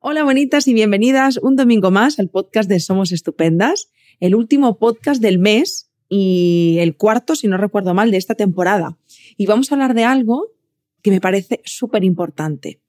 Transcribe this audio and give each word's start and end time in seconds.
Hola 0.00 0.24
bonitas 0.24 0.68
y 0.68 0.74
bienvenidas 0.74 1.38
un 1.38 1.56
domingo 1.56 1.90
más 1.90 2.18
al 2.18 2.28
podcast 2.28 2.68
de 2.68 2.80
Somos 2.80 3.12
Estupendas, 3.12 3.90
el 4.20 4.34
último 4.34 4.78
podcast 4.78 5.20
del 5.22 5.38
mes 5.38 5.90
y 6.08 6.76
el 6.80 6.96
cuarto, 6.96 7.36
si 7.36 7.48
no 7.48 7.56
recuerdo 7.56 7.94
mal, 7.94 8.10
de 8.10 8.16
esta 8.16 8.34
temporada. 8.34 8.98
Y 9.36 9.46
vamos 9.46 9.70
a 9.70 9.74
hablar 9.74 9.94
de 9.94 10.04
algo 10.04 10.48
que 11.02 11.10
me 11.10 11.20
parece 11.20 11.60
súper 11.64 12.04
importante. 12.04 12.80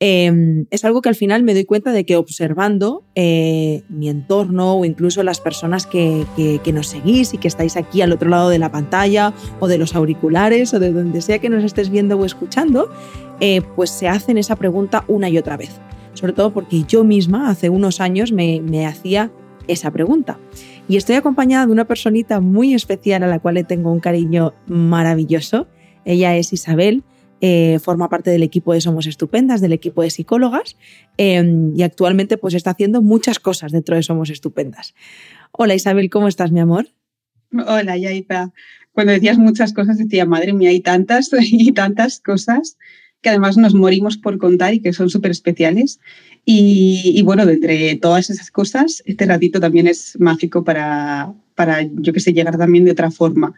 Em, 0.00 0.66
es 0.70 0.84
algo 0.84 1.02
que 1.02 1.08
al 1.08 1.14
final 1.14 1.42
me 1.42 1.54
doy 1.54 1.64
cuenta 1.64 1.92
de 1.92 2.04
que 2.04 2.16
observando 2.16 3.04
eh, 3.14 3.82
mi 3.88 4.08
entorno 4.08 4.74
o 4.74 4.84
incluso 4.84 5.22
las 5.22 5.40
personas 5.40 5.86
que, 5.86 6.26
nos 6.72 6.86
seguís 6.86 7.34
y 7.34 7.38
que 7.38 7.48
estáis 7.48 7.76
aquí 7.76 8.00
al 8.02 8.12
otro 8.12 8.28
lado 8.28 8.48
de 8.48 8.58
la 8.58 8.72
pantalla 8.72 9.34
o 9.60 9.68
de 9.68 9.78
los 9.78 9.94
auriculares 9.94 10.72
o 10.74 10.78
de 10.78 10.92
donde 10.92 11.20
sea 11.20 11.38
que 11.38 11.48
nos 11.48 11.64
estés 11.64 11.90
viendo 11.90 12.16
o 12.16 12.24
escuchando, 12.24 12.90
eh, 13.40 13.62
pues 13.76 13.90
se 13.90 14.08
hacen 14.08 14.38
esa 14.38 14.56
pregunta 14.56 15.04
una 15.06 15.28
y 15.28 15.38
otra 15.38 15.56
vez 15.56 15.80
sobre 16.20 16.34
todo 16.34 16.52
porque 16.52 16.84
yo 16.86 17.02
misma 17.02 17.48
hace 17.48 17.70
unos 17.70 18.00
años 18.00 18.30
me, 18.30 18.86
hacía 18.86 19.32
esa 19.68 19.90
pregunta. 19.90 20.38
Y 20.86 20.96
estoy 20.96 21.16
acompañada 21.16 21.64
de 21.64 21.72
una 21.72 21.86
personita 21.86 22.40
muy 22.40 22.74
especial 22.74 23.22
a 23.22 23.26
la 23.26 23.38
cual 23.38 23.54
le 23.54 23.64
tengo 23.64 23.90
un 23.90 24.00
cariño 24.00 24.52
maravilloso. 24.66 25.66
Ella 26.04 26.36
es 26.36 26.52
Isabel, 26.52 27.04
eh, 27.40 27.78
forma 27.82 28.10
parte 28.10 28.30
del 28.30 28.42
equipo 28.42 28.74
de 28.74 28.82
Somos 28.82 29.06
Estupendas, 29.06 29.62
del 29.62 29.72
equipo 29.72 30.02
de 30.02 30.10
psicólogas, 30.10 30.76
em, 31.16 31.72
y 31.74 31.82
actualmente 31.84 32.36
pues 32.36 32.52
está 32.52 32.72
haciendo 32.72 33.00
muchas 33.00 33.38
cosas 33.38 33.72
dentro 33.72 33.96
de 33.96 34.02
Somos 34.02 34.28
Estupendas. 34.28 34.94
Hola 35.52 35.74
Isabel, 35.74 36.10
¿cómo 36.10 36.28
estás, 36.28 36.52
mi 36.52 36.60
amor? 36.60 36.88
Hola, 37.66 37.96
Yaita. 37.96 38.52
Cuando 38.92 39.12
decías 39.12 39.38
muchas 39.38 39.72
cosas 39.72 39.96
decía, 39.96 40.26
madre 40.26 40.52
mía, 40.52 40.68
hay 40.68 40.80
tantas 40.80 41.30
y 41.40 41.72
tantas 41.72 42.20
cosas 42.20 42.76
que 43.20 43.28
además 43.28 43.56
nos 43.56 43.74
morimos 43.74 44.16
por 44.16 44.38
contar 44.38 44.74
y 44.74 44.80
que 44.80 44.92
son 44.92 45.10
súper 45.10 45.30
especiales. 45.30 46.00
Y, 46.44 47.20
bueno, 47.22 47.46
de 47.46 47.54
entre 47.54 47.96
todas 47.96 48.30
esas 48.30 48.50
cosas, 48.50 49.02
este 49.06 49.26
ratito 49.26 49.60
también 49.60 49.86
es 49.86 50.18
mágico 50.18 50.64
para, 50.64 51.32
para 51.54 51.82
yo 51.82 52.12
que 52.12 52.20
sé, 52.20 52.32
llegar 52.32 52.56
también 52.56 52.84
de 52.84 52.92
otra 52.92 53.10
forma. 53.10 53.54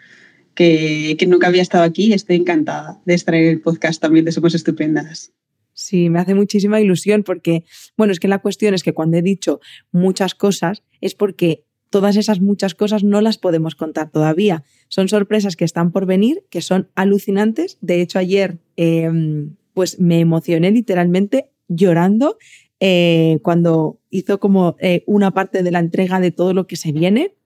Que, 0.54 1.16
que 1.18 1.26
nunca 1.26 1.46
había 1.46 1.62
estado 1.62 1.82
aquí 1.82 2.08
y 2.08 2.12
estoy 2.12 2.36
encantada 2.36 3.00
de 3.06 3.14
estar 3.14 3.34
en 3.34 3.48
el 3.48 3.62
podcast 3.62 4.02
también 4.02 4.26
de 4.26 4.32
Somos 4.32 4.54
Estupendas. 4.54 5.32
Sí, 5.72 6.10
me 6.10 6.18
hace 6.18 6.34
muchísima 6.34 6.78
ilusión 6.78 7.22
porque, 7.22 7.64
bueno, 7.96 8.12
es 8.12 8.20
que 8.20 8.28
la 8.28 8.40
cuestión 8.40 8.74
es 8.74 8.82
que 8.82 8.92
cuando 8.92 9.16
he 9.16 9.22
dicho 9.22 9.60
muchas 9.92 10.34
cosas 10.34 10.82
es 11.00 11.14
porque 11.14 11.64
todas 11.92 12.16
esas 12.16 12.40
muchas 12.40 12.74
cosas 12.74 13.04
no 13.04 13.20
las 13.20 13.38
podemos 13.38 13.76
contar 13.76 14.10
todavía. 14.10 14.64
Son 14.88 15.08
sorpresas 15.08 15.54
que 15.54 15.64
están 15.64 15.92
por 15.92 16.06
venir, 16.06 16.42
que 16.50 16.62
son 16.62 16.88
alucinantes. 16.94 17.78
De 17.80 18.00
hecho, 18.00 18.18
ayer 18.18 18.58
em, 18.76 19.54
pues 19.74 19.98
me 19.98 20.20
emocioné 20.20 20.70
literalmente 20.70 21.50
llorando 21.68 22.36
eh, 22.80 23.38
cuando 23.42 24.00
hizo 24.10 24.40
como 24.40 24.76
eh, 24.80 25.04
una 25.06 25.30
parte 25.30 25.62
de 25.62 25.70
la 25.70 25.78
entrega 25.78 26.20
de 26.20 26.32
todo 26.32 26.52
lo 26.52 26.66
que 26.66 26.76
se 26.76 26.92
viene. 26.92 27.36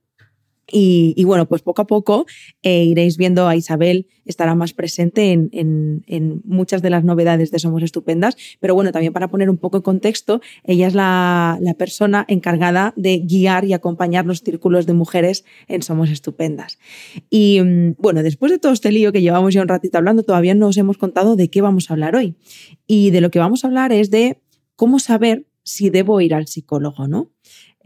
Y, 0.70 1.22
bueno, 1.24 1.46
pues 1.46 1.62
poco 1.62 1.82
a 1.82 1.86
poco 1.86 2.26
eh, 2.62 2.84
iréis 2.84 3.16
viendo 3.16 3.46
a 3.46 3.54
Isabel, 3.54 4.08
estará 4.24 4.56
más 4.56 4.72
presente 4.72 5.30
en, 5.30 6.42
muchas 6.44 6.82
de 6.82 6.90
las 6.90 7.04
novedades 7.04 7.52
de 7.52 7.58
Somos 7.60 7.84
Estupendas, 7.84 8.36
pero 8.58 8.74
bueno, 8.74 8.90
también 8.90 9.12
para 9.12 9.28
poner 9.28 9.48
un 9.48 9.58
poco 9.58 9.76
en 9.76 9.82
contexto, 9.84 10.40
ella 10.64 10.88
es 10.88 10.94
la, 10.94 11.58
persona 11.78 12.24
encargada 12.28 12.94
de 12.96 13.18
guiar 13.18 13.64
y 13.64 13.74
acompañar 13.74 14.24
los 14.24 14.40
círculos 14.40 14.86
de 14.86 14.94
mujeres 14.94 15.44
en 15.68 15.82
Somos 15.82 16.10
Estupendas. 16.10 16.78
Y 17.30 17.60
mm, 17.60 17.94
bueno, 17.98 18.22
después 18.22 18.50
de 18.50 18.58
todo 18.58 18.72
este 18.72 18.90
lío 18.90 19.12
que 19.12 19.22
llevamos 19.22 19.54
ya 19.54 19.62
un 19.62 19.68
ratito 19.68 19.98
hablando, 19.98 20.22
todavía 20.22 20.54
no 20.54 20.68
os 20.68 20.76
hemos 20.76 20.96
contado 20.96 21.36
de 21.36 21.48
qué 21.48 21.60
vamos 21.60 21.90
a 21.90 21.94
hablar 21.94 22.16
hoy. 22.16 22.34
Y 22.86 23.10
de 23.10 23.20
lo 23.20 23.30
que 23.30 23.38
vamos 23.38 23.62
a 23.62 23.68
hablar 23.68 23.92
es 23.92 24.10
de 24.10 24.40
cómo 24.74 24.98
saber 24.98 25.46
si 25.62 25.90
debo 25.90 26.20
ir 26.20 26.34
al 26.34 26.46
psicólogo, 26.46 27.08
¿no? 27.08 27.32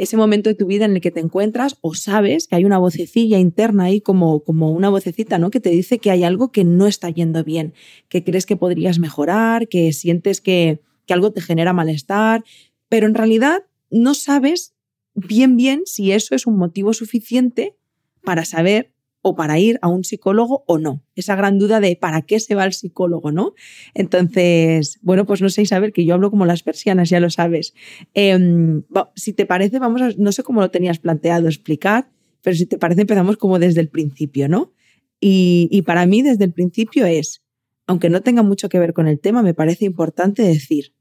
Ese 0.02 0.16
momento 0.16 0.48
de 0.48 0.54
tu 0.54 0.66
vida 0.66 0.86
en 0.86 0.94
el 0.94 1.00
que 1.02 1.10
te 1.10 1.20
encuentras 1.20 1.76
o 1.82 1.94
sabes 1.94 2.48
que 2.48 2.56
hay 2.56 2.64
una 2.64 2.78
vocecilla 2.78 3.38
interna 3.38 3.84
ahí 3.84 4.00
como, 4.00 4.40
como 4.40 4.70
una 4.70 4.88
vocecita, 4.88 5.38
¿no? 5.38 5.50
Que 5.50 5.60
te 5.60 5.68
dice 5.68 5.98
que 5.98 6.10
hay 6.10 6.24
algo 6.24 6.50
que 6.52 6.64
no 6.64 6.86
está 6.86 7.10
yendo 7.10 7.44
bien, 7.44 7.74
que 8.08 8.24
crees 8.24 8.46
que 8.46 8.56
podrías 8.56 8.98
mejorar, 8.98 9.68
que 9.68 9.92
sientes 9.92 10.40
que, 10.40 10.80
que 11.06 11.12
algo 11.12 11.32
te 11.32 11.42
genera 11.42 11.74
malestar, 11.74 12.44
pero 12.88 13.06
en 13.06 13.14
realidad 13.14 13.64
no 13.90 14.14
sabes 14.14 14.74
bien 15.14 15.56
bien 15.56 15.82
si 15.84 16.12
eso 16.12 16.34
es 16.34 16.46
un 16.46 16.56
motivo 16.56 16.94
suficiente 16.94 17.76
para 18.24 18.46
saber 18.46 18.92
o 19.22 19.34
para 19.34 19.58
ir 19.58 19.78
a 19.82 19.88
un 19.88 20.04
psicólogo 20.04 20.64
o 20.66 20.78
no. 20.78 21.02
Esa 21.14 21.36
gran 21.36 21.58
duda 21.58 21.80
de 21.80 21.96
para 21.96 22.22
qué 22.22 22.40
se 22.40 22.54
va 22.54 22.62
al 22.62 22.72
psicólogo, 22.72 23.32
¿no? 23.32 23.54
Entonces, 23.94 24.98
bueno, 25.02 25.26
pues 25.26 25.42
no 25.42 25.50
sé, 25.50 25.62
Isabel, 25.62 25.92
que 25.92 26.04
yo 26.04 26.14
hablo 26.14 26.30
como 26.30 26.46
las 26.46 26.62
persianas, 26.62 27.10
ya 27.10 27.20
lo 27.20 27.30
sabes. 27.30 27.74
Em, 28.14 28.82
si 29.14 29.32
te 29.32 29.46
parece, 29.46 29.78
vamos 29.78 30.00
a, 30.02 30.10
no 30.16 30.32
sé 30.32 30.42
cómo 30.42 30.60
lo 30.60 30.70
tenías 30.70 30.98
planteado 30.98 31.48
explicar, 31.48 32.10
pero 32.42 32.56
si 32.56 32.66
te 32.66 32.78
parece, 32.78 33.02
empezamos 33.02 33.36
como 33.36 33.58
desde 33.58 33.80
el 33.80 33.88
principio, 33.88 34.48
¿no? 34.48 34.72
Y, 35.20 35.82
para 35.82 36.06
mí, 36.06 36.22
desde 36.22 36.44
el 36.44 36.52
principio 36.54 37.04
es, 37.04 37.42
aunque 37.86 38.08
no 38.08 38.22
tenga 38.22 38.42
mucho 38.42 38.70
que 38.70 38.78
ver 38.78 38.94
con 38.94 39.06
el 39.06 39.20
tema, 39.20 39.42
me 39.42 39.52
parece 39.52 39.84
importante 39.84 40.42
decir, 40.42 40.94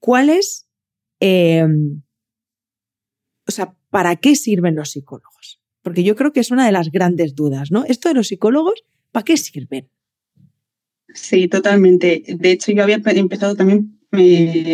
¿cuál 0.00 0.28
es, 0.28 0.66
em, 1.20 2.02
o 3.46 3.52
sea, 3.52 3.76
¿para 3.90 4.16
qué 4.16 4.34
sirven 4.34 4.74
los 4.74 4.90
psicólogos? 4.90 5.61
Porque 5.82 6.04
yo 6.04 6.16
creo 6.16 6.32
que 6.32 6.40
es 6.40 6.50
una 6.50 6.66
de 6.66 6.72
las 6.72 6.90
grandes 6.90 7.34
dudas, 7.34 7.70
¿no? 7.70 7.84
Esto 7.84 8.08
de 8.08 8.14
los 8.14 8.28
psicólogos, 8.28 8.84
¿para 9.10 9.24
qué 9.24 9.36
sirven? 9.36 9.88
Sí, 11.14 11.48
totalmente. 11.48 12.22
De 12.26 12.52
hecho, 12.52 12.72
yo 12.72 12.82
había 12.82 13.00
empezado 13.04 13.54
también, 13.54 13.98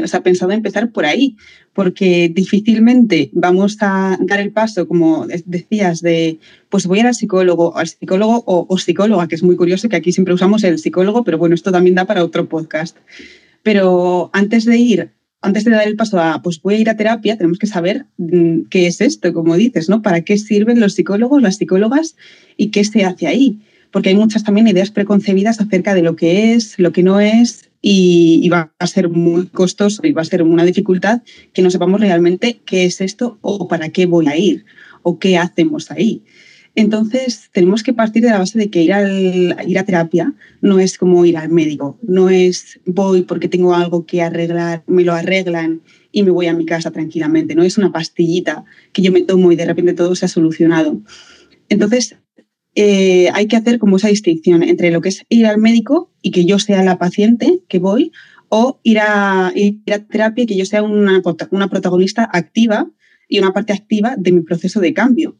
o 0.02 0.06
sea, 0.06 0.22
pensado 0.22 0.52
empezar 0.52 0.92
por 0.92 1.04
ahí, 1.04 1.36
porque 1.72 2.30
difícilmente 2.32 3.30
vamos 3.32 3.76
a 3.80 4.18
dar 4.20 4.40
el 4.40 4.52
paso, 4.52 4.86
como 4.86 5.26
decías, 5.46 6.00
de, 6.00 6.38
pues 6.68 6.86
voy 6.86 6.98
a 6.98 7.00
ir 7.00 7.06
al 7.08 7.14
psicólogo, 7.14 7.76
al 7.76 7.88
psicólogo 7.88 8.44
o, 8.46 8.66
o 8.68 8.78
psicóloga, 8.78 9.28
que 9.28 9.34
es 9.34 9.42
muy 9.42 9.56
curioso 9.56 9.88
que 9.88 9.96
aquí 9.96 10.12
siempre 10.12 10.34
usamos 10.34 10.62
el 10.64 10.78
psicólogo, 10.78 11.24
pero 11.24 11.38
bueno, 11.38 11.54
esto 11.54 11.72
también 11.72 11.94
da 11.94 12.04
para 12.04 12.24
otro 12.24 12.48
podcast. 12.48 12.96
Pero 13.62 14.30
antes 14.32 14.64
de 14.64 14.76
ir 14.78 15.10
antes 15.40 15.64
de 15.64 15.70
dar 15.70 15.86
el 15.86 15.96
paso 15.96 16.20
a, 16.20 16.42
pues 16.42 16.60
voy 16.60 16.74
a 16.74 16.78
ir 16.78 16.90
a 16.90 16.96
terapia, 16.96 17.36
tenemos 17.36 17.58
que 17.58 17.66
saber 17.66 18.06
mm, 18.16 18.62
qué 18.70 18.86
es 18.86 19.00
esto, 19.00 19.32
como 19.32 19.56
dices, 19.56 19.88
¿no? 19.88 20.02
¿Para 20.02 20.22
qué 20.22 20.36
sirven 20.36 20.80
los 20.80 20.94
psicólogos, 20.94 21.42
las 21.42 21.56
psicólogas 21.56 22.16
y 22.56 22.70
qué 22.70 22.84
se 22.84 23.04
hace 23.04 23.26
ahí? 23.26 23.60
Porque 23.90 24.10
hay 24.10 24.16
muchas 24.16 24.44
también 24.44 24.68
ideas 24.68 24.90
preconcebidas 24.90 25.60
acerca 25.60 25.94
de 25.94 26.02
lo 26.02 26.16
que 26.16 26.52
es, 26.54 26.78
lo 26.78 26.92
que 26.92 27.02
no 27.02 27.20
es, 27.20 27.70
y, 27.80 28.40
y, 28.42 28.48
va 28.48 28.72
a 28.78 28.86
ser 28.88 29.08
muy 29.08 29.46
costoso 29.46 30.04
y 30.04 30.10
va 30.10 30.22
a 30.22 30.24
ser 30.24 30.42
una 30.42 30.64
dificultad 30.64 31.22
que 31.52 31.62
no 31.62 31.70
sepamos 31.70 32.00
realmente 32.00 32.60
qué 32.64 32.84
es 32.84 33.00
esto 33.00 33.38
o 33.40 33.68
para 33.68 33.90
qué 33.90 34.06
voy 34.06 34.26
a 34.26 34.36
ir 34.36 34.64
o 35.02 35.20
qué 35.20 35.38
hacemos 35.38 35.90
ahí. 35.92 36.24
Entonces, 36.78 37.50
tenemos 37.52 37.82
que 37.82 37.92
partir 37.92 38.22
de 38.22 38.30
la 38.30 38.38
base 38.38 38.56
de 38.56 38.70
que 38.70 38.82
ir, 38.82 38.92
al, 38.92 39.56
ir 39.66 39.78
a 39.78 39.84
terapia 39.84 40.32
no 40.60 40.78
es 40.78 40.96
como 40.96 41.24
ir 41.24 41.36
al 41.36 41.48
médico, 41.48 41.98
no 42.02 42.28
es 42.28 42.78
voy 42.86 43.22
porque 43.22 43.48
tengo 43.48 43.74
algo 43.74 44.06
que 44.06 44.22
arreglar, 44.22 44.84
me 44.86 45.02
lo 45.02 45.12
arreglan 45.12 45.82
y 46.12 46.22
me 46.22 46.30
voy 46.30 46.46
a 46.46 46.54
mi 46.54 46.64
casa 46.64 46.92
tranquilamente, 46.92 47.56
no 47.56 47.64
es 47.64 47.78
una 47.78 47.90
pastillita 47.90 48.64
que 48.92 49.02
yo 49.02 49.10
me 49.10 49.22
tomo 49.22 49.50
y 49.50 49.56
de 49.56 49.66
repente 49.66 49.92
todo 49.92 50.14
se 50.14 50.26
ha 50.26 50.28
solucionado. 50.28 51.02
Entonces, 51.68 52.14
eh, 52.76 53.28
hay 53.34 53.48
que 53.48 53.56
hacer 53.56 53.80
como 53.80 53.96
esa 53.96 54.06
distinción 54.06 54.62
entre 54.62 54.92
lo 54.92 55.00
que 55.00 55.08
es 55.08 55.24
ir 55.28 55.46
al 55.46 55.58
médico 55.58 56.12
y 56.22 56.30
que 56.30 56.44
yo 56.44 56.60
sea 56.60 56.84
la 56.84 56.96
paciente 56.96 57.58
que 57.66 57.80
voy, 57.80 58.12
o 58.50 58.78
ir 58.84 59.00
a, 59.00 59.50
ir 59.56 59.82
a 59.92 59.98
terapia 59.98 60.44
y 60.44 60.46
que 60.46 60.56
yo 60.56 60.64
sea 60.64 60.84
una, 60.84 61.20
una 61.50 61.68
protagonista 61.68 62.30
activa 62.32 62.88
y 63.28 63.40
una 63.40 63.52
parte 63.52 63.72
activa 63.72 64.14
de 64.16 64.30
mi 64.30 64.42
proceso 64.42 64.78
de 64.78 64.94
cambio. 64.94 65.38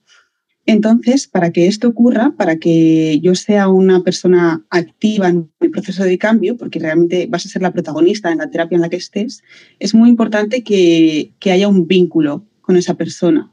Entonces, 0.69 1.27
para 1.27 1.51
que 1.51 1.67
esto 1.67 1.89
ocurra, 1.89 2.35
para 2.37 2.57
que 2.57 3.21
yo 3.21 3.35
sea 3.35 3.69
una 3.69 4.03
persona 4.03 4.67
activa 4.69 5.31
en 5.31 5.51
mi 5.61 5.71
proceso 5.71 6.05
de 6.05 6.19
cambio, 6.19 6.59
porque 6.59 6.79
realmente 6.79 7.27
vas 7.27 7.47
a 7.47 7.49
ser 7.49 7.63
la 7.63 7.73
protagonista 7.73 8.31
en 8.31 8.37
la 8.37 8.51
terapia 8.51 8.77
en 8.77 8.83
la 8.83 8.91
que 8.91 8.97
estés, 8.97 9.43
es 9.79 9.95
muy 9.95 10.11
importante 10.11 10.63
que, 10.63 11.33
haya 11.51 11.69
un 11.69 11.87
vínculo 11.87 12.45
con 12.61 12.77
esa 12.77 12.93
persona. 12.93 13.51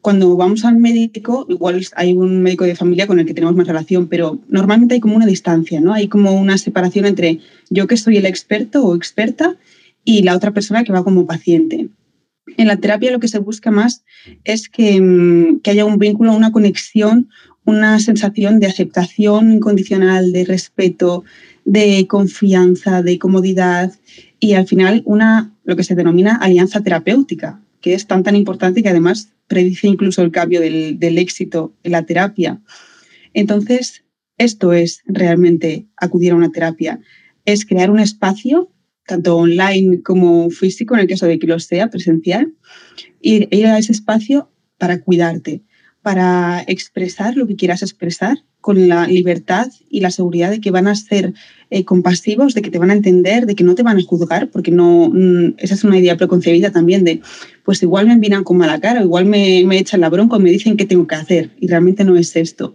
Cuando 0.00 0.36
vamos 0.36 0.64
al 0.64 0.78
médico, 0.78 1.44
igual 1.50 1.86
hay 1.96 2.14
un 2.14 2.40
médico 2.40 2.64
de 2.64 2.74
familia 2.74 3.06
con 3.06 3.20
el 3.20 3.26
que 3.26 3.34
tenemos 3.34 3.54
más 3.54 3.66
relación, 3.66 4.08
pero 4.08 4.40
normalmente 4.48 4.94
hay 4.94 5.00
como 5.00 5.16
una 5.16 5.26
distancia, 5.26 5.82
¿no? 5.82 5.92
Hay 5.92 6.08
como 6.08 6.32
una 6.32 6.56
separación 6.56 7.04
entre 7.04 7.40
yo 7.68 7.86
que 7.86 7.98
soy 7.98 8.16
el 8.16 8.24
experto 8.24 8.86
o 8.86 8.96
experta 8.96 9.58
y 10.02 10.22
la 10.22 10.34
otra 10.34 10.52
persona 10.52 10.82
que 10.82 10.94
va 10.94 11.04
como 11.04 11.26
paciente. 11.26 11.90
En 12.56 12.68
la 12.68 12.76
terapia 12.76 13.10
lo 13.10 13.20
que 13.20 13.28
se 13.28 13.38
busca 13.38 13.70
más 13.70 14.04
es 14.44 14.68
mm, 14.68 15.56
que, 15.62 15.70
haya 15.70 15.84
un 15.84 15.98
vínculo, 15.98 16.34
una 16.34 16.52
conexión, 16.52 17.28
una 17.64 17.98
sensación 17.98 18.60
de 18.60 18.66
aceptación 18.66 19.52
incondicional, 19.52 20.32
de 20.32 20.44
respeto, 20.44 21.24
de 21.64 22.06
confianza, 22.06 23.02
de 23.02 23.18
comodidad 23.18 23.92
y 24.38 24.54
al 24.54 24.66
final 24.66 25.02
una, 25.06 25.52
lo 25.64 25.76
que 25.76 25.84
se 25.84 25.94
denomina 25.94 26.36
alianza 26.36 26.82
terapéutica, 26.82 27.60
que 27.80 27.94
es 27.94 28.06
tan 28.06 28.22
tan 28.22 28.36
importante 28.36 28.82
que 28.82 28.90
además 28.90 29.30
predice 29.46 29.88
incluso 29.88 30.22
el 30.22 30.30
cambio 30.30 30.60
del, 30.60 30.98
del 30.98 31.18
éxito 31.18 31.74
en 31.82 31.92
la 31.92 32.04
terapia. 32.04 32.60
Entonces, 33.32 34.04
esto 34.38 34.72
es 34.72 35.02
realmente 35.06 35.86
acudir 35.96 36.32
a 36.32 36.36
una 36.36 36.52
terapia, 36.52 37.00
es 37.44 37.64
crear 37.64 37.90
un 37.90 38.00
espacio 38.00 38.70
tanto 39.06 39.36
online 39.36 40.02
como 40.02 40.50
físico, 40.50 40.94
en 40.94 41.00
el 41.00 41.08
caso 41.08 41.26
de 41.26 41.38
que 41.38 41.46
lo 41.46 41.58
sea, 41.60 41.90
presencial, 41.90 42.52
ir, 43.20 43.48
ir 43.50 43.66
a 43.66 43.78
ese 43.78 43.92
espacio 43.92 44.50
para 44.78 45.00
cuidarte, 45.00 45.62
para 46.02 46.64
expresar 46.66 47.36
lo 47.36 47.46
que 47.46 47.56
quieras 47.56 47.82
expresar 47.82 48.38
con 48.60 48.88
la 48.88 49.06
libertad 49.06 49.70
y 49.90 50.00
la 50.00 50.10
seguridad 50.10 50.50
de 50.50 50.58
que 50.58 50.70
van 50.70 50.86
a 50.86 50.94
ser 50.94 51.34
eh, 51.68 51.84
compasivos, 51.84 52.54
de 52.54 52.62
que 52.62 52.70
te 52.70 52.78
van 52.78 52.90
a 52.90 52.94
entender, 52.94 53.44
de 53.44 53.54
que 53.54 53.62
no 53.62 53.74
te 53.74 53.82
van 53.82 53.98
a 53.98 54.02
juzgar, 54.02 54.48
porque 54.48 54.70
no, 54.70 55.10
mm, 55.12 55.56
esa 55.58 55.74
es 55.74 55.84
una 55.84 55.98
idea 55.98 56.16
preconcebida 56.16 56.72
también 56.72 57.04
de, 57.04 57.20
pues 57.62 57.82
igual 57.82 58.06
me 58.06 58.16
miran 58.16 58.42
con 58.42 58.56
mala 58.56 58.80
cara, 58.80 59.02
igual 59.02 59.26
me, 59.26 59.64
me 59.66 59.78
echan 59.78 60.00
la 60.00 60.08
bronca 60.08 60.38
me 60.38 60.50
dicen 60.50 60.78
qué 60.78 60.86
tengo 60.86 61.06
que 61.06 61.14
hacer, 61.14 61.50
y 61.60 61.66
realmente 61.66 62.04
no 62.04 62.16
es 62.16 62.36
esto. 62.36 62.74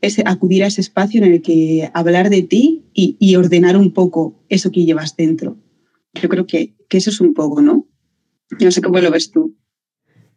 Es 0.00 0.18
acudir 0.24 0.64
a 0.64 0.66
ese 0.66 0.80
espacio 0.80 1.22
en 1.22 1.32
el 1.32 1.42
que 1.42 1.90
hablar 1.92 2.30
de 2.30 2.42
ti 2.42 2.86
y, 2.94 3.36
ordenar 3.36 3.76
un 3.76 3.92
poco 3.92 4.42
eso 4.48 4.70
que 4.70 4.84
llevas 4.84 5.16
dentro. 5.16 5.58
Yo 6.14 6.28
creo 6.28 6.46
que, 6.46 6.74
que 6.88 6.98
eso 6.98 7.10
es 7.10 7.20
un 7.20 7.34
poco, 7.34 7.60
¿no? 7.60 7.86
No 8.58 8.70
sé 8.70 8.80
cómo 8.80 8.98
lo 8.98 9.10
ves 9.10 9.30
tú. 9.30 9.56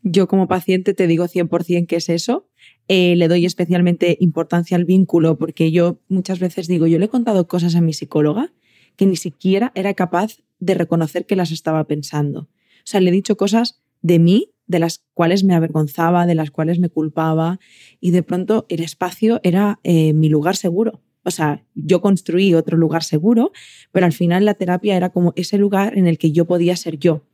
Yo 0.03 0.27
como 0.27 0.47
paciente 0.47 0.93
te 0.93 1.07
digo 1.07 1.27
100% 1.27 1.87
que 1.87 1.95
es 1.95 2.09
eso. 2.09 2.49
Eh, 2.89 3.15
le 3.15 3.29
doy 3.29 3.45
especialmente 3.45 4.17
importancia 4.19 4.75
al 4.75 4.83
vínculo 4.83 5.37
porque 5.37 5.71
yo 5.71 6.01
muchas 6.09 6.39
veces 6.39 6.67
digo, 6.67 6.85
yo 6.87 6.99
le 6.99 7.05
he 7.05 7.09
contado 7.09 7.47
cosas 7.47 7.75
a 7.75 7.81
mi 7.81 7.93
psicóloga 7.93 8.53
que 8.97 9.05
ni 9.05 9.15
siquiera 9.15 9.71
era 9.75 9.93
capaz 9.93 10.39
de 10.59 10.75
reconocer 10.75 11.25
que 11.25 11.37
las 11.37 11.51
estaba 11.51 11.85
pensando. 11.85 12.41
O 12.41 12.85
sea, 12.85 12.99
le 12.99 13.09
he 13.09 13.13
dicho 13.13 13.37
cosas 13.37 13.81
de 14.01 14.19
mí, 14.19 14.52
de 14.67 14.79
las 14.79 15.03
cuales 15.13 15.43
me 15.43 15.55
avergonzaba, 15.55 16.25
de 16.25 16.35
las 16.35 16.51
cuales 16.51 16.79
me 16.79 16.89
culpaba, 16.89 17.59
y 17.99 18.11
de 18.11 18.23
pronto 18.23 18.65
el 18.69 18.81
espacio 18.81 19.39
era 19.43 19.79
eh, 19.83 20.13
mi 20.13 20.29
lugar 20.29 20.55
seguro. 20.55 21.01
O 21.25 21.31
sea, 21.31 21.65
yo 21.73 22.01
construí 22.01 22.53
otro 22.53 22.77
lugar 22.77 23.03
seguro, 23.03 23.51
pero 23.91 24.05
al 24.05 24.13
final 24.13 24.45
la 24.45 24.55
terapia 24.55 24.97
era 24.97 25.09
como 25.09 25.33
ese 25.35 25.57
lugar 25.57 25.97
en 25.97 26.07
el 26.07 26.17
que 26.17 26.31
yo 26.31 26.45
podía 26.45 26.75
ser 26.75 26.97
yo. 26.97 27.25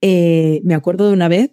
Eh, 0.00 0.60
me 0.64 0.74
acuerdo 0.74 1.08
de 1.08 1.12
una 1.12 1.28
vez 1.28 1.52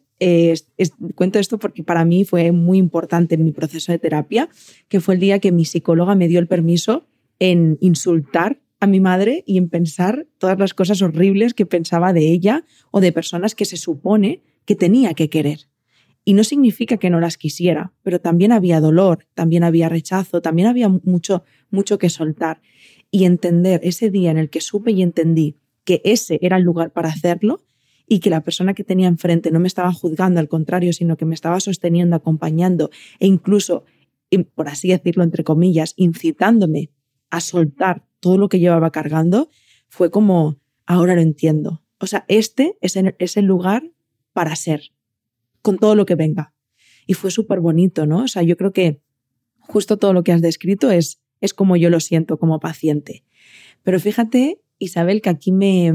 cuento 1.15 1.39
esto 1.39 1.59
porque 1.59 1.83
para 1.83 2.05
mí 2.05 2.25
fue 2.25 2.51
muy 2.51 2.77
importante 2.77 3.35
en 3.35 3.45
mi 3.45 3.51
proceso 3.51 3.91
de 3.91 3.99
terapia, 3.99 4.49
que 4.87 4.99
fue 4.99 5.15
el 5.15 5.19
día 5.19 5.39
que 5.39 5.51
mi 5.51 5.65
psicóloga 5.65 6.15
me 6.15 6.27
dio 6.27 6.39
el 6.39 6.47
permiso 6.47 7.07
en 7.39 7.77
insultar 7.79 8.59
a 8.81 8.87
mi 8.87 8.99
madre 8.99 9.43
y 9.45 9.57
en 9.57 9.69
pensar 9.69 10.27
todas 10.37 10.57
las 10.57 10.73
cosas 10.73 11.01
horribles 11.01 11.53
que 11.53 11.65
pensaba 11.65 12.13
de 12.13 12.31
ella 12.31 12.65
o 12.91 13.01
de 13.01 13.11
personas 13.11 13.55
que 13.55 13.65
se 13.65 13.77
supone 13.77 14.41
que 14.69 14.75
tenía 14.75 15.15
que 15.15 15.31
querer. 15.31 15.61
Y 16.23 16.35
no 16.35 16.43
significa 16.43 16.97
que 16.97 17.09
no 17.09 17.19
las 17.19 17.37
quisiera, 17.37 17.91
pero 18.03 18.21
también 18.21 18.51
había 18.51 18.79
dolor, 18.79 19.25
también 19.33 19.63
había 19.63 19.89
rechazo, 19.89 20.43
también 20.43 20.67
había 20.67 20.87
mucho, 20.89 21.43
mucho 21.71 21.97
que 21.97 22.11
soltar. 22.11 22.61
Y 23.09 23.25
entender 23.25 23.81
ese 23.83 24.11
día 24.11 24.29
en 24.29 24.37
el 24.37 24.51
que 24.51 24.61
supe 24.61 24.91
y 24.91 25.01
entendí 25.01 25.57
que 25.85 26.03
ese 26.05 26.37
era 26.43 26.57
el 26.57 26.61
lugar 26.61 26.91
para 26.91 27.09
hacerlo, 27.09 27.65
y 28.07 28.19
que 28.19 28.29
la 28.29 28.43
persona 28.43 28.75
que 28.75 28.83
tenía 28.83 29.07
enfrente 29.07 29.49
no 29.49 29.59
me 29.59 29.67
estaba 29.67 29.91
juzgando, 29.91 30.39
al 30.39 30.47
contrario, 30.47 30.93
sino 30.93 31.17
que 31.17 31.25
me 31.25 31.33
estaba 31.33 31.59
sosteniendo, 31.59 32.15
acompañando 32.15 32.91
e 33.19 33.25
incluso, 33.25 33.85
por 34.53 34.67
así 34.67 34.89
decirlo, 34.89 35.23
entre 35.23 35.43
comillas, 35.43 35.95
incitándome 35.95 36.91
a 37.31 37.41
soltar 37.41 38.05
todo 38.19 38.37
lo 38.37 38.49
que 38.49 38.59
llevaba 38.59 38.91
cargando, 38.91 39.49
fue 39.87 40.11
como, 40.11 40.59
ahora 40.85 41.15
lo 41.15 41.21
entiendo. 41.21 41.81
O 41.99 42.05
sea, 42.05 42.23
este 42.27 42.77
es 42.81 42.95
el, 42.95 43.45
lugar 43.45 43.83
para 44.39 44.55
ser, 44.55 44.93
con 45.61 45.77
todo 45.79 45.95
lo 45.95 46.05
que 46.05 46.15
venga. 46.15 46.53
Y 47.05 47.13
fue 47.13 47.29
súper 47.29 47.59
bonito, 47.59 48.05
¿no? 48.05 48.23
O 48.23 48.27
sea, 48.29 48.41
yo 48.41 48.55
creo 48.55 48.71
que 48.71 49.01
justo 49.59 49.97
todo 49.97 50.13
lo 50.13 50.23
que 50.23 50.31
has 50.31 50.41
descrito 50.41 50.91
es, 50.91 51.19
es 51.41 51.53
como 51.53 51.75
yo 51.75 51.89
lo 51.89 51.99
siento 51.99 52.39
como 52.39 52.61
paciente. 52.61 53.25
Pero 53.83 53.99
fíjate, 53.99 54.61
Isabel, 54.77 55.21
que 55.21 55.29
aquí 55.29 55.51
me, 55.51 55.93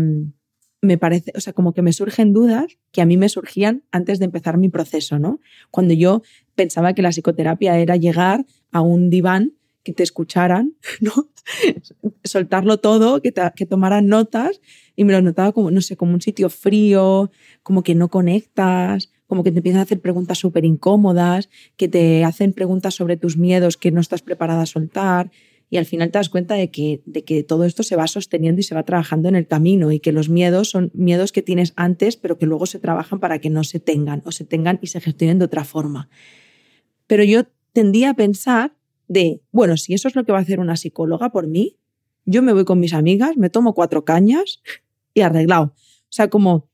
me 0.82 0.98
parece, 0.98 1.32
o 1.34 1.40
sea, 1.40 1.54
como 1.54 1.72
que 1.72 1.80
me 1.80 1.94
surgen 1.94 2.34
dudas 2.34 2.66
que 2.92 3.00
a 3.00 3.06
mí 3.06 3.16
me 3.16 3.30
surgían 3.30 3.82
antes 3.90 4.18
de 4.18 4.26
empezar 4.26 4.58
mi 4.58 4.68
proceso, 4.68 5.18
¿no? 5.18 5.40
Cuando 5.70 5.94
yo 5.94 6.20
pensaba 6.54 6.92
que 6.92 7.00
la 7.00 7.12
psicoterapia 7.12 7.78
era 7.78 7.96
llegar 7.96 8.44
a 8.72 8.82
un 8.82 9.08
diván, 9.08 9.54
que 9.84 9.92
te 9.92 10.02
escucharan, 10.02 10.74
¿no? 11.00 11.12
Soltarlo 12.24 12.78
todo, 12.78 13.22
que, 13.22 13.32
que 13.54 13.66
tomaran 13.66 14.08
notas 14.08 14.60
y 14.96 15.04
me 15.04 15.12
lo 15.12 15.22
notaba 15.22 15.52
como, 15.52 15.70
no 15.70 15.80
sé, 15.80 15.96
como 15.96 16.14
un 16.14 16.20
sitio 16.20 16.50
frío, 16.50 17.30
como 17.62 17.82
que 17.82 17.94
no 17.94 18.08
conectas, 18.08 19.12
como 19.26 19.44
que 19.44 19.52
te 19.52 19.58
empiezan 19.58 19.80
a 19.80 19.82
hacer 19.84 20.00
preguntas 20.00 20.38
súper 20.38 20.64
incómodas, 20.64 21.48
que 21.76 21.88
te 21.88 22.24
hacen 22.24 22.52
preguntas 22.52 22.94
sobre 22.94 23.16
tus 23.16 23.36
miedos 23.36 23.76
que 23.76 23.90
no 23.90 24.00
estás 24.00 24.22
preparada 24.22 24.62
a 24.62 24.66
soltar 24.66 25.30
y 25.70 25.76
al 25.76 25.86
final 25.86 26.10
te 26.10 26.18
das 26.18 26.28
cuenta 26.28 26.54
de 26.54 26.70
que, 26.70 27.02
de 27.04 27.24
que 27.24 27.42
todo 27.42 27.64
esto 27.64 27.82
se 27.82 27.96
va 27.96 28.06
sosteniendo 28.06 28.60
y 28.60 28.62
se 28.62 28.74
va 28.74 28.84
trabajando 28.84 29.28
en 29.28 29.36
el 29.36 29.46
camino 29.46 29.92
y 29.92 29.98
que 29.98 30.12
los 30.12 30.28
miedos 30.28 30.70
son 30.70 30.90
miedos 30.94 31.32
que 31.32 31.42
tienes 31.42 31.72
antes, 31.76 32.16
pero 32.16 32.38
que 32.38 32.46
luego 32.46 32.66
se 32.66 32.78
trabajan 32.78 33.18
para 33.18 33.38
que 33.38 33.50
no 33.50 33.64
se 33.64 33.80
tengan 33.80 34.22
o 34.24 34.32
se 34.32 34.44
tengan 34.44 34.78
y 34.82 34.88
se 34.88 35.00
gestionen 35.00 35.38
de 35.38 35.46
otra 35.46 35.64
forma. 35.64 36.08
Pero 37.06 37.24
yo 37.24 37.46
tendía 37.72 38.10
a 38.10 38.14
pensar 38.14 38.76
de, 39.14 39.40
bueno, 39.50 39.78
si 39.78 39.94
eso 39.94 40.08
es 40.08 40.14
lo 40.14 40.24
que 40.24 40.32
va 40.32 40.38
a 40.38 40.42
hacer 40.42 40.60
una 40.60 40.76
psicóloga 40.76 41.30
por 41.30 41.46
mí, 41.46 41.78
yo 42.26 42.42
me 42.42 42.52
voy 42.52 42.64
con 42.66 42.80
mis 42.80 42.92
amigas, 42.92 43.36
me 43.36 43.48
tomo 43.48 43.72
cuatro 43.72 44.04
cañas 44.04 44.60
y 45.14 45.22
arreglado. 45.22 45.72
O 45.74 46.10
sea, 46.10 46.28
como, 46.28 46.68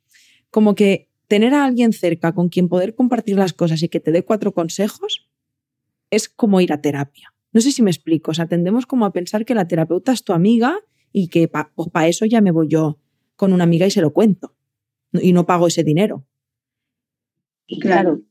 como 0.51 0.75
que 0.75 1.09
tener 1.29 1.55
a 1.55 1.65
alguien 1.65 1.93
cerca 1.93 2.33
con 2.33 2.49
quien 2.49 2.69
poder 2.69 2.95
compartir 2.95 3.37
las 3.37 3.53
cosas 3.53 3.83
y 3.83 3.89
que 3.89 4.01
te 4.01 4.11
dé 4.11 4.25
cuatro 4.25 4.53
consejos 4.53 5.29
es 6.11 6.29
como 6.29 6.61
ir 6.61 6.73
a 6.73 6.81
terapia. 6.81 7.33
No 7.53 7.61
sé 7.61 7.71
si 7.71 7.83
me 7.83 7.91
explico, 7.91 8.33
o 8.33 8.35
sea, 8.35 8.47
tendemos 8.47 8.87
como 8.87 9.07
a 9.07 9.13
pensar 9.13 9.45
que 9.45 9.55
la 9.55 9.69
terapeuta 9.69 10.13
es 10.13 10.25
tu 10.25 10.33
amiga 10.33 10.77
y 11.13 11.29
que 11.29 11.47
para 11.47 11.73
pues 11.75 11.89
eso 12.09 12.25
ya 12.25 12.41
me 12.41 12.51
voy 12.51 12.69
yo 12.69 12.99
con 13.37 13.53
una 13.53 13.65
amiga 13.65 13.87
y 13.87 13.91
se 13.91 14.01
lo 14.01 14.13
cuento 14.13 14.55
y 15.13 15.33
no 15.33 15.47
pago 15.47 15.67
ese 15.67 15.85
dinero. 15.85 16.25
Claro. 17.81 18.23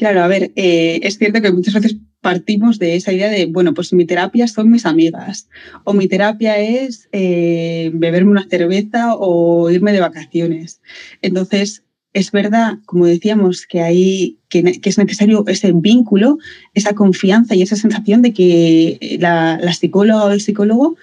Claro, 0.00 0.22
a 0.22 0.28
ver, 0.28 0.50
eh, 0.56 0.98
es 1.02 1.18
cierto 1.18 1.42
que 1.42 1.52
muchas 1.52 1.74
veces 1.74 1.98
partimos 2.22 2.78
de 2.78 2.96
esa 2.96 3.12
idea 3.12 3.28
de, 3.28 3.44
bueno, 3.44 3.74
pues 3.74 3.92
mi 3.92 4.06
terapia 4.06 4.48
son 4.48 4.70
mis 4.70 4.86
amigas 4.86 5.46
o 5.84 5.92
mi 5.92 6.08
terapia 6.08 6.58
es 6.58 7.10
eh, 7.12 7.90
beberme 7.92 8.30
una 8.30 8.48
cerveza 8.48 9.14
o 9.14 9.68
irme 9.68 9.92
de 9.92 10.00
vacaciones. 10.00 10.80
Entonces, 11.20 11.84
es 12.14 12.30
verdad, 12.32 12.78
como 12.86 13.04
decíamos, 13.04 13.66
que, 13.66 13.82
hay, 13.82 14.38
que, 14.48 14.80
es 14.82 14.96
necesario 14.96 15.44
ese 15.46 15.70
vínculo, 15.74 16.38
esa 16.72 16.94
confianza 16.94 17.54
y 17.54 17.60
esa 17.60 17.76
sensación 17.76 18.22
de 18.22 18.32
que 18.32 19.18
la, 19.20 19.60
psicóloga 19.74 20.24
o 20.24 20.30
el 20.30 20.40
psicólogo, 20.40 20.96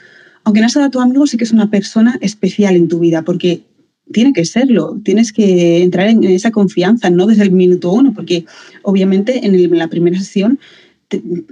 aunque 0.43 0.61
no 0.61 0.69
sea 0.69 0.89
tu 0.89 1.01
amigo, 1.01 1.27
sí 1.27 1.37
que 1.37 1.43
es 1.43 1.51
una 1.51 1.69
persona 1.69 2.17
especial 2.21 2.75
en 2.75 2.87
tu 2.87 2.97
vida, 2.97 3.21
porque 3.21 3.61
tiene 4.11 4.33
que 4.33 4.45
serlo, 4.45 4.99
tienes 5.03 5.31
que 5.31 5.83
entrar 5.83 6.07
en, 6.07 6.23
esa 6.23 6.51
confianza, 6.51 7.09
no 7.09 7.27
desde 7.27 7.43
el 7.43 7.51
minuto 7.51 7.91
uno, 7.91 8.13
porque 8.13 8.45
obviamente 8.83 9.45
en, 9.45 9.77
la 9.77 9.87
primera 9.87 10.17
sesión 10.17 10.59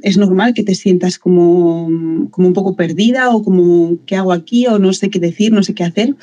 es 0.01 0.17
normal 0.17 0.53
que 0.53 0.63
te 0.63 0.75
sientas 0.75 1.17
como, 1.17 2.27
como 2.31 2.47
un 2.47 2.53
poco 2.53 2.75
perdida 2.75 3.29
o 3.29 3.43
como, 3.43 3.97
¿qué 4.05 4.15
hago 4.15 4.33
aquí? 4.33 4.67
o 4.67 4.79
no 4.79 4.91
sé 4.93 5.09
qué 5.09 5.19
decir, 5.19 5.51
no 5.51 5.63
sé 5.63 5.73
qué 5.73 5.83
hacer 5.83 6.15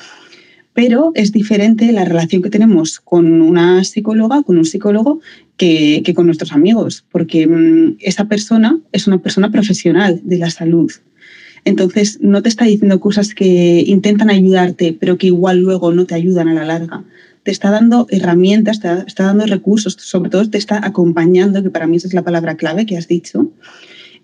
pero 0.73 1.11
es 1.13 1.31
diferente 1.31 1.91
la 1.91 2.05
relación 2.05 2.41
que 2.41 2.49
tenemos 2.49 2.99
con 2.99 3.41
una 3.41 3.83
psicóloga, 3.83 4.43
con 4.43 4.57
un 4.57 4.65
psicólogo, 4.65 5.21
que, 5.55 6.03
con 6.15 6.25
nuestros 6.25 6.51
amigos, 6.51 7.05
porque 7.11 7.47
mm, 7.47 7.97
esa 7.99 8.25
persona 8.25 8.79
es 8.91 9.07
una 9.07 9.19
persona 9.19 9.51
profesional 9.51 10.19
de 10.23 10.37
la 10.37 10.49
salud. 10.49 10.91
Entonces, 11.65 12.19
no 12.21 12.41
te 12.41 12.49
está 12.49 12.65
diciendo 12.65 12.99
cosas 12.99 13.33
que 13.33 13.83
intentan 13.87 14.29
ayudarte, 14.29 14.95
pero 14.99 15.17
que 15.17 15.27
igual 15.27 15.59
luego 15.59 15.93
no 15.93 16.05
te 16.05 16.15
ayudan 16.15 16.47
a 16.49 16.53
la 16.53 16.65
larga. 16.65 17.03
Te 17.43 17.51
está 17.51 17.71
dando 17.71 18.07
herramientas, 18.09 18.79
te 18.79 18.89
está 19.07 19.25
dando 19.25 19.45
recursos, 19.45 19.93
sobre 19.99 20.29
todo 20.29 20.49
te 20.49 20.57
está 20.57 20.85
acompañando, 20.85 21.63
que 21.63 21.69
para 21.69 21.87
mí 21.87 21.97
esa 21.97 22.07
es 22.07 22.13
la 22.13 22.23
palabra 22.23 22.55
clave 22.55 22.85
que 22.85 22.97
has 22.97 23.07
dicho, 23.07 23.51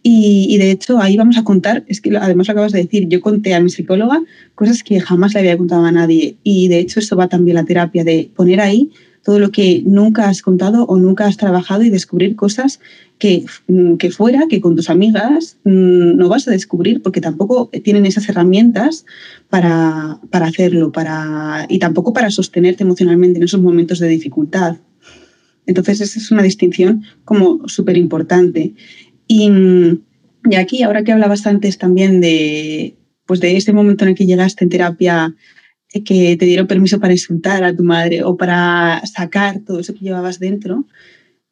y, 0.01 0.57
de 0.57 0.71
hecho 0.71 0.99
ahí 0.99 1.17
vamos 1.17 1.37
a 1.37 1.43
contar, 1.43 1.83
es 1.87 1.99
que 1.99 2.15
además 2.15 2.49
acabas 2.49 2.71
de 2.71 2.81
decir, 2.81 3.07
yo 3.09 3.19
conté 3.19 3.53
a 3.53 3.59
mi 3.59 3.69
psicóloga 3.69 4.21
cosas 4.55 4.83
que 4.83 4.99
jamás 5.01 5.33
le 5.33 5.41
había 5.41 5.57
contado 5.57 5.83
a 5.85 5.91
nadie 5.91 6.37
y 6.43 6.69
de 6.69 6.79
hecho 6.79 6.99
eso 6.99 7.17
va 7.17 7.27
también 7.27 7.55
la 7.55 7.65
terapia, 7.65 8.03
de 8.03 8.31
poner 8.33 8.61
ahí 8.61 8.91
todo 9.23 9.39
lo 9.39 9.51
que 9.51 9.83
nunca 9.85 10.29
has 10.29 10.41
contado 10.41 10.85
o 10.85 10.97
nunca 10.97 11.25
has 11.25 11.35
trabajado 11.35 11.83
y 11.83 11.89
descubrir 11.89 12.37
cosas 12.37 12.79
que, 13.19 13.45
mm, 13.67 13.97
que 13.97 14.09
fuera, 14.09 14.47
que 14.49 14.61
con 14.61 14.75
tus 14.75 14.89
amigas 14.89 15.57
mm, 15.65 16.15
no 16.15 16.29
vas 16.29 16.47
a 16.47 16.51
descubrir 16.51 17.01
porque 17.03 17.21
tampoco 17.21 17.69
tienen 17.83 18.05
esas 18.05 18.27
herramientas 18.29 19.05
para, 19.49 20.19
para 20.31 20.47
hacerlo 20.47 20.91
para, 20.91 21.67
y 21.69 21.77
tampoco 21.79 22.13
para 22.13 22.31
sostenerte 22.31 22.83
emocionalmente 22.83 23.37
en 23.37 23.43
esos 23.43 23.61
momentos 23.61 23.99
de 23.99 24.07
dificultad. 24.07 24.77
Entonces, 25.67 26.01
esa 26.01 26.17
es 26.17 26.31
una 26.31 26.41
distinción 26.41 27.03
como 27.25 27.67
súper 27.67 27.95
importante. 27.95 28.73
Y, 29.27 29.51
aquí, 30.57 30.81
ahora 30.81 31.03
que 31.03 31.11
hablabas 31.11 31.45
antes 31.45 31.77
también 31.77 32.21
de, 32.21 32.95
pues 33.27 33.39
de 33.39 33.55
ese 33.55 33.71
momento 33.71 34.03
en 34.03 34.09
el 34.09 34.15
que 34.15 34.25
llegaste 34.25 34.63
en 34.63 34.71
terapia, 34.71 35.35
eh, 35.93 36.03
que 36.03 36.35
te 36.37 36.45
dieron 36.45 36.65
permiso 36.65 36.99
para 36.99 37.13
insultar 37.13 37.63
a 37.63 37.75
tu 37.75 37.83
madre 37.83 38.23
o 38.23 38.35
para 38.35 39.05
sacar 39.05 39.59
todo 39.59 39.79
eso 39.79 39.93
que 39.93 40.05
llevabas 40.05 40.39
dentro, 40.39 40.87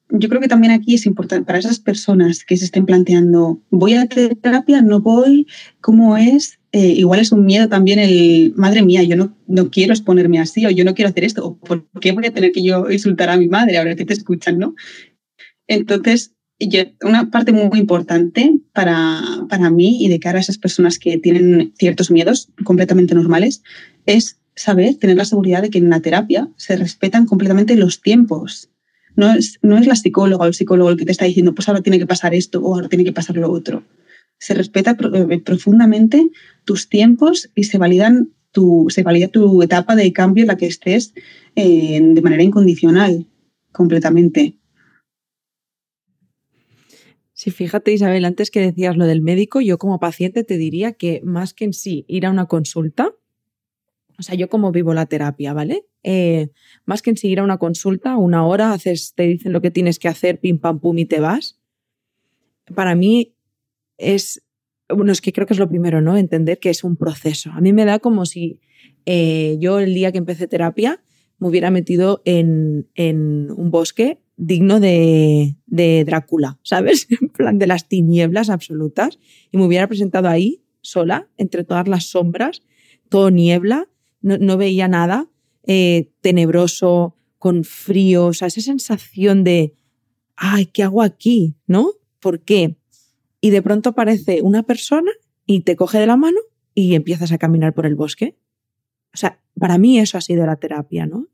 yo 0.09 0.29
creo 0.29 0.41
que 0.41 0.47
también 0.47 0.71
aquí 0.71 0.95
es 0.95 1.05
importante 1.05 1.45
para 1.45 1.59
esas 1.59 1.79
personas 1.79 2.43
que 2.45 2.57
se 2.57 2.65
estén 2.65 2.85
planteando, 2.85 3.61
voy 3.69 3.93
a 3.93 4.07
terapia, 4.07 4.81
no 4.81 5.01
voy, 5.01 5.47
¿cómo 5.81 6.17
es? 6.17 6.59
Eh, 6.71 6.93
igual 6.93 7.19
es 7.19 7.31
un 7.31 7.45
miedo 7.45 7.67
también 7.67 7.99
el, 7.99 8.53
madre 8.55 8.81
mía, 8.81 9.03
yo 9.03 9.15
no, 9.15 9.35
no 9.47 9.69
quiero 9.69 9.93
exponerme 9.93 10.39
así 10.39 10.65
o 10.65 10.69
yo 10.69 10.85
no 10.85 10.93
quiero 10.93 11.09
hacer 11.09 11.23
esto, 11.23 11.45
o 11.45 11.57
¿por 11.57 11.87
qué 12.01 12.11
voy 12.11 12.25
a 12.25 12.33
tener 12.33 12.51
que 12.51 12.63
yo 12.63 12.89
insultar 12.89 13.29
a 13.29 13.37
mi 13.37 13.47
madre 13.47 13.77
ahora 13.77 13.95
que 13.95 14.05
te 14.05 14.13
escuchan, 14.13 14.59
no? 14.59 14.75
Entonces, 15.67 16.33
una 17.03 17.29
parte 17.29 17.51
muy 17.51 17.79
importante 17.79 18.59
para, 18.73 19.21
para 19.49 19.69
mí 19.69 20.03
y 20.03 20.09
de 20.09 20.19
cara 20.19 20.39
a 20.39 20.41
esas 20.41 20.57
personas 20.57 20.97
que 20.97 21.17
tienen 21.17 21.73
ciertos 21.77 22.09
miedos 22.09 22.49
completamente 22.63 23.13
normales 23.13 23.61
es 24.05 24.39
saber, 24.55 24.95
tener 24.95 25.17
la 25.17 25.25
seguridad 25.25 25.61
de 25.61 25.69
que 25.69 25.77
en 25.77 25.89
la 25.89 25.99
terapia 25.99 26.49
se 26.55 26.75
respetan 26.75 27.25
completamente 27.25 27.75
los 27.75 28.01
tiempos. 28.01 28.69
No 29.17 29.33
es, 29.33 29.59
no 29.63 29.77
es 29.77 29.87
la 29.87 29.95
psicóloga 29.95 30.45
o 30.45 30.47
el 30.47 30.53
psicólogo 30.53 30.91
el 30.91 30.97
que 30.97 31.05
te 31.05 31.11
está 31.11 31.25
diciendo, 31.25 31.53
pues 31.53 31.67
ahora 31.67 31.81
tiene 31.81 31.99
que 31.99 32.05
pasar 32.05 32.33
esto 32.33 32.61
o 32.61 32.75
ahora 32.75 32.87
tiene 32.87 33.03
que 33.03 33.11
pasar 33.11 33.35
lo 33.35 33.51
otro. 33.51 33.83
Se 34.37 34.53
respeta 34.53 34.95
eh, 35.13 35.39
profundamente 35.39 36.29
tus 36.63 36.87
tiempos 36.87 37.49
y 37.55 37.63
se, 37.65 37.79
validan 37.79 38.29
tu, 38.51 38.85
se 38.89 39.01
valida 39.01 39.27
tu 39.27 39.63
etapa 39.63 39.95
de 39.95 40.13
cambio 40.13 40.43
en 40.43 40.49
la 40.49 40.57
que 40.57 40.67
estés 40.67 41.13
eh, 41.55 41.99
de 41.99 42.21
manera 42.21 42.43
incondicional, 42.43 43.25
completamente. 43.71 44.55
Sí, 47.33 47.49
fíjate 47.49 47.93
Isabel, 47.93 48.25
antes 48.25 48.51
que 48.51 48.61
decías 48.61 48.97
lo 48.97 49.05
del 49.05 49.21
médico, 49.21 49.61
yo 49.61 49.79
como 49.79 49.99
paciente 49.99 50.43
te 50.43 50.57
diría 50.57 50.93
que 50.93 51.21
más 51.23 51.55
que 51.55 51.65
en 51.65 51.73
sí 51.73 52.05
ir 52.07 52.27
a 52.27 52.31
una 52.31 52.45
consulta, 52.45 53.13
o 54.19 54.23
sea, 54.23 54.35
yo 54.35 54.49
como 54.49 54.71
vivo 54.71 54.93
la 54.93 55.05
terapia, 55.05 55.53
¿vale? 55.53 55.85
Eh, 56.03 56.49
más 56.85 57.01
que 57.01 57.11
en 57.11 57.39
a 57.39 57.43
una 57.43 57.57
consulta, 57.57 58.17
una 58.17 58.45
hora, 58.45 58.73
haces, 58.73 59.13
te 59.15 59.23
dicen 59.23 59.53
lo 59.53 59.61
que 59.61 59.71
tienes 59.71 59.99
que 59.99 60.07
hacer, 60.07 60.39
pim 60.39 60.57
pam 60.59 60.79
pum 60.79 60.97
y 60.97 61.05
te 61.05 61.19
vas. 61.19 61.59
Para 62.73 62.95
mí 62.95 63.35
es, 63.97 64.43
bueno, 64.89 65.11
es 65.11 65.21
que 65.21 65.33
creo 65.33 65.45
que 65.45 65.53
es 65.53 65.59
lo 65.59 65.69
primero, 65.69 66.01
¿no? 66.01 66.17
Entender 66.17 66.59
que 66.59 66.71
es 66.71 66.83
un 66.83 66.97
proceso. 66.97 67.51
A 67.51 67.61
mí 67.61 67.73
me 67.73 67.85
da 67.85 67.99
como 67.99 68.25
si 68.25 68.59
eh, 69.05 69.57
yo 69.59 69.79
el 69.79 69.93
día 69.93 70.11
que 70.11 70.17
empecé 70.17 70.47
terapia 70.47 71.01
me 71.39 71.47
hubiera 71.47 71.69
metido 71.69 72.23
en, 72.25 72.89
en 72.95 73.51
un 73.51 73.69
bosque 73.69 74.19
digno 74.35 74.79
de, 74.79 75.55
de 75.67 76.03
Drácula, 76.05 76.59
¿sabes? 76.63 77.07
En 77.21 77.29
plan 77.29 77.59
de 77.59 77.67
las 77.67 77.87
tinieblas 77.87 78.49
absolutas 78.49 79.19
y 79.51 79.57
me 79.57 79.65
hubiera 79.65 79.87
presentado 79.87 80.27
ahí 80.27 80.63
sola, 80.81 81.29
entre 81.37 81.63
todas 81.63 81.87
las 81.87 82.05
sombras, 82.05 82.63
todo 83.09 83.29
niebla 83.29 83.87
no, 84.21 84.57
veía 84.57 84.87
nada, 84.87 85.29
eh, 85.63 86.11
tenebroso, 86.21 87.15
con 87.37 87.63
frío, 87.63 88.27
o 88.27 88.33
sea, 88.33 88.47
esa 88.47 88.61
sensación 88.61 89.43
de, 89.43 89.73
ay, 90.35 90.65
¿qué 90.67 90.83
hago 90.83 91.01
aquí? 91.01 91.55
¿No? 91.67 91.91
¿Por 92.19 92.41
qué? 92.41 92.77
Y 93.41 93.51
de 93.51 93.61
pronto 93.61 93.89
aparece 93.89 94.41
una 94.41 94.63
persona 94.63 95.11
y 95.45 95.61
te 95.61 95.75
coge 95.75 95.99
de 95.99 96.07
la 96.07 96.17
mano 96.17 96.39
y 96.73 96.95
empiezas 96.95 97.31
a 97.31 97.37
caminar 97.37 97.73
por 97.73 97.85
el 97.85 97.95
bosque. 97.95 98.37
O 99.13 99.17
sea, 99.17 99.39
para 99.59 99.77
mí 99.77 99.99
eso 99.99 100.17
ha 100.17 100.21
sido 100.21 100.45
la 100.45 100.57
terapia, 100.57 101.05
¿no? 101.05 101.27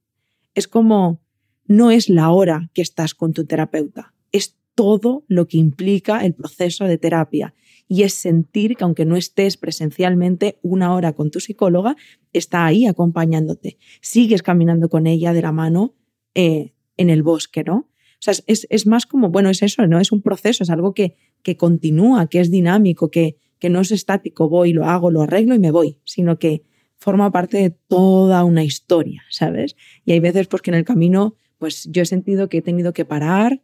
Es 0.54 0.68
como, 0.68 1.22
no 1.66 1.92
es 1.92 2.10
la 2.10 2.30
hora 2.30 2.70
que 2.74 2.82
estás 2.82 3.16
con 3.16 3.34
tu 3.34 3.46
terapeuta, 3.46 4.14
es 4.32 4.58
todo 4.76 5.24
lo 5.28 5.48
que 5.48 5.58
implica 5.58 6.26
el 6.26 6.34
proceso 6.34 6.86
de 6.86 6.98
terapia 6.98 7.54
y 7.94 8.02
es 8.02 8.16
sentir 8.16 8.76
que 8.76 8.86
aunque 8.86 9.06
no 9.06 9.16
estés 9.16 9.56
presencialmente 9.56 10.58
una 10.64 10.96
hora 10.96 11.14
con 11.14 11.30
tu 11.30 11.40
psicóloga, 11.40 11.96
está 12.32 12.66
ahí 12.66 12.88
acompañándote. 12.88 13.78
Sigues 14.02 14.42
caminando 14.42 14.90
con 14.90 15.06
ella 15.06 15.32
de 15.32 15.44
la 15.44 15.52
mano 15.52 15.94
eh, 16.34 16.74
en 16.98 17.12
el 17.12 17.22
bosque, 17.22 17.64
¿no? 17.64 17.76
O 17.76 18.18
sea, 18.18 18.34
es, 18.48 18.88
más 18.88 19.06
como, 19.06 19.30
bueno, 19.30 19.52
es 19.52 19.62
eso, 19.62 19.86
¿no? 19.86 20.00
Es 20.00 20.12
un 20.12 20.24
proceso, 20.24 20.64
es 20.64 20.72
algo 20.72 20.96
que, 20.96 21.18
que 21.44 21.56
continúa, 21.56 22.26
que 22.26 22.40
es 22.40 22.50
dinámico, 22.50 23.12
que, 23.12 23.38
que 23.60 23.70
no 23.70 23.82
es 23.82 23.92
estático, 23.92 24.50
voy, 24.50 24.74
lo 24.74 24.86
hago, 24.86 25.12
lo 25.12 25.22
arreglo 25.22 25.54
y 25.54 25.60
me 25.60 25.70
voy, 25.70 26.00
sino 26.04 26.40
que 26.40 26.64
forma 26.98 27.32
parte 27.32 27.58
de 27.58 27.70
toda 27.70 28.44
una 28.44 28.64
historia, 28.64 29.22
¿sabes? 29.30 29.76
Y 30.04 30.14
hay 30.14 30.20
veces 30.20 30.48
pues 30.48 30.64
que 30.64 30.72
en 30.72 30.78
el 30.78 30.84
camino, 30.84 31.36
pues 31.60 31.88
yo 31.92 32.02
he 32.02 32.08
sentido 32.08 32.50
que 32.50 32.58
he 32.58 32.62
tenido 32.64 32.92
que 32.92 33.06
parar, 33.06 33.62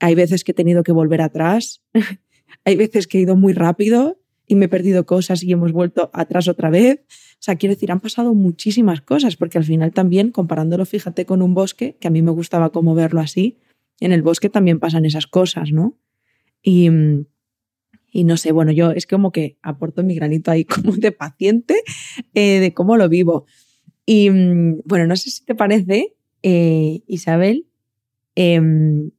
hay 0.00 0.16
veces 0.16 0.42
que 0.42 0.50
he 0.50 0.54
tenido 0.54 0.82
que 0.82 0.90
volver 0.90 1.20
atrás, 1.20 1.80
hay 2.64 2.76
veces 2.76 3.06
que 3.06 3.18
he 3.18 3.20
ido 3.22 3.36
muy 3.36 3.52
rápido 3.52 4.18
y 4.46 4.54
me 4.54 4.66
he 4.66 4.68
perdido 4.68 5.06
cosas 5.06 5.42
y 5.42 5.52
hemos 5.52 5.72
vuelto 5.72 6.10
atrás 6.12 6.48
otra 6.48 6.70
vez. 6.70 7.00
O 7.34 7.40
sea, 7.40 7.56
quiero 7.56 7.74
decir, 7.74 7.92
han 7.92 8.00
pasado 8.00 8.34
muchísimas 8.34 9.00
cosas, 9.00 9.36
porque 9.36 9.58
al 9.58 9.64
final 9.64 9.92
también, 9.92 10.30
comparándolo, 10.30 10.84
fíjate, 10.86 11.26
con 11.26 11.42
un 11.42 11.54
bosque, 11.54 11.96
que 12.00 12.08
a 12.08 12.10
mí 12.10 12.22
me 12.22 12.30
gustaba 12.30 12.70
como 12.70 12.94
verlo 12.94 13.20
así, 13.20 13.58
en 14.00 14.12
el 14.12 14.22
bosque 14.22 14.48
también 14.48 14.78
pasan 14.78 15.04
esas 15.04 15.26
cosas, 15.26 15.70
¿no? 15.70 15.98
Y, 16.62 16.88
y 18.10 18.24
no 18.24 18.36
sé, 18.36 18.52
bueno, 18.52 18.72
yo 18.72 18.90
es 18.90 19.06
como 19.06 19.32
que 19.32 19.58
aporto 19.62 20.02
mi 20.02 20.14
granito 20.14 20.50
ahí 20.50 20.64
como 20.64 20.96
de 20.96 21.12
paciente 21.12 21.82
eh, 22.34 22.60
de 22.60 22.74
cómo 22.74 22.96
lo 22.96 23.08
vivo. 23.08 23.46
Y 24.06 24.30
bueno, 24.30 25.06
no 25.06 25.16
sé 25.16 25.30
si 25.30 25.44
te 25.44 25.54
parece, 25.54 26.16
eh, 26.42 27.02
Isabel, 27.06 27.66
em, 28.34 29.10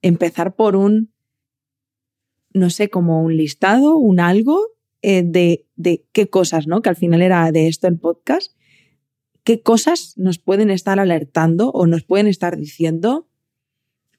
empezar 0.00 0.54
por 0.54 0.76
un 0.76 1.11
no 2.54 2.70
sé, 2.70 2.88
como 2.90 3.22
un 3.22 3.36
listado, 3.36 3.96
un 3.96 4.20
algo 4.20 4.60
eh, 5.02 5.22
de, 5.24 5.66
de 5.76 6.04
qué 6.12 6.28
cosas, 6.28 6.66
¿no? 6.66 6.82
Que 6.82 6.88
al 6.88 6.96
final 6.96 7.22
era 7.22 7.50
de 7.52 7.68
esto 7.68 7.88
el 7.88 7.98
podcast. 7.98 8.52
¿Qué 9.44 9.62
cosas 9.62 10.14
nos 10.16 10.38
pueden 10.38 10.70
estar 10.70 11.00
alertando 11.00 11.70
o 11.70 11.86
nos 11.86 12.04
pueden 12.04 12.28
estar 12.28 12.56
diciendo, 12.56 13.28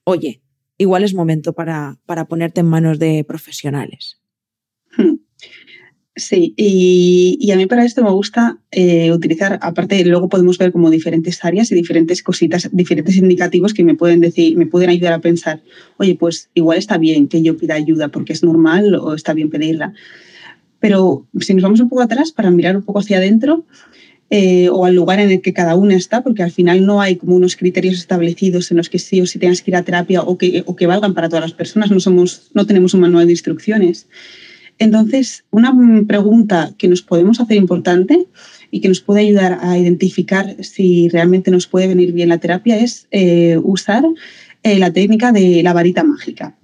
oye, 0.03 0.41
igual 0.77 1.03
es 1.03 1.13
momento 1.13 1.53
para, 1.53 1.99
para 2.05 2.27
ponerte 2.27 2.61
en 2.61 2.67
manos 2.67 2.99
de 2.99 3.23
profesionales? 3.23 4.22
Sí, 6.15 6.53
y, 6.57 7.49
a 7.51 7.55
mí 7.55 7.65
para 7.65 7.83
esto 7.83 8.03
me 8.03 8.11
gusta 8.11 8.59
eh, 8.69 9.11
utilizar, 9.11 9.57
aparte 9.63 10.05
luego 10.05 10.29
podemos 10.29 10.59
ver 10.59 10.71
como 10.71 10.91
diferentes 10.91 11.43
áreas 11.43 11.71
y 11.71 11.75
diferentes 11.75 12.21
cositas, 12.21 12.69
diferentes 12.71 13.17
indicativos 13.17 13.73
que 13.73 13.83
me 13.83 13.95
pueden 13.95 14.19
decir, 14.19 14.55
me 14.55 14.67
pueden 14.67 14.91
ayudar 14.91 15.13
a 15.13 15.21
pensar, 15.21 15.63
oye, 15.97 16.15
pues 16.15 16.51
igual 16.53 16.77
está 16.77 16.99
bien 16.99 17.27
que 17.27 17.41
yo 17.41 17.57
pida 17.57 17.73
ayuda 17.73 18.09
porque 18.09 18.33
es 18.33 18.43
normal 18.43 18.93
o 18.93 19.15
está 19.15 19.33
bien 19.33 19.49
pedirla. 19.49 19.93
Pero 20.79 21.25
si 21.39 21.55
nos 21.55 21.63
vamos 21.63 21.79
un 21.79 21.89
poco 21.89 22.03
atrás 22.03 22.31
para 22.31 22.51
mirar 22.51 22.77
un 22.77 22.83
poco 22.83 22.99
hacia 22.99 23.17
adentro 23.17 23.65
eh, 24.29 24.69
o 24.69 24.85
al 24.85 24.93
lugar 24.93 25.19
en 25.19 25.31
el 25.31 25.41
que 25.41 25.53
cada 25.53 25.75
uno 25.75 25.93
está, 25.95 26.21
porque 26.21 26.43
al 26.43 26.51
final 26.51 26.85
no 26.85 27.01
hay 27.01 27.15
como 27.15 27.35
unos 27.35 27.55
criterios 27.55 27.95
establecidos 27.95 28.69
en 28.69 28.77
los 28.77 28.89
que 28.89 28.99
sí 28.99 29.19
o 29.19 29.25
sí 29.25 29.39
tengas 29.39 29.63
que 29.63 29.71
ir 29.71 29.77
a 29.77 29.83
terapia 29.83 30.21
o 30.21 30.37
que, 30.37 30.63
o 30.67 30.75
que 30.75 30.85
valgan 30.85 31.15
para 31.15 31.27
todas 31.27 31.43
las 31.43 31.53
personas, 31.53 31.89
no, 31.89 31.99
somos, 31.99 32.51
no 32.53 32.67
tenemos 32.67 32.93
un 32.93 32.99
manual 32.99 33.25
de 33.25 33.31
instrucciones. 33.33 34.07
Entonces, 34.79 35.45
una 35.51 35.73
pregunta 36.07 36.73
que 36.77 36.87
nos 36.87 37.01
podemos 37.01 37.39
hacer 37.39 37.57
importante 37.57 38.27
y 38.71 38.81
que 38.81 38.87
nos 38.87 39.01
puede 39.01 39.21
ayudar 39.21 39.59
a 39.61 39.77
identificar 39.77 40.55
si 40.63 41.09
realmente 41.09 41.51
nos 41.51 41.67
puede 41.67 41.87
venir 41.87 42.11
bien 42.11 42.29
la 42.29 42.39
terapia 42.39 42.77
es 42.77 43.07
eh, 43.11 43.59
usar 43.63 44.03
eh, 44.63 44.79
la 44.79 44.91
técnica 44.91 45.31
de 45.31 45.61
la 45.63 45.73
varita 45.73 46.03
mágica. 46.03 46.57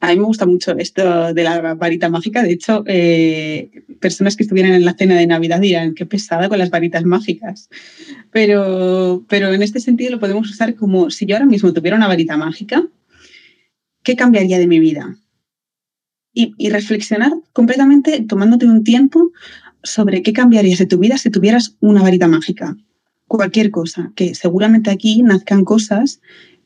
A 0.00 0.10
mí 0.10 0.16
me 0.16 0.24
gusta 0.24 0.46
mucho 0.46 0.76
esto 0.78 1.34
de 1.34 1.42
la 1.42 1.74
varita 1.74 2.08
mágica. 2.08 2.42
De 2.42 2.52
hecho, 2.52 2.84
eh, 2.86 3.70
personas 4.00 4.36
que 4.36 4.44
estuvieran 4.44 4.72
en 4.72 4.84
la 4.84 4.94
cena 4.94 5.16
de 5.16 5.26
Navidad 5.26 5.60
dirán, 5.60 5.94
qué 5.94 6.06
pesada 6.06 6.48
con 6.48 6.58
las 6.58 6.70
varitas 6.70 7.04
mágicas. 7.04 7.68
Pero, 8.30 9.24
pero 9.28 9.52
en 9.52 9.62
este 9.62 9.80
sentido 9.80 10.12
lo 10.12 10.20
podemos 10.20 10.48
usar 10.48 10.76
como 10.76 11.10
si 11.10 11.26
yo 11.26 11.34
ahora 11.34 11.46
mismo 11.46 11.72
tuviera 11.72 11.96
una 11.96 12.06
varita 12.06 12.36
mágica, 12.36 12.86
¿qué 14.04 14.14
cambiaría 14.14 14.58
de 14.58 14.68
mi 14.68 14.78
vida? 14.78 15.18
Y, 16.38 16.70
reflexionar 16.70 17.32
completamente 17.52 18.20
tomándote 18.22 18.66
un 18.66 18.84
tiempo 18.84 19.32
sobre 19.82 20.22
qué 20.22 20.32
cambiarías 20.32 20.78
de 20.78 20.86
tu 20.86 20.98
vida 20.98 21.18
si 21.18 21.30
tuvieras 21.30 21.76
una 21.80 22.02
varita 22.02 22.28
mágica. 22.28 22.76
Cualquier 23.26 23.70
cosa, 23.70 24.12
que 24.14 24.34
seguramente 24.34 24.90
aquí 24.90 25.22
nazcan 25.22 25.64
cosas 25.64 26.20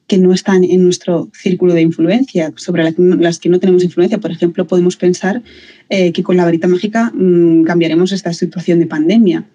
que 0.06 0.18
no 0.18 0.34
están 0.34 0.62
en 0.64 0.84
nuestro 0.84 1.30
círculo 1.32 1.72
de 1.72 1.80
influencia, 1.80 2.52
sobre 2.56 2.94
las 2.98 3.38
que 3.38 3.48
no 3.48 3.60
tenemos 3.60 3.82
influencia. 3.82 4.18
Por 4.18 4.30
ejemplo, 4.30 4.66
podemos 4.66 4.96
pensar 4.96 5.42
eh, 5.88 6.12
que 6.12 6.22
con 6.22 6.36
la 6.36 6.44
varita 6.44 6.68
mágica 6.68 7.10
mm, 7.14 7.62
cambiaremos 7.64 8.12
esta 8.12 8.32
situación 8.34 8.78
de 8.78 8.86
pandemia, 8.86 9.46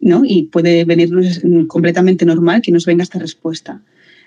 ¿no? 0.00 0.22
Y 0.24 0.44
puede 0.44 0.84
venirnos 0.84 1.42
completamente 1.68 2.24
normal 2.24 2.60
que 2.60 2.72
nos 2.72 2.86
venga 2.86 3.04
esta 3.04 3.20
respuesta. 3.20 3.82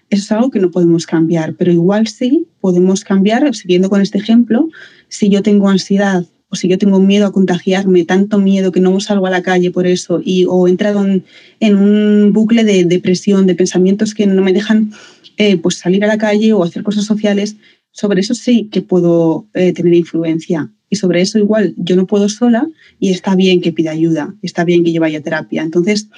Eso 0.09 0.23
es 0.23 0.31
algo 0.31 0.51
que 0.51 0.59
no 0.59 0.71
podemos 0.71 1.05
cambiar, 1.05 1.55
pero 1.55 1.71
igual 1.71 2.07
sí 2.07 2.47
podemos 2.61 3.03
cambiar, 3.03 3.53
siguiendo 3.55 3.89
con 3.89 4.01
este 4.01 4.19
ejemplo, 4.19 4.69
si 5.13 5.29
yo 5.29 5.43
tengo 5.43 5.69
ansiedad 5.69 6.25
o 6.49 6.55
si 6.55 6.67
yo 6.67 6.79
tengo 6.79 6.99
miedo 6.99 7.27
a 7.27 7.31
contagiarme, 7.31 8.03
tanto 8.03 8.39
miedo 8.39 8.71
que 8.71 8.79
no 8.79 8.99
salgo 8.99 9.27
a 9.27 9.29
la 9.29 9.43
calle 9.43 9.69
por 9.69 9.85
eso, 9.85 10.21
y, 10.23 10.45
o 10.49 10.67
entrado 10.67 11.05
en, 11.05 11.75
un 11.75 12.33
bucle 12.33 12.63
de 12.63 12.83
depresión, 12.85 13.45
de 13.45 13.53
pensamientos 13.53 14.15
que 14.15 14.25
no 14.25 14.41
me 14.41 14.53
dejan 14.53 14.91
eh, 15.37 15.57
pues 15.57 15.77
salir 15.77 16.03
a 16.03 16.07
la 16.07 16.17
calle 16.17 16.51
o 16.53 16.63
hacer 16.63 16.81
cosas 16.81 17.05
sociales, 17.05 17.57
sobre 17.91 18.21
eso 18.21 18.33
sí 18.33 18.69
que 18.71 18.81
puedo 18.81 19.47
eh, 19.53 19.71
tener 19.71 19.93
influencia. 19.93 20.71
Y 20.89 20.95
sobre 20.95 21.21
eso 21.21 21.37
igual 21.37 21.75
yo 21.77 21.95
no 21.95 22.07
puedo 22.07 22.27
sola 22.27 22.67
y 22.99 23.11
está 23.11 23.35
bien 23.35 23.61
que 23.61 23.71
pida 23.71 23.91
ayuda, 23.91 24.33
está 24.41 24.63
bien 24.63 24.83
que 24.83 24.93
yo 24.93 25.01
vaya 25.01 25.19
a 25.19 25.21
terapia. 25.21 25.61
Entonces, 25.61 26.09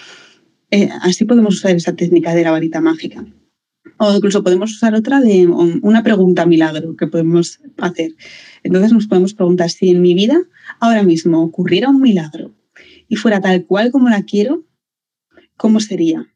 eh, 0.72 0.90
así 1.02 1.26
podemos 1.26 1.56
usar 1.56 1.76
esa 1.76 1.96
técnica 1.96 2.34
de 2.34 2.44
la 2.44 2.52
varita 2.52 2.80
mágica. 2.80 3.26
O 3.98 4.14
incluso 4.14 4.44
podemos 4.44 4.72
usar 4.72 4.94
otra 4.94 5.22
de 5.22 5.48
una 5.48 6.04
pregunta 6.04 6.46
milagro 6.46 6.96
que 6.96 7.08
podemos 7.08 7.60
hacer. 7.78 8.12
Entonces 8.64 8.92
nos 8.92 9.08
podemos 9.08 9.34
preguntar 9.34 9.70
si 9.70 9.90
en 9.90 10.02
mi 10.02 10.14
vida 10.14 10.42
ahora 10.80 11.04
mismo 11.04 11.42
ocurriera 11.42 11.90
un 11.90 12.02
milagro 12.02 12.54
y 13.08 13.16
fuera 13.16 13.40
tal 13.40 13.66
cual 13.66 13.92
como 13.92 14.10
la 14.10 14.24
quiero, 14.24 14.66
¿cómo 15.56 15.80
sería? 15.80 16.28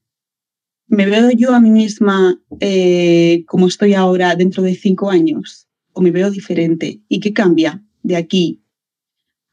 ¿Me 0.87 1.05
veo 1.05 1.29
yo 1.31 1.53
a 1.53 1.59
mí 1.59 1.69
misma 1.69 2.41
eh, 2.59 3.43
como 3.45 3.67
estoy 3.67 3.93
ahora 3.93 4.35
dentro 4.35 4.63
de 4.63 4.75
cinco 4.75 5.09
años? 5.09 5.67
¿O 5.93 6.01
me 6.01 6.11
veo 6.11 6.31
diferente? 6.31 7.01
¿Y 7.09 7.19
qué 7.19 7.33
cambia 7.33 7.83
de 8.03 8.15
aquí 8.15 8.63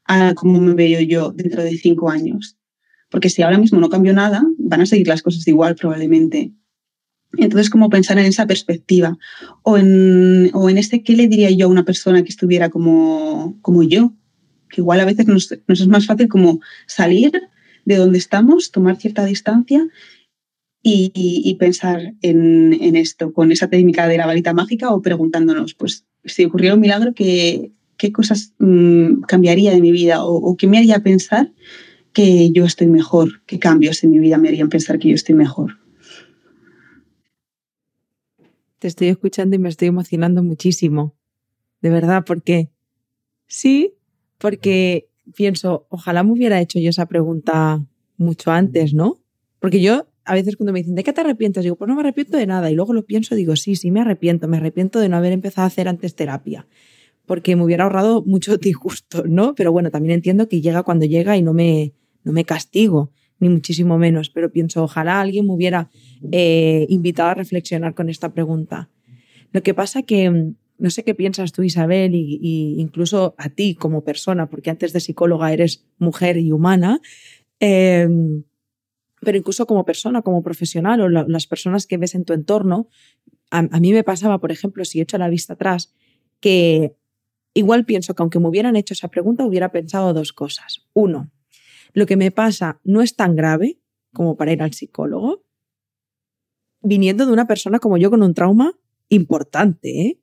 a 0.05 0.33
cómo 0.33 0.59
me 0.61 0.73
veo 0.73 1.01
yo 1.01 1.31
dentro 1.31 1.61
de 1.61 1.77
cinco 1.77 2.09
años? 2.09 2.57
Porque 3.09 3.29
si 3.29 3.41
ahora 3.41 3.57
mismo 3.57 3.79
no 3.79 3.89
cambio 3.89 4.13
nada, 4.13 4.43
van 4.57 4.81
a 4.81 4.85
seguir 4.85 5.07
las 5.07 5.21
cosas 5.21 5.47
igual 5.47 5.75
probablemente. 5.75 6.53
Entonces, 7.33 7.69
¿cómo 7.69 7.89
pensar 7.89 8.17
en 8.19 8.25
esa 8.25 8.47
perspectiva? 8.47 9.17
O 9.63 9.77
en, 9.77 10.49
o 10.53 10.69
en 10.69 10.77
este, 10.77 11.03
¿qué 11.03 11.15
le 11.15 11.27
diría 11.27 11.51
yo 11.51 11.67
a 11.67 11.69
una 11.69 11.85
persona 11.85 12.23
que 12.23 12.29
estuviera 12.29 12.69
como, 12.69 13.57
como 13.61 13.83
yo? 13.83 14.13
Que 14.69 14.81
igual 14.81 14.99
a 14.99 15.05
veces 15.05 15.27
nos, 15.27 15.51
es 15.51 15.87
más 15.87 16.05
fácil 16.05 16.27
como 16.29 16.61
salir 16.87 17.31
de 17.85 17.95
donde 17.95 18.17
estamos, 18.17 18.71
tomar 18.71 18.97
cierta 18.97 19.25
distancia 19.25 19.87
y, 20.83 21.55
pensar 21.59 22.13
en, 22.21 22.77
en, 22.79 22.95
esto 22.95 23.33
con 23.33 23.51
esa 23.51 23.69
técnica 23.69 24.07
de 24.07 24.17
la 24.17 24.25
varita 24.25 24.53
mágica 24.53 24.93
o 24.93 25.01
preguntándonos, 25.01 25.73
pues, 25.73 26.05
si 26.23 26.45
ocurriera 26.45 26.75
un 26.75 26.81
milagro, 26.81 27.13
¿qué, 27.13 27.71
qué 27.97 28.13
cosas 28.13 28.53
mmm, 28.59 29.21
cambiaría 29.27 29.71
de 29.71 29.81
mi 29.81 29.91
vida 29.91 30.23
o, 30.23 30.35
o, 30.35 30.55
qué 30.55 30.67
me 30.67 30.77
haría 30.77 30.99
pensar 30.99 31.51
que 32.13 32.51
yo 32.51 32.63
estoy 32.63 32.87
mejor? 32.87 33.41
¿Qué 33.45 33.59
cambios 33.59 34.03
en 34.03 34.11
mi 34.11 34.19
vida 34.19 34.37
me 34.37 34.47
harían 34.47 34.69
pensar 34.69 34.97
que 34.97 35.09
yo 35.09 35.15
estoy 35.15 35.35
mejor? 35.35 35.77
Te 38.79 38.87
estoy 38.87 39.07
escuchando 39.07 39.55
y 39.55 39.59
me 39.59 39.69
estoy 39.69 39.89
emocionando 39.89 40.43
muchísimo. 40.43 41.15
De 41.81 41.89
verdad, 41.89 42.23
porque 42.25 42.69
sí, 43.47 43.93
porque 44.37 45.09
pienso, 45.35 45.87
ojalá 45.89 46.23
me 46.23 46.31
hubiera 46.31 46.59
hecho 46.61 46.79
yo 46.79 46.89
esa 46.89 47.05
pregunta 47.05 47.85
mucho 48.17 48.51
antes, 48.51 48.93
¿no? 48.93 49.21
Porque 49.59 49.81
yo 49.81 50.07
a 50.25 50.33
veces 50.33 50.55
cuando 50.57 50.73
me 50.73 50.79
dicen, 50.79 50.95
¿de 50.95 51.03
qué 51.03 51.13
te 51.13 51.21
arrepientes? 51.21 51.63
Digo, 51.63 51.75
pues 51.75 51.87
no 51.87 51.95
me 51.95 52.01
arrepiento 52.01 52.37
de 52.37 52.45
nada. 52.45 52.69
Y 52.69 52.75
luego 52.75 52.93
lo 52.93 53.05
pienso, 53.05 53.35
digo, 53.35 53.55
sí, 53.55 53.75
sí 53.75 53.91
me 53.91 54.01
arrepiento. 54.01 54.47
Me 54.47 54.57
arrepiento 54.57 54.99
de 54.99 55.09
no 55.09 55.17
haber 55.17 55.31
empezado 55.31 55.63
a 55.63 55.67
hacer 55.67 55.87
antes 55.87 56.15
terapia. 56.15 56.67
Porque 57.25 57.55
me 57.55 57.63
hubiera 57.63 57.85
ahorrado 57.85 58.23
mucho 58.23 58.57
disgusto, 58.57 59.23
¿no? 59.25 59.55
Pero 59.55 59.71
bueno, 59.71 59.89
también 59.89 60.15
entiendo 60.15 60.47
que 60.47 60.61
llega 60.61 60.83
cuando 60.83 61.05
llega 61.05 61.37
y 61.37 61.41
no 61.41 61.53
me, 61.53 61.93
no 62.23 62.33
me 62.33 62.43
castigo 62.43 63.11
ni 63.39 63.49
muchísimo 63.49 63.97
menos, 63.97 64.29
pero 64.29 64.51
pienso, 64.51 64.83
ojalá 64.83 65.21
alguien 65.21 65.45
me 65.45 65.53
hubiera 65.53 65.89
eh, 66.31 66.85
invitado 66.89 67.29
a 67.29 67.33
reflexionar 67.33 67.93
con 67.93 68.09
esta 68.09 68.33
pregunta. 68.33 68.89
Lo 69.51 69.61
que 69.63 69.73
pasa 69.73 70.03
que 70.03 70.29
mm, 70.29 70.55
no 70.79 70.89
sé 70.89 71.03
qué 71.03 71.15
piensas 71.15 71.51
tú, 71.51 71.63
Isabel, 71.63 72.13
y, 72.15 72.75
incluso 72.79 73.35
a 73.37 73.49
ti 73.49 73.75
como 73.75 74.03
persona, 74.03 74.49
porque 74.49 74.69
antes 74.69 74.93
de 74.93 74.99
psicóloga 74.99 75.51
eres 75.51 75.85
mujer 75.97 76.37
y 76.37 76.51
humana, 76.51 77.01
eh, 77.59 78.07
pero 79.19 79.37
incluso 79.37 79.65
como 79.65 79.85
persona, 79.85 80.21
como 80.21 80.43
profesional 80.43 81.01
o 81.01 81.09
la, 81.09 81.25
las 81.27 81.47
personas 81.47 81.87
que 81.87 81.97
ves 81.97 82.13
en 82.13 82.25
tu 82.25 82.33
entorno, 82.33 82.87
a, 83.49 83.59
a, 83.59 83.79
mí 83.79 83.91
me 83.91 84.03
pasaba, 84.03 84.39
por 84.39 84.51
ejemplo, 84.51 84.85
si 84.85 85.01
echo 85.01 85.17
la 85.17 85.29
vista 85.29 85.53
atrás, 85.53 85.95
que 86.39 86.95
igual 87.53 87.85
pienso 87.85 88.13
que 88.13 88.21
aunque 88.21 88.39
me 88.39 88.47
hubieran 88.47 88.75
hecho 88.75 88.93
esa 88.93 89.07
pregunta, 89.07 89.45
hubiera 89.45 89.71
pensado 89.71 90.13
dos 90.13 90.33
cosas. 90.33 90.85
Uno, 90.93 91.31
lo 91.93 92.05
que 92.05 92.17
me 92.17 92.31
pasa 92.31 92.79
no 92.83 93.01
es 93.01 93.15
tan 93.15 93.35
grave 93.35 93.79
como 94.13 94.35
para 94.35 94.51
ir 94.51 94.61
al 94.61 94.73
psicólogo, 94.73 95.43
viniendo 96.81 97.25
de 97.25 97.33
una 97.33 97.47
persona 97.47 97.79
como 97.79 97.97
yo 97.97 98.09
con 98.09 98.23
un 98.23 98.33
trauma 98.33 98.73
importante, 99.09 100.01
¿eh? 100.01 100.19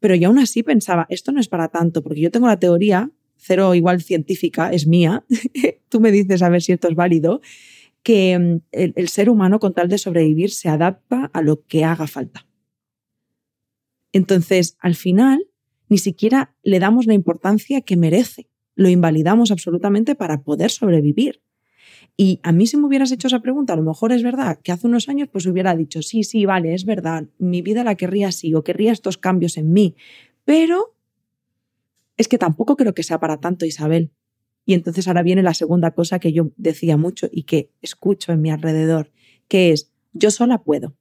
Pero 0.00 0.14
yo 0.14 0.28
aún 0.28 0.38
así 0.38 0.62
pensaba, 0.62 1.06
esto 1.08 1.32
no 1.32 1.40
es 1.40 1.48
para 1.48 1.68
tanto, 1.68 2.02
porque 2.02 2.20
yo 2.20 2.30
tengo 2.30 2.48
la 2.48 2.58
teoría, 2.58 3.10
cero 3.36 3.74
igual 3.74 4.02
científica, 4.02 4.72
es 4.72 4.86
mía, 4.86 5.24
tú 5.88 6.00
me 6.00 6.10
dices 6.10 6.42
a 6.42 6.48
ver 6.48 6.62
si 6.62 6.72
esto 6.72 6.88
es 6.88 6.94
válido, 6.94 7.40
que 8.02 8.38
mm, 8.38 8.60
el, 8.72 8.92
el 8.96 9.08
ser 9.08 9.30
humano 9.30 9.60
con 9.60 9.74
tal 9.74 9.88
de 9.88 9.98
sobrevivir 9.98 10.50
se 10.50 10.68
adapta 10.68 11.30
a 11.32 11.42
lo 11.42 11.64
que 11.66 11.84
haga 11.84 12.06
falta. 12.06 12.46
Entonces, 14.12 14.76
al 14.80 14.94
final, 14.94 15.46
ni 15.88 15.98
siquiera 15.98 16.54
le 16.62 16.78
damos 16.78 17.06
la 17.06 17.14
importancia 17.14 17.80
que 17.80 17.96
merece 17.96 18.51
lo 18.74 18.88
invalidamos 18.88 19.50
absolutamente 19.50 20.14
para 20.14 20.42
poder 20.42 20.70
sobrevivir. 20.70 21.42
Y 22.16 22.40
a 22.42 22.52
mí 22.52 22.66
si 22.66 22.76
me 22.76 22.86
hubieras 22.86 23.12
hecho 23.12 23.28
esa 23.28 23.40
pregunta, 23.40 23.72
a 23.72 23.76
lo 23.76 23.82
mejor 23.82 24.12
es 24.12 24.22
verdad 24.22 24.58
que 24.62 24.72
hace 24.72 24.86
unos 24.86 25.08
años 25.08 25.28
pues 25.32 25.46
hubiera 25.46 25.74
dicho, 25.74 26.02
sí, 26.02 26.24
sí, 26.24 26.44
vale, 26.44 26.74
es 26.74 26.84
verdad, 26.84 27.26
mi 27.38 27.62
vida 27.62 27.84
la 27.84 27.94
querría 27.94 28.28
así 28.28 28.54
o 28.54 28.64
querría 28.64 28.92
estos 28.92 29.16
cambios 29.16 29.56
en 29.56 29.72
mí, 29.72 29.96
pero 30.44 30.94
es 32.16 32.28
que 32.28 32.38
tampoco 32.38 32.76
creo 32.76 32.94
que 32.94 33.02
sea 33.02 33.18
para 33.18 33.40
tanto, 33.40 33.64
Isabel. 33.64 34.10
Y 34.64 34.74
entonces 34.74 35.08
ahora 35.08 35.22
viene 35.22 35.42
la 35.42 35.54
segunda 35.54 35.92
cosa 35.92 36.18
que 36.18 36.32
yo 36.32 36.50
decía 36.56 36.96
mucho 36.96 37.28
y 37.32 37.44
que 37.44 37.70
escucho 37.80 38.32
en 38.32 38.42
mi 38.42 38.50
alrededor, 38.50 39.10
que 39.48 39.72
es, 39.72 39.90
yo 40.12 40.30
sola 40.30 40.62
puedo. 40.62 40.94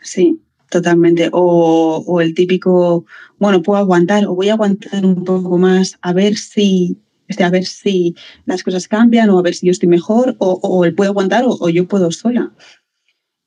Sí, 0.00 0.42
totalmente. 0.70 1.28
O, 1.32 2.04
o, 2.06 2.20
el 2.20 2.34
típico, 2.34 3.04
bueno, 3.38 3.62
puedo 3.62 3.78
aguantar 3.78 4.26
o 4.26 4.34
voy 4.34 4.48
a 4.48 4.54
aguantar 4.54 5.04
un 5.04 5.24
poco 5.24 5.58
más 5.58 5.98
a 6.02 6.12
ver 6.12 6.36
si, 6.36 6.96
este, 7.28 7.44
a 7.44 7.50
ver 7.50 7.64
si 7.64 8.14
las 8.44 8.62
cosas 8.62 8.88
cambian 8.88 9.30
o 9.30 9.38
a 9.38 9.42
ver 9.42 9.54
si 9.54 9.66
yo 9.66 9.72
estoy 9.72 9.88
mejor 9.88 10.36
o, 10.38 10.58
o 10.62 10.84
él 10.84 10.94
puede 10.94 11.10
aguantar 11.10 11.44
o, 11.44 11.56
o, 11.58 11.68
yo 11.68 11.86
puedo 11.86 12.10
sola. 12.10 12.52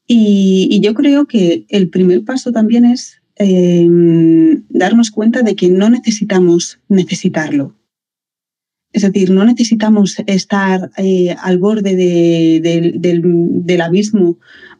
Y, 0.07 0.67
y, 0.71 0.79
yo 0.79 0.93
creo 0.95 1.27
que 1.27 1.65
el 1.69 1.89
primer 1.89 2.23
paso 2.23 2.51
también 2.51 2.83
es 2.83 3.21
eh, 3.37 3.87
darnos 4.69 5.11
cuenta 5.11 5.43
de 5.43 5.55
que 5.55 5.69
no 5.69 5.89
necesitamos 5.89 6.79
necesitarlo. 6.89 7.75
Es 8.91 9.03
decir, 9.03 9.29
no 9.29 9.45
necesitamos 9.45 10.17
estar 10.25 10.89
eh, 10.97 11.35
al 11.41 11.59
borde 11.59 11.95
de, 11.95 12.59
de, 12.61 12.93
del, 12.95 13.21
del 13.65 13.81
abismo 13.81 14.39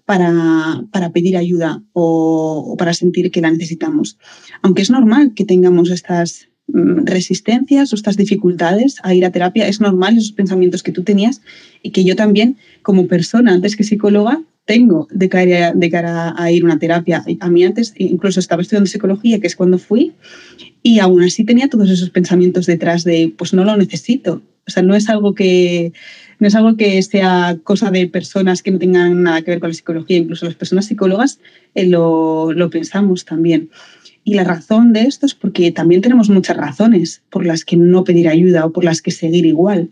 para, 0.09 1.11
pedir 1.13 1.37
ayuda 1.37 1.83
o, 1.93 2.65
o, 2.65 2.77
para 2.77 2.95
sentir 2.95 3.29
que 3.29 3.41
la 3.41 3.51
necesitamos. 3.51 4.17
Aunque 4.63 4.81
es 4.81 4.89
normal 4.89 5.33
que 5.35 5.45
tengamos 5.45 5.91
estas 5.91 6.49
mm, 6.65 7.05
resistencias 7.05 7.93
o 7.93 7.95
estas 7.95 8.17
dificultades 8.17 8.95
a 9.03 9.13
ir 9.13 9.23
a 9.23 9.31
terapia, 9.31 9.67
es 9.67 9.81
normal 9.81 10.17
esos 10.17 10.31
pensamientos 10.31 10.81
que 10.81 10.91
tú 10.91 11.03
tenías 11.03 11.41
y 11.83 11.91
que 11.91 12.03
yo 12.03 12.15
también, 12.15 12.57
como 12.81 13.05
persona, 13.05 13.53
antes 13.53 13.75
que 13.75 13.83
psicóloga, 13.83 14.41
tengo 14.65 15.07
de 15.11 15.29
cara, 15.29 15.73
de 15.75 15.89
cara 15.91 16.33
a 16.35 16.51
ir 16.51 16.63
a 16.63 16.65
una 16.65 16.79
terapia. 16.79 17.23
A 17.39 17.49
mí 17.51 17.63
antes 17.63 17.93
incluso 17.97 18.39
estaba 18.39 18.63
estudiando 18.63 18.89
psicología, 18.89 19.39
que 19.39 19.45
es 19.45 19.55
cuando 19.55 19.77
fui, 19.77 20.13
y 20.81 20.97
aún 20.97 21.21
así 21.21 21.43
tenía 21.43 21.69
todos 21.69 21.91
esos 21.91 22.09
pensamientos 22.09 22.65
detrás 22.65 23.03
de, 23.03 23.31
pues 23.37 23.53
no 23.53 23.63
lo 23.63 23.77
necesito. 23.77 24.41
O 24.69 24.71
sea, 24.71 24.83
no 24.83 24.95
es 24.95 25.09
algo 25.09 25.33
que 25.33 25.91
no 26.39 26.47
es 26.47 26.55
algo 26.55 26.77
que 26.77 27.01
sea 27.01 27.57
cosa 27.63 27.91
de 27.91 28.07
personas 28.07 28.63
que 28.63 28.71
no 28.71 28.79
tengan 28.79 29.23
nada 29.23 29.41
que 29.41 29.51
ver 29.51 29.59
con 29.59 29.71
la 29.71 29.73
psicología, 29.73 30.17
incluso 30.17 30.45
las 30.45 30.55
personas 30.55 30.85
psicólogas 30.85 31.39
eh, 31.75 31.85
lo, 31.85 32.53
lo 32.53 32.69
pensamos 32.69 33.25
también. 33.25 33.69
Y 34.23 34.35
la 34.35 34.43
razón 34.43 34.93
de 34.93 35.01
esto 35.01 35.25
es 35.25 35.33
porque 35.33 35.71
también 35.71 36.01
tenemos 36.01 36.29
muchas 36.29 36.55
razones 36.55 37.23
por 37.29 37.45
las 37.45 37.65
que 37.65 37.77
no 37.77 38.03
pedir 38.03 38.29
ayuda 38.29 38.65
o 38.65 38.71
por 38.71 38.83
las 38.83 39.01
que 39.01 39.11
seguir 39.11 39.45
igual. 39.45 39.89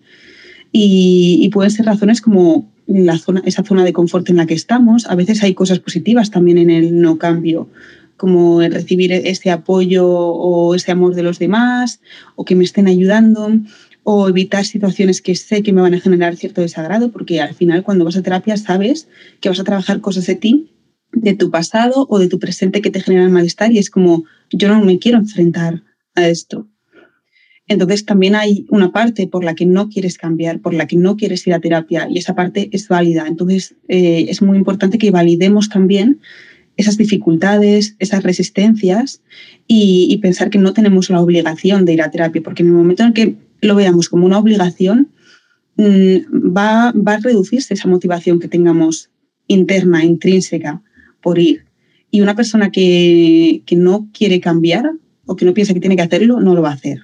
Y, 0.72 1.50
pueden 1.54 1.72
ser 1.72 1.86
razones 1.86 2.22
como 2.22 2.70
la 2.86 3.18
zona, 3.18 3.42
esa 3.46 3.64
zona 3.64 3.84
de 3.84 3.94
confort 3.94 4.30
en 4.30 4.38
la 4.38 4.46
que 4.46 4.54
estamos. 4.54 5.08
A 5.08 5.16
veces 5.16 5.44
hay 5.44 5.54
cosas 5.54 5.80
positivas 5.80 6.30
también 6.30 6.58
en 6.58 6.70
el 6.70 7.02
no 7.02 7.18
cambio, 7.18 7.68
como 8.16 8.62
el 8.62 8.74
recibir 8.74 9.12
ese 9.12 9.50
apoyo 9.50 10.08
o 10.08 10.76
ese 10.76 10.92
amor 10.92 11.16
de 11.16 11.24
los 11.24 11.40
demás, 11.40 12.00
o 12.36 12.46
que 12.46 12.56
me 12.56 12.64
estén 12.64 12.88
ayudando 12.88 13.52
o 14.10 14.30
evitar 14.30 14.64
situaciones 14.64 15.22
que 15.22 15.36
sé 15.36 15.62
que 15.62 15.74
me 15.74 15.82
van 15.82 15.94
a 15.94 16.00
generar 16.00 16.38
cierto 16.38 16.62
desagrado, 16.62 17.12
porque 17.12 17.42
al 17.42 17.54
final 17.54 17.84
cuando 17.84 18.06
vas 18.06 18.16
a 18.16 18.24
terapia 18.24 18.56
sabes 18.56 19.10
que 19.42 19.50
vas 19.50 19.60
a 19.60 19.66
trabajar 19.66 20.00
cosas 20.00 20.26
de 20.28 20.36
ti, 20.36 20.72
de 21.12 21.34
tu 21.34 21.52
pasado 21.52 22.08
o 22.10 22.18
de 22.18 22.30
tu 22.30 22.40
presente 22.40 22.82
que 22.82 22.90
te 22.90 23.02
generan 23.02 23.34
malestar 23.34 23.74
y 23.74 23.80
es 23.80 23.90
como 23.90 24.24
yo 24.50 24.70
no 24.70 24.82
me 24.82 24.98
quiero 24.98 25.18
enfrentar 25.18 25.84
a 26.16 26.30
esto. 26.30 26.70
Entonces 27.68 28.06
también 28.06 28.36
hay 28.36 28.66
una 28.70 28.94
parte 28.94 29.28
por 29.28 29.44
la 29.44 29.56
que 29.56 29.66
no 29.66 29.90
quieres 29.90 30.18
cambiar, 30.18 30.62
por 30.62 30.74
la 30.74 30.88
que 30.88 30.96
no 30.96 31.18
quieres 31.18 31.46
ir 31.46 31.54
a 31.54 31.60
terapia 31.60 32.08
y 32.10 32.18
esa 32.18 32.34
parte 32.34 32.70
es 32.72 32.88
válida. 32.88 33.26
Entonces 33.28 33.76
eh, 33.90 34.28
es 34.30 34.42
muy 34.42 34.58
importante 34.58 35.00
que 35.00 35.12
validemos 35.12 35.68
también 35.68 36.22
esas 36.78 36.96
dificultades, 36.96 37.98
esas 38.00 38.24
resistencias 38.24 39.22
y, 39.68 40.08
y, 40.10 40.20
pensar 40.20 40.50
que 40.50 40.60
no 40.60 40.72
tenemos 40.72 41.10
la 41.10 41.20
obligación 41.20 41.84
de 41.84 41.94
ir 41.94 42.04
a 42.04 42.12
terapia, 42.12 42.42
porque 42.42 42.62
en 42.62 42.70
el 42.70 42.76
momento 42.76 43.04
en 43.04 43.14
que 43.14 43.47
lo 43.62 43.76
veamos 43.76 44.10
como 44.10 44.26
una 44.26 44.40
obligación, 44.40 45.12
mm, 45.78 46.56
va, 46.56 46.92
va 46.92 47.14
a 47.14 47.20
reducirse 47.20 47.74
esa 47.74 47.88
motivación 47.88 48.40
que 48.40 48.48
tengamos 48.48 49.10
interna, 49.48 50.04
intrínseca, 50.04 50.82
por 51.22 51.40
ir. 51.40 51.66
Y 52.12 52.22
una 52.22 52.36
persona 52.36 52.72
que, 52.72 53.64
que 53.66 53.76
no 53.76 54.10
quiere 54.14 54.40
cambiar 54.40 54.92
o 55.26 55.36
que 55.36 55.46
no 55.46 55.54
piensa 55.54 55.74
que 55.74 55.80
tiene 55.80 55.96
que 55.96 56.04
hacerlo, 56.04 56.40
no 56.40 56.56
lo 56.56 56.62
va 56.62 56.72
a 56.72 56.76
hacer. 56.76 57.00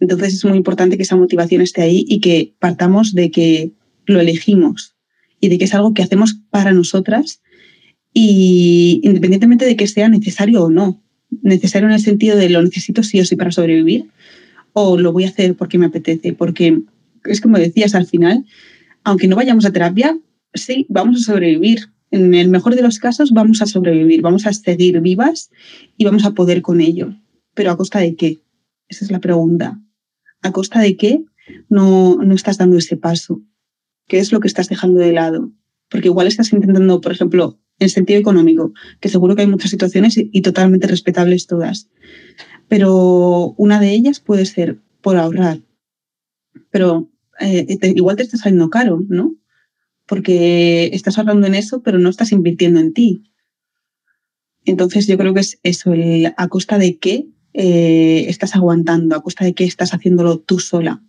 Entonces 0.00 0.34
es 0.34 0.44
muy 0.44 0.56
importante 0.56 0.96
que 0.96 1.02
esa 1.02 1.16
motivación 1.16 1.62
esté 1.62 1.82
ahí 1.82 2.04
y 2.08 2.20
que 2.20 2.54
partamos 2.58 3.14
de 3.14 3.30
que 3.30 3.72
lo 4.06 4.20
elegimos 4.20 4.94
y 5.40 5.48
de 5.48 5.58
que 5.58 5.64
es 5.64 5.74
algo 5.74 5.94
que 5.94 6.02
hacemos 6.02 6.40
para 6.50 6.72
nosotras 6.72 7.40
y 8.12 9.00
independientemente 9.02 9.64
de 9.64 9.76
que 9.76 9.86
sea 9.86 10.08
necesario 10.08 10.64
o 10.64 10.70
no, 10.70 11.02
necesario 11.42 11.88
en 11.88 11.94
el 11.94 12.00
sentido 12.00 12.36
de 12.36 12.48
lo 12.48 12.62
necesito 12.62 13.02
sí 13.02 13.20
o 13.20 13.24
sí 13.24 13.36
para 13.36 13.50
sobrevivir 13.50 14.06
o 14.74 14.98
lo 14.98 15.12
voy 15.12 15.24
a 15.24 15.28
hacer 15.28 15.56
porque 15.56 15.78
me 15.78 15.86
apetece, 15.86 16.34
porque 16.34 16.82
es 17.24 17.40
como 17.40 17.58
decías 17.58 17.94
al 17.94 18.06
final, 18.06 18.44
aunque 19.04 19.28
no 19.28 19.36
vayamos 19.36 19.64
a 19.64 19.72
terapia, 19.72 20.18
sí, 20.52 20.84
vamos 20.90 21.16
a 21.16 21.32
sobrevivir. 21.32 21.88
En 22.10 22.34
el 22.34 22.48
mejor 22.48 22.76
de 22.76 22.82
los 22.82 22.98
casos 22.98 23.32
vamos 23.32 23.62
a 23.62 23.66
sobrevivir, 23.66 24.20
vamos 24.20 24.46
a 24.46 24.52
seguir 24.52 25.00
vivas 25.00 25.50
y 25.96 26.04
vamos 26.04 26.24
a 26.24 26.32
poder 26.32 26.60
con 26.60 26.80
ello. 26.80 27.14
Pero 27.54 27.70
¿a 27.70 27.76
costa 27.76 28.00
de 28.00 28.14
qué? 28.14 28.42
Esa 28.88 29.04
es 29.04 29.10
la 29.10 29.20
pregunta. 29.20 29.80
¿A 30.42 30.52
costa 30.52 30.80
de 30.80 30.96
qué 30.96 31.24
no, 31.68 32.16
no 32.16 32.34
estás 32.34 32.58
dando 32.58 32.76
ese 32.76 32.96
paso? 32.96 33.40
¿Qué 34.06 34.18
es 34.18 34.32
lo 34.32 34.40
que 34.40 34.48
estás 34.48 34.68
dejando 34.68 35.00
de 35.00 35.12
lado? 35.12 35.52
Porque 35.88 36.08
igual 36.08 36.26
estás 36.26 36.52
intentando, 36.52 37.00
por 37.00 37.12
ejemplo, 37.12 37.58
en 37.78 37.88
sentido 37.88 38.20
económico, 38.20 38.72
que 39.00 39.08
seguro 39.08 39.34
que 39.34 39.42
hay 39.42 39.48
muchas 39.48 39.70
situaciones 39.70 40.16
y, 40.16 40.42
totalmente 40.42 40.86
respetables 40.86 41.46
todas. 41.46 41.88
Pero 42.68 43.54
una 43.56 43.80
de 43.80 43.92
ellas 43.92 44.20
puede 44.20 44.46
ser 44.46 44.80
por 45.00 45.16
ahorrar. 45.16 45.60
Pero 46.70 47.10
eh, 47.40 47.78
igual 47.94 48.16
te 48.16 48.22
está 48.22 48.36
saliendo 48.36 48.70
caro, 48.70 49.02
¿no? 49.08 49.34
Porque 50.06 50.86
estás 50.92 51.18
ahorrando 51.18 51.46
en 51.46 51.54
eso, 51.54 51.82
pero 51.82 51.98
no 51.98 52.08
estás 52.08 52.32
invirtiendo 52.32 52.80
en 52.80 52.92
ti. 52.92 53.30
Entonces 54.64 55.06
yo 55.06 55.18
creo 55.18 55.34
que 55.34 55.40
es 55.40 55.58
eso, 55.62 55.92
a 56.36 56.48
costa 56.48 56.78
de 56.78 56.98
qué 56.98 57.26
eh, 57.52 58.26
estás 58.28 58.56
aguantando, 58.56 59.14
a 59.14 59.22
costa 59.22 59.44
de 59.44 59.54
qué 59.54 59.64
estás 59.64 59.92
haciéndolo 59.92 60.40
tú 60.40 60.58
sola. 60.58 61.02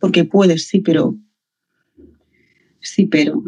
Porque 0.00 0.24
puedes, 0.24 0.66
sí, 0.66 0.80
pero... 0.80 1.16
Sí, 2.80 3.06
pero... 3.06 3.42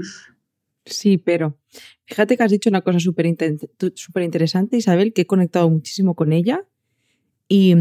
Sí, 0.87 1.17
pero 1.17 1.59
fíjate 2.05 2.37
que 2.37 2.43
has 2.43 2.51
dicho 2.51 2.69
una 2.69 2.83
cosa 2.83 3.01
súper 3.01 3.27
interesante, 3.27 4.77
Isabel, 4.77 5.15
que 5.15 5.23
he 5.23 5.27
conectado 5.27 5.71
muchísimo 5.71 6.15
con 6.15 6.33
ella 6.33 6.69
y, 7.49 7.75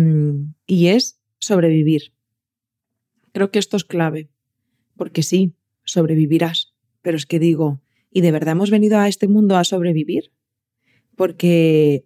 y 0.68 0.88
es 0.88 1.20
sobrevivir. 1.40 2.14
Creo 3.32 3.52
que 3.52 3.60
esto 3.60 3.78
es 3.78 3.84
clave, 3.84 4.30
porque 4.96 5.24
sí, 5.24 5.54
sobrevivirás, 5.84 6.74
pero 7.02 7.18
es 7.18 7.26
que 7.26 7.40
digo, 7.40 7.82
¿y 8.12 8.22
de 8.22 8.32
verdad 8.32 8.54
hemos 8.54 8.70
venido 8.70 9.00
a 9.00 9.08
este 9.08 9.28
mundo 9.28 9.58
a 9.58 9.64
sobrevivir? 9.64 10.32
Porque, 11.16 12.06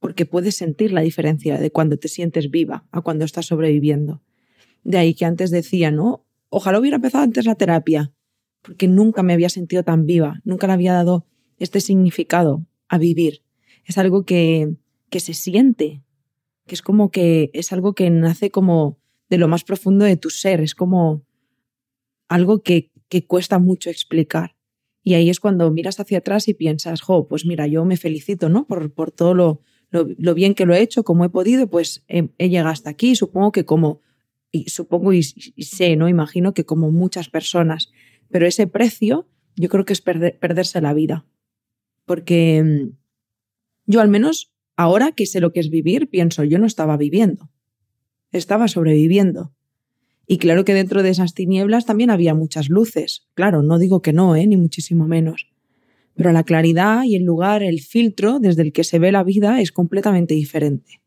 porque 0.00 0.26
puedes 0.26 0.56
sentir 0.56 0.92
la 0.92 1.00
diferencia 1.00 1.58
de 1.58 1.70
cuando 1.70 1.96
te 1.96 2.08
sientes 2.08 2.50
viva 2.50 2.86
a 2.90 3.00
cuando 3.00 3.24
estás 3.24 3.46
sobreviviendo. 3.46 4.22
De 4.82 4.98
ahí 4.98 5.14
que 5.14 5.24
antes 5.24 5.50
decía, 5.50 5.90
¿no? 5.90 6.26
Ojalá 6.50 6.78
hubiera 6.78 6.96
empezado 6.96 7.24
antes 7.24 7.46
la 7.46 7.54
terapia 7.54 8.12
porque 8.64 8.88
nunca 8.88 9.22
me 9.22 9.34
había 9.34 9.50
sentido 9.50 9.82
tan 9.82 10.06
viva, 10.06 10.40
nunca 10.44 10.66
le 10.66 10.72
había 10.72 10.94
dado 10.94 11.26
este 11.58 11.80
significado 11.80 12.66
a 12.88 12.96
vivir. 12.96 13.42
Es 13.84 13.98
algo 13.98 14.24
que, 14.24 14.74
que 15.10 15.20
se 15.20 15.34
siente, 15.34 16.02
que 16.66 16.74
es 16.74 16.82
como 16.82 17.10
que 17.10 17.50
es 17.52 17.72
algo 17.72 17.94
que 17.94 18.10
nace 18.10 18.50
como 18.50 18.98
de 19.28 19.38
lo 19.38 19.48
más 19.48 19.64
profundo 19.64 20.04
de 20.04 20.16
tu 20.16 20.30
ser, 20.30 20.60
es 20.60 20.74
como 20.74 21.24
algo 22.28 22.62
que, 22.62 22.92
que 23.08 23.26
cuesta 23.26 23.58
mucho 23.58 23.90
explicar. 23.90 24.56
Y 25.02 25.14
ahí 25.14 25.28
es 25.28 25.40
cuando 25.40 25.70
miras 25.70 26.00
hacia 26.00 26.18
atrás 26.18 26.48
y 26.48 26.54
piensas, 26.54 27.02
jo, 27.02 27.28
pues 27.28 27.44
mira, 27.44 27.66
yo 27.66 27.84
me 27.84 27.96
felicito, 27.96 28.48
¿no? 28.48 28.66
Por, 28.66 28.92
por 28.92 29.10
todo 29.10 29.34
lo, 29.34 29.60
lo, 29.90 30.34
bien 30.34 30.54
que 30.54 30.64
lo 30.64 30.74
he 30.74 30.80
hecho, 30.80 31.04
como 31.04 31.24
he 31.24 31.28
podido, 31.28 31.68
pues 31.68 32.04
he, 32.08 32.48
llegado 32.48 32.70
hasta 32.70 32.90
aquí. 32.90 33.14
Supongo 33.14 33.52
que 33.52 33.66
como, 33.66 34.00
y 34.50 34.70
supongo 34.70 35.12
y, 35.12 35.20
y, 35.56 35.64
sé, 35.64 35.96
¿no? 35.96 36.08
Imagino 36.08 36.54
que 36.54 36.64
como 36.64 36.90
muchas 36.90 37.28
personas 37.28 37.90
pero 38.34 38.46
ese 38.46 38.66
precio 38.66 39.28
yo 39.56 39.68
creo 39.68 39.84
que 39.84 39.92
es 39.92 40.00
perderse 40.00 40.80
la 40.80 40.92
vida. 40.92 41.24
Porque 42.04 42.62
mm, 42.64 42.96
yo 43.86 44.00
al 44.00 44.08
menos 44.08 44.52
ahora 44.76 45.12
que 45.12 45.26
sé 45.26 45.40
lo 45.40 45.52
que 45.52 45.60
es 45.60 45.70
vivir, 45.70 46.08
pienso, 46.08 46.44
yo 46.44 46.58
no 46.58 46.66
estaba 46.66 46.96
viviendo, 46.96 47.50
estaba 48.32 48.68
sobreviviendo. 48.68 49.54
Y 50.26 50.38
claro 50.38 50.64
que 50.64 50.74
dentro 50.74 51.02
de 51.02 51.10
esas 51.10 51.34
tinieblas 51.34 51.84
también 51.84 52.10
había 52.10 52.34
muchas 52.34 52.68
luces. 52.68 53.26
Claro, 53.34 53.62
no 53.62 53.78
digo 53.78 54.00
que 54.00 54.12
no, 54.12 54.36
¿eh? 54.36 54.46
ni 54.46 54.56
muchísimo 54.56 55.06
menos. 55.06 55.48
Pero 56.14 56.32
la 56.32 56.44
claridad 56.44 57.04
y 57.04 57.16
el 57.16 57.24
lugar, 57.24 57.62
el 57.62 57.80
filtro 57.80 58.38
desde 58.38 58.62
el 58.62 58.72
que 58.72 58.84
se 58.84 58.98
ve 58.98 59.12
la 59.12 59.24
vida 59.24 59.60
es 59.60 59.72
completamente 59.72 60.34
diferente. 60.34 61.00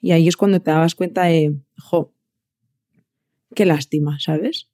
Y 0.00 0.12
ahí 0.12 0.28
es 0.28 0.36
cuando 0.36 0.60
te 0.60 0.70
das 0.70 0.94
cuenta 0.94 1.24
de, 1.24 1.56
jo, 1.78 2.12
qué 3.54 3.64
lástima, 3.64 4.18
¿sabes? 4.20 4.68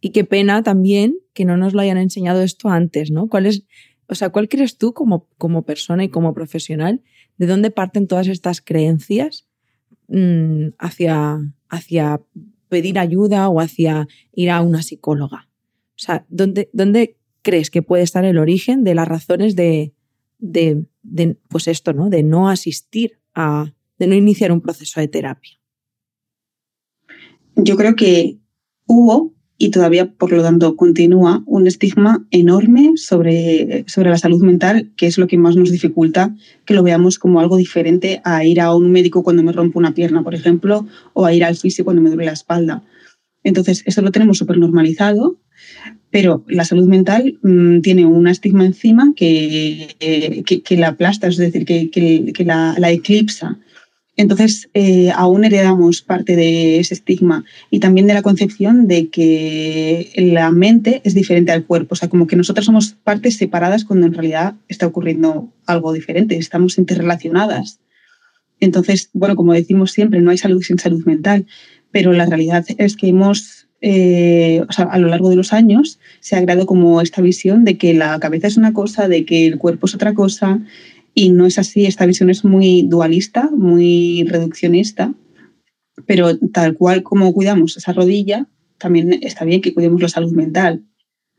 Y 0.00 0.10
qué 0.10 0.24
pena 0.24 0.62
también 0.62 1.16
que 1.34 1.44
no 1.44 1.56
nos 1.56 1.74
lo 1.74 1.80
hayan 1.80 1.98
enseñado 1.98 2.42
esto 2.42 2.68
antes, 2.68 3.10
¿no? 3.10 3.28
¿Cuál 3.28 3.46
es, 3.46 3.64
o 4.12 4.14
sea, 4.14 4.30
cuál 4.30 4.48
crees 4.48 4.78
tú 4.78 4.92
como, 4.92 5.26
como 5.38 5.62
persona 5.62 6.04
y 6.04 6.08
como 6.08 6.34
profesional, 6.34 7.02
de 7.38 7.46
dónde 7.46 7.70
parten 7.70 8.06
todas 8.06 8.28
estas 8.28 8.60
creencias 8.60 9.48
mm, 10.08 10.68
hacia, 10.78 11.40
hacia 11.68 12.20
pedir 12.68 12.98
ayuda 12.98 13.48
o 13.48 13.60
hacia 13.60 14.06
ir 14.32 14.50
a 14.50 14.60
una 14.60 14.82
psicóloga? 14.82 15.48
O 15.96 15.98
sea, 15.98 16.26
¿dónde, 16.28 16.68
dónde 16.72 17.16
crees 17.42 17.70
que 17.70 17.82
puede 17.82 18.02
estar 18.02 18.24
el 18.24 18.38
origen 18.38 18.84
de 18.84 18.94
las 18.94 19.08
razones 19.08 19.56
de, 19.56 19.94
de, 20.38 20.84
de, 21.02 21.36
pues 21.48 21.66
esto, 21.66 21.92
¿no? 21.92 22.10
De 22.10 22.22
no 22.22 22.48
asistir 22.48 23.18
a, 23.34 23.72
de 23.98 24.06
no 24.06 24.14
iniciar 24.14 24.52
un 24.52 24.60
proceso 24.60 25.00
de 25.00 25.08
terapia. 25.08 25.58
Yo 27.56 27.76
creo 27.76 27.94
que 27.96 28.38
hubo 28.86 29.34
y 29.62 29.70
todavía, 29.70 30.10
por 30.10 30.32
lo 30.32 30.42
tanto, 30.42 30.74
continúa 30.74 31.44
un 31.46 31.68
estigma 31.68 32.26
enorme 32.32 32.94
sobre, 32.96 33.84
sobre 33.86 34.10
la 34.10 34.18
salud 34.18 34.42
mental, 34.42 34.90
que 34.96 35.06
es 35.06 35.18
lo 35.18 35.28
que 35.28 35.38
más 35.38 35.54
nos 35.54 35.70
dificulta 35.70 36.34
que 36.64 36.74
lo 36.74 36.82
veamos 36.82 37.20
como 37.20 37.38
algo 37.38 37.56
diferente 37.56 38.20
a 38.24 38.44
ir 38.44 38.60
a 38.60 38.74
un 38.74 38.90
médico 38.90 39.22
cuando 39.22 39.44
me 39.44 39.52
rompo 39.52 39.78
una 39.78 39.94
pierna, 39.94 40.24
por 40.24 40.34
ejemplo, 40.34 40.84
o 41.12 41.26
a 41.26 41.32
ir 41.32 41.44
al 41.44 41.54
físico 41.54 41.84
cuando 41.84 42.02
me 42.02 42.08
duele 42.08 42.24
la 42.24 42.32
espalda. 42.32 42.82
Entonces, 43.44 43.84
eso 43.86 44.02
lo 44.02 44.10
tenemos 44.10 44.36
súper 44.36 44.58
normalizado, 44.58 45.38
pero 46.10 46.42
la 46.48 46.64
salud 46.64 46.88
mental 46.88 47.38
mmm, 47.42 47.82
tiene 47.82 48.04
un 48.04 48.26
estigma 48.26 48.66
encima 48.66 49.12
que, 49.14 49.94
que, 50.44 50.62
que, 50.62 50.76
la 50.76 50.88
aplasta, 50.88 51.28
es 51.28 51.36
decir, 51.36 51.64
que, 51.64 51.88
que 51.88 52.44
la, 52.44 52.74
la 52.80 52.90
eclipsa. 52.90 53.60
Entonces, 54.16 54.68
eh, 54.74 55.10
aún 55.14 55.44
heredamos 55.44 56.02
parte 56.02 56.36
de 56.36 56.78
ese 56.78 56.92
estigma 56.92 57.44
y 57.70 57.80
también 57.80 58.06
de 58.06 58.12
la 58.12 58.22
concepción 58.22 58.86
de 58.86 59.08
que 59.08 60.12
la 60.16 60.50
mente 60.50 61.00
es 61.04 61.14
diferente 61.14 61.50
al 61.50 61.64
cuerpo, 61.64 61.94
o 61.94 61.96
sea, 61.96 62.10
como 62.10 62.26
que 62.26 62.36
nosotros 62.36 62.66
somos 62.66 62.92
partes 62.92 63.38
separadas 63.38 63.84
cuando 63.84 64.06
en 64.06 64.12
realidad 64.12 64.54
está 64.68 64.86
ocurriendo 64.86 65.50
algo 65.64 65.92
diferente, 65.94 66.36
estamos 66.36 66.76
interrelacionadas. 66.76 67.80
Entonces, 68.60 69.08
bueno, 69.14 69.34
como 69.34 69.54
decimos 69.54 69.92
siempre, 69.92 70.20
no 70.20 70.30
hay 70.30 70.38
salud 70.38 70.62
sin 70.62 70.78
salud 70.78 71.04
mental, 71.06 71.46
pero 71.90 72.12
la 72.12 72.26
realidad 72.26 72.66
es 72.76 72.96
que 72.96 73.08
hemos, 73.08 73.66
eh, 73.80 74.62
o 74.68 74.72
sea, 74.72 74.84
a 74.84 74.98
lo 74.98 75.08
largo 75.08 75.30
de 75.30 75.36
los 75.36 75.54
años 75.54 75.98
se 76.20 76.36
ha 76.36 76.42
creado 76.42 76.66
como 76.66 77.00
esta 77.00 77.22
visión 77.22 77.64
de 77.64 77.78
que 77.78 77.94
la 77.94 78.20
cabeza 78.20 78.46
es 78.46 78.58
una 78.58 78.74
cosa, 78.74 79.08
de 79.08 79.24
que 79.24 79.46
el 79.46 79.58
cuerpo 79.58 79.86
es 79.86 79.94
otra 79.94 80.12
cosa 80.12 80.60
y 81.14 81.30
no 81.30 81.46
es 81.46 81.58
así, 81.58 81.86
esta 81.86 82.06
visión 82.06 82.30
es 82.30 82.44
muy 82.44 82.82
dualista, 82.82 83.50
muy 83.50 84.24
reduccionista, 84.28 85.14
pero 86.06 86.38
tal 86.38 86.74
cual 86.74 87.02
como 87.02 87.32
cuidamos 87.32 87.76
esa 87.76 87.92
rodilla, 87.92 88.48
también 88.78 89.12
está 89.22 89.44
bien 89.44 89.60
que 89.60 89.74
cuidemos 89.74 90.00
la 90.00 90.08
salud 90.08 90.32
mental, 90.32 90.84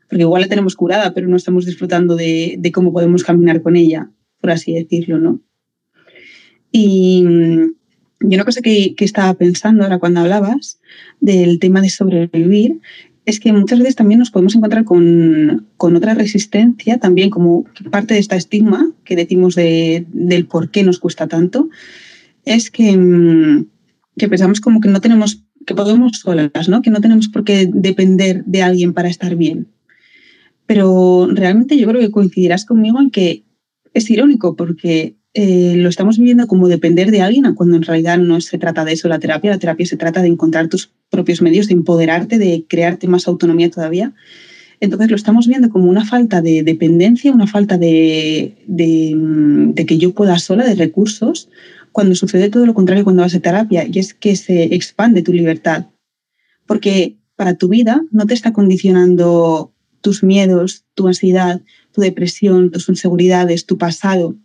porque 0.08 0.22
igual 0.22 0.42
la 0.42 0.48
tenemos 0.48 0.76
curada, 0.76 1.12
pero 1.12 1.28
no 1.28 1.36
estamos 1.36 1.66
disfrutando 1.66 2.16
de, 2.16 2.56
de 2.58 2.72
cómo 2.72 2.92
podemos 2.92 3.24
caminar 3.24 3.62
con 3.62 3.76
ella, 3.76 4.10
por 4.40 4.50
así 4.50 4.74
decirlo, 4.74 5.18
¿no? 5.18 5.40
Y 6.70 7.22
yo 8.20 8.36
una 8.36 8.44
cosa 8.44 8.60
que, 8.62 8.94
que, 8.96 9.04
estaba 9.04 9.34
pensando 9.34 9.84
ahora 9.84 9.98
cuando 9.98 10.20
hablabas 10.20 10.80
del 11.20 11.58
tema 11.58 11.80
de 11.80 11.90
sobrevivir 11.90 12.80
es 13.26 13.40
que 13.40 13.52
muchas 13.52 13.78
veces 13.78 13.96
también 13.96 14.18
nos 14.18 14.30
podemos 14.30 14.54
encontrar 14.54 14.84
con, 14.84 15.66
con 15.76 15.96
otra 15.96 16.14
resistencia, 16.14 16.98
también 16.98 17.30
como 17.30 17.64
parte 17.90 18.14
de 18.14 18.20
esta 18.20 18.36
estigma 18.36 18.92
que 19.04 19.16
decimos 19.16 19.54
de, 19.54 20.06
del 20.12 20.46
por 20.46 20.70
qué 20.70 20.82
nos 20.82 20.98
cuesta 20.98 21.26
tanto, 21.26 21.70
es 22.44 22.70
que, 22.70 22.96
mm, 22.96 23.66
que 24.18 24.28
pensamos 24.28 24.60
como 24.60 24.80
que 24.80 24.88
no 24.88 25.00
tenemos, 25.00 25.42
que 25.66 25.74
podemos 25.74 26.18
solas, 26.18 26.68
¿no? 26.68 26.82
que 26.82 26.90
no 26.90 27.00
tenemos 27.00 27.28
por 27.28 27.44
qué 27.44 27.68
depender 27.72 28.44
de 28.44 28.62
alguien 28.62 28.92
para 28.92 29.08
estar 29.08 29.36
bien. 29.36 29.68
Pero 30.66 31.28
realmente 31.30 31.78
yo 31.78 31.88
creo 31.88 32.00
que 32.00 32.10
coincidirás 32.10 32.66
conmigo 32.66 33.00
en 33.00 33.10
que 33.10 33.44
es 33.94 34.10
irónico 34.10 34.54
porque 34.56 35.16
eh, 35.36 35.74
lo 35.76 35.88
estamos 35.88 36.16
viviendo 36.16 36.46
como 36.46 36.68
depender 36.68 37.10
de 37.10 37.20
alguien, 37.20 37.52
cuando 37.54 37.76
en 37.76 37.82
realidad 37.82 38.18
no 38.18 38.40
se 38.40 38.56
trata 38.56 38.84
de 38.84 38.92
eso 38.92 39.08
la 39.08 39.18
terapia. 39.18 39.50
La 39.50 39.58
terapia 39.58 39.84
se 39.84 39.96
trata 39.96 40.22
de 40.22 40.28
encontrar 40.28 40.68
tus 40.68 40.92
propios 41.10 41.42
medios, 41.42 41.66
de 41.66 41.74
empoderarte, 41.74 42.38
de 42.38 42.64
crearte 42.68 43.08
más 43.08 43.26
autonomía 43.26 43.68
todavía. 43.68 44.14
Entonces 44.78 45.10
lo 45.10 45.16
estamos 45.16 45.48
viendo 45.48 45.70
como 45.70 45.90
una 45.90 46.04
falta 46.04 46.40
de 46.40 46.62
dependencia, 46.62 47.32
una 47.32 47.48
falta 47.48 47.78
de, 47.78 48.54
de, 48.66 49.84
que 49.84 49.98
yo 49.98 50.14
pueda 50.14 50.38
sola, 50.38 50.64
de 50.64 50.76
recursos, 50.76 51.48
cuando 51.90 52.14
sucede 52.14 52.48
todo 52.48 52.64
lo 52.64 52.74
contrario 52.74 53.02
cuando 53.02 53.22
vas 53.22 53.34
a 53.34 53.40
terapia, 53.40 53.86
y 53.90 53.98
es 53.98 54.14
que 54.14 54.36
se 54.36 54.74
expande 54.74 55.22
tu 55.22 55.32
libertad. 55.32 55.86
Porque 56.66 57.16
para 57.34 57.54
tu 57.54 57.68
vida 57.68 58.02
no 58.12 58.26
te 58.26 58.34
está 58.34 58.52
condicionando 58.52 59.72
tus 60.00 60.22
miedos, 60.22 60.84
tu 60.94 61.08
ansiedad, 61.08 61.60
tu 61.92 62.02
depresión, 62.02 62.70
tus 62.70 62.88
inseguridades, 62.88 63.66
tu 63.66 63.78
pasado, 63.78 64.36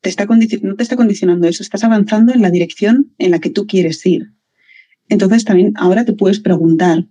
te 0.00 0.08
está 0.08 0.26
no 0.26 0.76
te 0.76 0.82
está 0.82 0.96
condicionando 0.96 1.46
eso, 1.46 1.62
estás 1.62 1.84
avanzando 1.84 2.32
en 2.32 2.42
la 2.42 2.50
dirección 2.50 3.12
en 3.18 3.30
la 3.32 3.38
que 3.38 3.50
tú 3.50 3.66
quieres 3.66 4.04
ir. 4.06 4.32
Entonces 5.08 5.44
también 5.44 5.72
ahora 5.76 6.04
te 6.04 6.12
puedes 6.12 6.40
preguntar, 6.40 7.06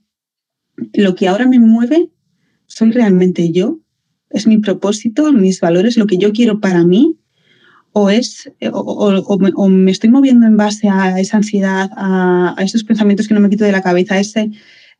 ¿lo 0.94 1.16
que 1.16 1.28
ahora 1.28 1.48
me 1.48 1.60
mueve 1.60 2.10
soy 2.66 2.92
realmente 2.92 3.52
yo? 3.52 3.80
¿Es 4.30 4.48
mi 4.48 4.58
propósito, 4.58 5.32
mis 5.34 5.60
valores, 5.60 5.98
lo 5.98 6.08
que 6.08 6.18
yo 6.18 6.32
quiero 6.32 6.60
para 6.60 6.84
mí? 6.86 7.18
¿O, 7.92 8.10
es, 8.10 8.52
o, 8.72 9.70
me, 9.70 9.92
estoy 9.92 10.10
moviendo 10.12 10.46
en 10.46 10.56
base 10.56 10.88
a 10.88 11.20
esa 11.20 11.38
ansiedad, 11.38 11.90
a, 11.96 12.56
esos 12.60 12.84
pensamientos 12.84 13.28
que 13.28 13.34
no 13.34 13.40
me 13.40 13.50
quito 13.50 13.66
de 13.66 13.72
la 13.72 13.82
cabeza, 13.82 14.16
a, 14.16 14.20
ese, 14.20 14.52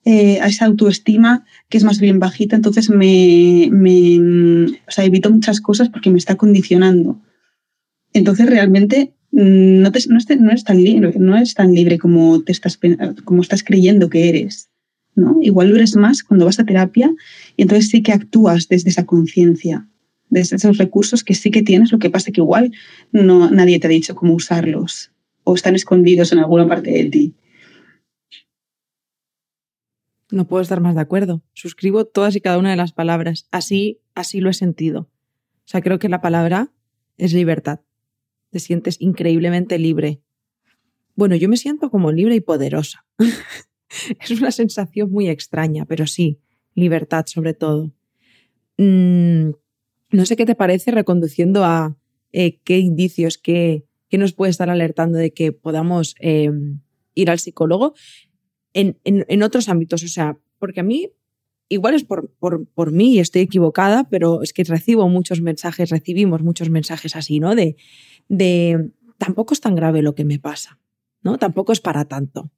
eh, 0.06 0.40
a 0.42 0.48
esa 0.48 0.66
autoestima 0.66 1.46
que 1.70 1.78
es 1.78 1.84
más 1.84 2.00
bien 2.00 2.20
bajita? 2.20 2.56
Entonces 2.56 2.90
me, 2.90 3.70
me 3.72 4.66
o 4.88 4.92
sea, 4.92 5.06
evito 5.06 5.30
muchas 5.30 5.62
cosas 5.62 5.90
porque 5.90 6.10
me 6.10 6.18
está 6.18 6.36
condicionando. 6.36 7.22
Entonces 8.20 8.48
realmente 8.48 9.14
mm, 9.32 9.82
no, 9.82 9.90
no, 9.90 10.52
es, 10.52 10.64
tan 10.66 10.84
libre, 10.84 11.14
no 11.18 11.38
es 11.38 11.54
tan 11.54 11.74
libre 11.74 11.98
como, 11.98 12.44
te 12.44 12.52
estás, 12.52 12.78
como 13.24 13.42
estás 13.42 13.64
creyendo 13.64 14.10
que 14.10 14.28
eres. 14.28 14.70
¿no? 15.16 15.38
Igual 15.42 15.70
lo 15.70 15.78
eres 15.78 15.96
más 15.96 16.22
cuando 16.22 16.46
vas 16.46 16.60
a 16.60 16.66
terapia 16.66 17.12
y 17.56 17.62
entonces 17.62 17.90
sí 17.90 18.04
que 18.04 18.12
actúas 18.12 18.68
desde 18.68 18.90
esa 18.90 19.06
conciencia, 19.06 19.88
desde 20.30 20.58
esos 20.58 20.78
recursos 20.78 21.24
que 21.24 21.34
sí 21.34 21.50
que 21.50 21.64
tienes, 21.64 21.92
lo 21.92 22.00
que 22.00 22.10
pasa 22.10 22.32
que 22.32 22.42
igual 22.42 22.74
no, 23.12 23.50
nadie 23.50 23.80
te 23.80 23.88
ha 23.88 23.90
dicho 23.90 24.16
cómo 24.16 24.34
usarlos 24.34 25.12
o 25.46 25.56
están 25.56 25.76
escondidos 25.76 26.32
en 26.34 26.40
alguna 26.40 26.68
parte 26.68 26.92
de 26.92 27.06
ti. 27.06 27.34
No 30.32 30.46
puedo 30.46 30.62
estar 30.62 30.80
más 30.80 30.94
de 30.94 31.02
acuerdo. 31.02 31.42
Suscribo 31.54 32.06
todas 32.06 32.36
y 32.36 32.42
cada 32.42 32.60
una 32.60 32.70
de 32.70 32.76
las 32.76 32.92
palabras. 32.92 33.48
Así, 33.50 34.00
así 34.14 34.42
lo 34.42 34.52
he 34.52 34.54
sentido. 34.54 35.10
O 35.66 35.72
sea, 35.72 35.82
creo 35.82 35.98
que 35.98 36.08
la 36.08 36.22
palabra 36.22 36.72
es 37.18 37.34
libertad 37.34 37.80
te 38.50 38.60
sientes 38.60 38.98
increíblemente 39.00 39.78
libre. 39.78 40.22
Bueno, 41.16 41.36
yo 41.36 41.50
me 41.50 41.58
siento 41.58 41.90
como 41.90 42.12
libre 42.12 42.36
y 42.36 42.42
poderosa. 42.42 43.06
es 44.22 44.32
una 44.32 44.52
sensación 44.52 45.12
muy 45.12 45.30
extraña, 45.30 45.86
pero 45.86 46.08
sí, 46.08 46.40
libertad 46.76 47.26
sobre 47.28 47.54
todo. 47.54 47.94
Mm, 48.78 49.52
no 50.12 50.26
sé 50.26 50.36
qué 50.36 50.46
te 50.46 50.56
parece 50.56 50.92
reconduciendo 50.92 51.64
a 51.64 51.98
eh, 52.32 52.60
qué 52.64 52.80
indicios, 52.80 53.38
qué, 53.38 53.86
nos 54.12 54.34
puede 54.34 54.52
estar 54.52 54.70
alertando 54.70 55.18
de 55.18 55.32
que 55.32 55.52
podamos 55.52 56.16
em, 56.20 56.80
ir 57.14 57.30
al 57.30 57.40
psicólogo 57.40 57.94
en, 58.74 58.98
en, 59.04 59.44
otros 59.44 59.70
ámbitos. 59.70 60.04
O 60.04 60.08
sea, 60.08 60.38
porque 60.58 60.80
a 60.80 60.84
mí 60.84 61.12
igual 61.68 61.94
es 61.94 62.04
por, 62.04 62.32
por, 62.40 62.68
por, 62.68 62.92
mí 62.92 63.16
y 63.16 63.20
estoy 63.20 63.42
equivocada, 63.42 64.08
pero 64.10 64.42
es 64.42 64.54
que 64.54 64.64
recibo 64.64 65.08
muchos 65.08 65.42
mensajes, 65.42 65.90
recibimos 65.90 66.42
muchos 66.42 66.70
mensajes 66.70 67.16
así, 67.16 67.40
¿no? 67.40 67.54
De 68.30 68.92
tampoco 69.18 69.54
es 69.54 69.60
tan 69.60 69.76
grave 69.76 70.02
lo 70.02 70.16
que 70.16 70.24
me 70.24 70.40
pasa, 70.40 70.80
¿no? 71.22 71.38
Tampoco 71.38 71.74
es 71.74 71.82
para 71.82 72.06
tanto. 72.06 72.52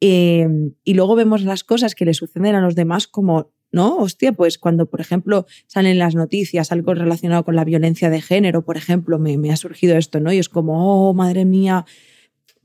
Em, 0.00 0.72
y 0.82 0.94
luego 0.94 1.14
vemos 1.14 1.42
las 1.42 1.62
cosas 1.62 1.94
que 1.94 2.04
le 2.04 2.14
suceden 2.14 2.54
a 2.54 2.60
los 2.60 2.74
demás 2.74 3.06
como, 3.06 3.52
¿no? 3.70 3.98
Hostia, 3.98 4.32
pues 4.32 4.58
cuando, 4.58 4.86
por 4.86 5.00
ejemplo, 5.00 5.46
salen 5.66 5.98
las 5.98 6.14
noticias, 6.14 6.72
algo 6.72 6.94
relacionado 6.94 7.44
con 7.44 7.54
la 7.54 7.64
violencia 7.64 8.10
de 8.10 8.20
género, 8.20 8.64
por 8.64 8.76
ejemplo, 8.76 9.18
me, 9.18 9.36
me 9.38 9.52
ha 9.52 9.56
surgido 9.56 9.96
esto, 9.96 10.18
¿no? 10.18 10.32
Y 10.32 10.38
es 10.38 10.48
como, 10.48 11.10
oh, 11.10 11.14
madre 11.14 11.44
mía, 11.44 11.84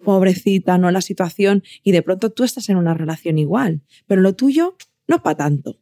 pobrecita, 0.03 0.77
¿no? 0.77 0.89
La 0.91 1.01
situación. 1.01 1.63
Y 1.83 1.91
de 1.91 2.01
pronto 2.01 2.31
tú 2.31 2.43
estás 2.43 2.69
en 2.69 2.77
una 2.77 2.93
relación 2.93 3.37
igual, 3.37 3.81
pero 4.07 4.21
lo 4.21 4.33
tuyo 4.33 4.77
no 5.07 5.21
para 5.21 5.37
tanto. 5.37 5.79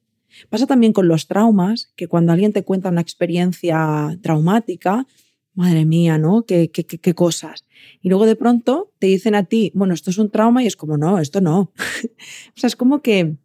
Pasa 0.50 0.66
también 0.66 0.94
con 0.94 1.08
los 1.08 1.28
traumas, 1.28 1.94
que 1.96 2.08
cuando 2.08 2.32
alguien 2.32 2.54
te 2.54 2.64
cuenta 2.64 2.90
una 2.90 3.02
experiencia 3.02 4.18
traumática, 4.22 5.06
madre 5.54 5.86
mía, 5.86 6.18
¿no? 6.18 6.46
¿Qué, 6.46 6.72
qué, 6.72 6.86
qué, 6.86 7.14
cosas. 7.14 7.66
Y 8.02 8.10
luego 8.10 8.26
de 8.26 8.36
pronto 8.36 8.92
te 9.00 9.08
dicen 9.08 9.36
a 9.36 9.44
ti, 9.44 9.72
bueno, 9.76 9.94
esto 9.94 10.10
es 10.10 10.18
un 10.18 10.32
trauma 10.32 10.64
y 10.64 10.68
es 10.68 10.76
como, 10.76 10.98
no, 10.98 11.20
esto 11.20 11.42
no. 11.42 11.72
o 11.78 12.56
sea, 12.56 12.68
es 12.68 12.76
como 12.76 13.02
que 13.02 13.38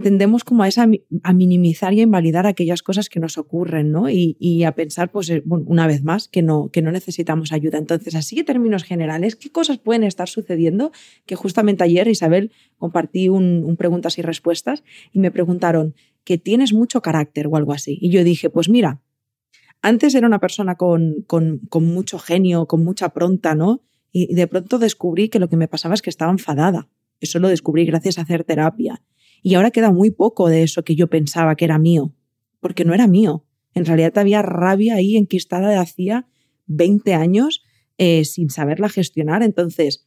tendemos 0.00 0.44
como 0.44 0.62
a, 0.62 0.68
esa, 0.68 0.88
a 1.22 1.32
minimizar 1.32 1.92
y 1.94 2.00
a 2.00 2.04
invalidar 2.04 2.46
aquellas 2.46 2.82
cosas 2.82 3.08
que 3.08 3.20
nos 3.20 3.38
ocurren, 3.38 3.92
¿no? 3.92 4.08
Y, 4.10 4.36
y 4.40 4.64
a 4.64 4.72
pensar, 4.72 5.10
pues, 5.10 5.30
eh, 5.30 5.42
una 5.46 5.86
vez 5.86 6.02
más, 6.02 6.28
que 6.28 6.42
no, 6.42 6.70
que 6.70 6.82
no 6.82 6.90
necesitamos 6.90 7.52
ayuda. 7.52 7.78
Entonces, 7.78 8.14
así 8.14 8.38
en 8.38 8.46
términos 8.46 8.82
generales, 8.82 9.36
¿qué 9.36 9.50
cosas 9.50 9.78
pueden 9.78 10.04
estar 10.04 10.28
sucediendo? 10.28 10.92
Que 11.26 11.36
justamente 11.36 11.84
ayer, 11.84 12.08
Isabel, 12.08 12.52
compartí 12.78 13.28
un, 13.28 13.62
un 13.64 13.76
preguntas 13.76 14.18
y 14.18 14.22
respuestas 14.22 14.82
y 15.12 15.18
me 15.18 15.30
preguntaron 15.30 15.94
que 16.24 16.38
tienes 16.38 16.72
mucho 16.72 17.02
carácter 17.02 17.46
o 17.46 17.56
algo 17.56 17.72
así. 17.72 17.98
Y 18.00 18.10
yo 18.10 18.24
dije, 18.24 18.50
pues 18.50 18.68
mira, 18.68 19.00
antes 19.82 20.14
era 20.14 20.26
una 20.26 20.38
persona 20.38 20.76
con, 20.76 21.22
con, 21.26 21.58
con 21.68 21.84
mucho 21.86 22.18
genio, 22.18 22.66
con 22.66 22.84
mucha 22.84 23.10
pronta, 23.10 23.54
¿no? 23.54 23.82
Y 24.12 24.34
de 24.34 24.46
pronto 24.46 24.78
descubrí 24.78 25.28
que 25.28 25.38
lo 25.38 25.48
que 25.48 25.56
me 25.56 25.68
pasaba 25.68 25.94
es 25.94 26.02
que 26.02 26.10
estaba 26.10 26.32
enfadada. 26.32 26.88
Eso 27.20 27.38
lo 27.38 27.48
descubrí 27.48 27.84
gracias 27.84 28.18
a 28.18 28.22
hacer 28.22 28.44
terapia. 28.44 29.02
Y 29.42 29.54
ahora 29.54 29.70
queda 29.70 29.90
muy 29.90 30.10
poco 30.10 30.48
de 30.48 30.62
eso 30.62 30.82
que 30.84 30.96
yo 30.96 31.08
pensaba 31.08 31.54
que 31.54 31.64
era 31.64 31.78
mío, 31.78 32.14
porque 32.60 32.84
no 32.84 32.92
era 32.92 33.06
mío. 33.06 33.46
En 33.74 33.84
realidad 33.84 34.18
había 34.18 34.42
rabia 34.42 34.96
ahí 34.96 35.16
enquistada 35.16 35.68
de 35.68 35.76
hacía 35.76 36.26
20 36.66 37.14
años 37.14 37.62
eh, 37.98 38.24
sin 38.24 38.50
saberla 38.50 38.88
gestionar. 38.88 39.42
Entonces, 39.42 40.06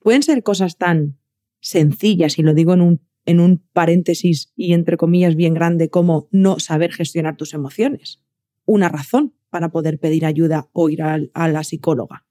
pueden 0.00 0.22
ser 0.22 0.42
cosas 0.42 0.76
tan 0.76 1.18
sencillas, 1.60 2.38
y 2.38 2.42
lo 2.42 2.54
digo 2.54 2.74
en 2.74 2.80
un, 2.80 3.00
en 3.24 3.40
un 3.40 3.64
paréntesis 3.72 4.52
y 4.54 4.72
entre 4.72 4.96
comillas 4.96 5.34
bien 5.34 5.54
grande, 5.54 5.90
como 5.90 6.28
no 6.30 6.60
saber 6.60 6.92
gestionar 6.92 7.36
tus 7.36 7.54
emociones. 7.54 8.20
Una 8.66 8.88
razón 8.88 9.34
para 9.50 9.70
poder 9.70 9.98
pedir 9.98 10.26
ayuda 10.26 10.68
o 10.72 10.90
ir 10.90 11.02
a 11.02 11.48
la 11.48 11.64
psicóloga. 11.64 12.26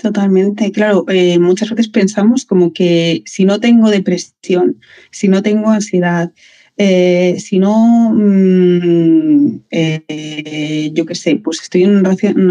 Totalmente, 0.00 0.70
claro. 0.70 1.04
Eh, 1.08 1.40
muchas 1.40 1.70
veces 1.70 1.88
pensamos 1.88 2.44
como 2.44 2.72
que 2.72 3.24
si 3.26 3.44
no 3.44 3.58
tengo 3.58 3.90
depresión, 3.90 4.80
si 5.10 5.26
no 5.26 5.42
tengo 5.42 5.70
ansiedad, 5.70 6.32
eh, 6.76 7.34
si 7.40 7.58
no, 7.58 8.12
mm, 8.14 9.62
eh, 9.72 10.92
yo 10.94 11.04
qué 11.04 11.16
sé, 11.16 11.34
pues 11.42 11.60
estoy 11.62 11.82
en 11.82 11.90
una 11.96 12.02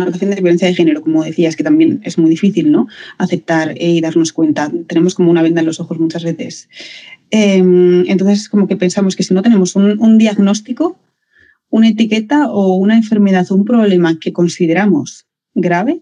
relación, 0.06 0.30
de 0.30 0.42
violencia 0.42 0.68
de 0.68 0.76
género, 0.76 1.02
como 1.02 1.24
decías, 1.24 1.56
que 1.56 1.64
también 1.64 2.02
es 2.04 2.18
muy 2.18 2.30
difícil, 2.30 2.70
¿no? 2.70 2.88
Aceptar 3.18 3.76
y 3.80 4.02
darnos 4.02 4.34
cuenta. 4.34 4.70
Tenemos 4.88 5.16
como 5.16 5.32
una 5.32 5.42
venda 5.42 5.62
en 5.62 5.68
los 5.68 5.80
ojos 5.80 6.00
muchas 6.00 6.26
veces. 6.26 6.68
Em, 7.32 8.04
entonces, 8.10 8.50
como 8.50 8.68
que 8.68 8.76
pensamos 8.76 9.16
que 9.16 9.24
si 9.24 9.34
no 9.34 9.42
tenemos 9.42 9.78
un 9.78 10.18
diagnóstico, 10.18 10.98
una 11.70 11.90
etiqueta 11.90 12.50
o 12.50 12.76
una 12.76 12.96
enfermedad 12.96 13.46
o 13.52 13.56
un 13.56 13.66
problema 13.66 14.20
que 14.20 14.34
consideramos 14.34 15.28
grave, 15.54 16.02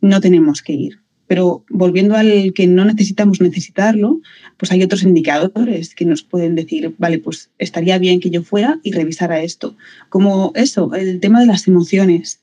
no 0.00 0.20
tenemos 0.20 0.62
que 0.62 0.72
ir. 0.72 1.00
Pero 1.26 1.64
volviendo 1.68 2.14
al 2.16 2.52
que 2.54 2.66
no 2.66 2.84
necesitamos 2.86 3.40
necesitarlo, 3.40 4.20
pues 4.56 4.72
hay 4.72 4.82
otros 4.82 5.02
indicadores 5.02 5.94
que 5.94 6.06
nos 6.06 6.22
pueden 6.22 6.54
decir, 6.54 6.94
vale, 6.98 7.18
pues 7.18 7.50
estaría 7.58 7.98
bien 7.98 8.20
que 8.20 8.30
yo 8.30 8.42
fuera 8.42 8.80
y 8.82 8.92
revisara 8.92 9.42
esto. 9.42 9.76
Como 10.08 10.52
eso, 10.54 10.94
el 10.94 11.20
tema 11.20 11.40
de 11.40 11.46
las 11.46 11.68
emociones. 11.68 12.40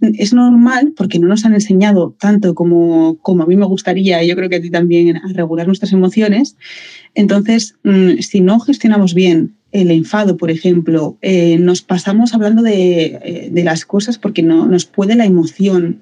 Es 0.00 0.32
normal, 0.32 0.92
porque 0.96 1.18
no 1.18 1.26
nos 1.26 1.44
han 1.44 1.54
enseñado 1.54 2.14
tanto 2.20 2.54
como, 2.54 3.18
como 3.20 3.42
a 3.42 3.46
mí 3.46 3.56
me 3.56 3.66
gustaría, 3.66 4.22
y 4.22 4.28
yo 4.28 4.36
creo 4.36 4.48
que 4.48 4.56
a 4.56 4.62
ti 4.62 4.70
también, 4.70 5.16
a 5.16 5.32
regular 5.32 5.66
nuestras 5.66 5.92
emociones. 5.92 6.56
Entonces, 7.16 7.74
mm, 7.82 8.18
si 8.20 8.40
no 8.40 8.60
gestionamos 8.60 9.12
bien 9.12 9.57
el 9.72 9.90
enfado, 9.90 10.36
por 10.36 10.50
ejemplo, 10.50 11.18
eh, 11.20 11.58
nos 11.58 11.82
pasamos 11.82 12.34
hablando 12.34 12.62
de, 12.62 13.18
eh, 13.22 13.48
de, 13.52 13.64
las 13.64 13.84
cosas 13.84 14.18
porque 14.18 14.42
no, 14.42 14.66
nos 14.66 14.86
puede 14.86 15.14
la 15.14 15.26
emoción 15.26 16.00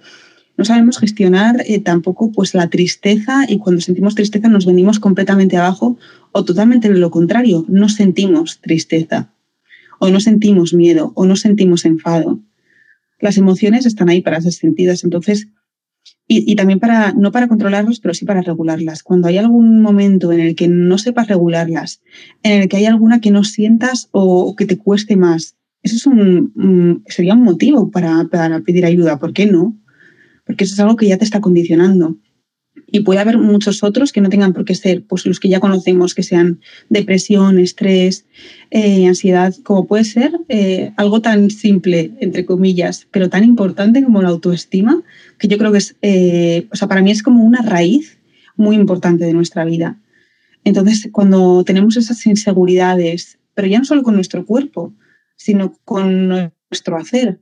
no 0.57 0.65
sabemos 0.65 0.99
gestionar 0.99 1.63
eh, 1.67 1.81
tampoco 1.81 2.33
pues 2.33 2.55
la 2.55 2.69
tristeza 2.69 3.45
y 3.49 3.59
cuando 3.59 3.83
sentimos 3.83 4.15
tristeza 4.15 4.49
nos 4.49 4.65
venimos 4.65 4.99
completamente 4.99 5.57
abajo 5.57 5.99
o 6.33 6.45
totalmente 6.45 6.89
lo 6.89 7.11
contrario, 7.11 7.65
no 7.69 7.89
sentimos 7.89 8.61
tristeza 8.61 9.31
o 9.99 10.09
no 10.09 10.21
sentimos 10.21 10.73
miedo 10.73 11.13
o 11.15 11.27
no 11.27 11.37
sentimos 11.37 11.85
enfado. 11.85 12.41
Las 13.19 13.37
emociones 13.39 13.87
están 13.87 14.09
ahí 14.09 14.21
para 14.21 14.41
ser 14.41 14.53
sentidas, 14.53 15.05
entonces, 15.05 15.49
y, 16.29 16.57
también 16.57 16.81
para, 16.81 17.13
no 17.13 17.31
para 17.31 17.47
controlarlas, 17.47 18.01
pero 18.01 18.13
sí 18.15 18.25
para 18.25 18.43
regularlas. 18.43 19.03
Cuando 19.03 19.29
hay 19.29 19.39
algún 19.39 19.81
momento 19.81 20.33
en 20.33 20.41
el 20.41 20.55
que 20.57 20.67
no 20.67 20.99
sepas 20.99 21.29
regularlas, 21.29 22.03
en 22.43 22.63
el 22.63 22.69
que 22.69 22.79
hay 22.79 22.87
alguna 22.87 23.21
que 23.21 23.31
no 23.31 23.45
sientas 23.45 24.09
o 24.11 24.55
que 24.57 24.67
te 24.67 24.77
cueste 24.77 25.17
más, 25.17 25.57
eso 25.83 25.97
es 25.97 26.07
un, 26.07 27.05
sería 27.07 27.35
un 27.35 27.43
motivo 27.43 27.91
para, 27.91 28.25
para 28.25 28.61
pedir 28.61 28.85
ayuda. 28.85 29.19
¿Por 29.19 29.33
qué 29.33 29.47
no? 29.47 29.77
porque 30.47 30.65
eso 30.65 30.75
es 30.75 30.81
algo 30.81 30.97
que 30.97 31.09
ya 31.09 31.19
te 31.19 31.25
está 31.25 31.41
condicionando. 31.41 32.17
Y 32.87 33.01
puede 33.01 33.21
haber 33.21 33.39
muchos 33.39 33.83
otros 33.83 34.13
que 34.13 34.21
no 34.21 34.29
tengan 34.29 34.53
por 34.53 34.65
qué 34.65 34.75
ser 34.75 35.03
pues, 35.03 35.27
los 35.27 35.41
que 35.41 35.49
ya 35.49 35.61
conocemos, 35.61 36.15
que 36.15 36.23
sean 36.23 36.61
depresión, 36.89 37.59
estrés, 37.59 38.27
eh, 38.71 39.07
ansiedad, 39.07 39.55
como 39.65 39.87
puede 39.87 40.05
ser 40.05 40.33
eh, 40.49 40.93
algo 40.97 41.21
tan 41.21 41.51
simple, 41.51 42.13
entre 42.21 42.47
comillas, 42.47 43.09
pero 43.11 43.29
tan 43.29 43.45
importante 43.45 44.03
como 44.03 44.23
la 44.23 44.29
autoestima, 44.29 45.03
que 45.39 45.49
yo 45.49 45.59
creo 45.59 45.73
que 45.73 45.79
es, 45.79 45.97
eh, 46.03 46.69
o 46.73 46.77
sea, 46.77 46.89
para 46.89 47.03
mí 47.03 47.11
es 47.11 47.23
como 47.23 47.43
una 47.43 47.63
raíz 47.63 48.19
muy 48.57 48.77
importante 48.77 49.25
de 49.25 49.35
nuestra 49.35 49.65
vida. 49.65 49.99
Entonces, 50.65 51.09
cuando 51.13 51.65
tenemos 51.65 51.97
esas 51.97 52.25
inseguridades, 52.27 53.39
pero 53.55 53.69
ya 53.69 53.79
no 53.79 53.85
solo 53.85 54.03
con 54.03 54.15
nuestro 54.15 54.45
cuerpo, 54.45 54.93
sino 55.37 55.77
con 55.85 56.29
nuestro 56.29 56.97
hacer, 56.97 57.41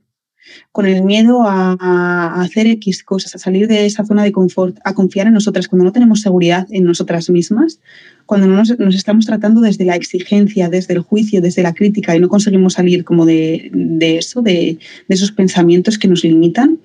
con 0.71 0.85
el 0.85 1.03
miedo 1.03 1.43
a, 1.45 2.41
hacer 2.41 2.67
X 2.67 3.03
cosas, 3.03 3.35
a 3.35 3.37
salir 3.37 3.67
de 3.67 3.85
esa 3.85 4.05
zona 4.05 4.23
de 4.23 4.31
confort, 4.31 4.77
a 4.83 4.93
confiar 4.93 5.27
en 5.27 5.33
nosotras, 5.33 5.67
cuando 5.67 5.85
no 5.85 5.91
tenemos 5.91 6.21
seguridad 6.21 6.67
en 6.71 6.83
nosotras 6.83 7.29
mismas, 7.29 7.79
cuando 8.25 8.47
no 8.47 8.55
nos, 8.55 8.95
estamos 8.95 9.25
tratando 9.25 9.61
desde 9.61 9.85
la 9.85 9.95
exigencia, 9.95 10.69
desde 10.69 10.93
el 10.93 11.01
juicio, 11.01 11.41
desde 11.41 11.63
la 11.63 11.73
crítica 11.73 12.15
y 12.15 12.19
no 12.19 12.29
conseguimos 12.29 12.73
salir 12.73 13.03
como 13.03 13.25
de, 13.25 13.71
eso, 14.17 14.41
de, 14.41 14.79
de 15.07 15.15
esos 15.15 15.31
pensamientos 15.31 15.97
que 15.97 16.07
nos 16.07 16.23
limitan, 16.23 16.79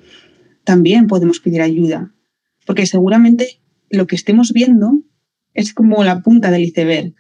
también 0.64 1.06
podemos 1.06 1.40
pedir 1.40 1.62
ayuda. 1.62 2.12
Porque 2.66 2.86
seguramente 2.86 3.60
lo 3.88 4.06
que 4.06 4.16
estemos 4.16 4.52
viendo 4.52 5.00
es 5.54 5.74
como 5.74 6.04
la 6.04 6.22
punta 6.22 6.50
del 6.50 6.62
iceberg. 6.62 7.14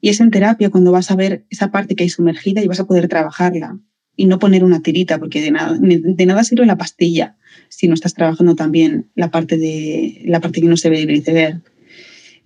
Y 0.00 0.08
es 0.08 0.20
en 0.20 0.30
terapia 0.30 0.70
cuando 0.70 0.92
vas 0.92 1.10
a 1.10 1.16
ver 1.16 1.46
esa 1.50 1.70
parte 1.70 1.94
que 1.94 2.04
hay 2.04 2.10
sumergida 2.10 2.62
y 2.62 2.68
vas 2.68 2.80
a 2.80 2.86
poder 2.86 3.08
trabajarla 3.08 3.78
y 4.16 4.26
no 4.26 4.38
poner 4.38 4.64
una 4.64 4.80
tirita, 4.80 5.18
porque 5.18 5.42
de 5.42 5.50
nada, 5.50 5.76
de 5.78 6.26
nada 6.26 6.42
sirve 6.42 6.66
la 6.66 6.78
pastilla 6.78 7.36
si 7.68 7.88
no 7.88 7.94
estás 7.94 8.14
trabajando 8.14 8.54
también 8.54 9.10
la 9.14 9.30
parte, 9.30 9.58
de, 9.58 10.22
la 10.24 10.40
parte 10.40 10.60
que 10.60 10.68
no 10.68 10.76
se 10.76 10.90
ve 10.90 11.00
del 11.04 11.16
iceberg. 11.16 11.62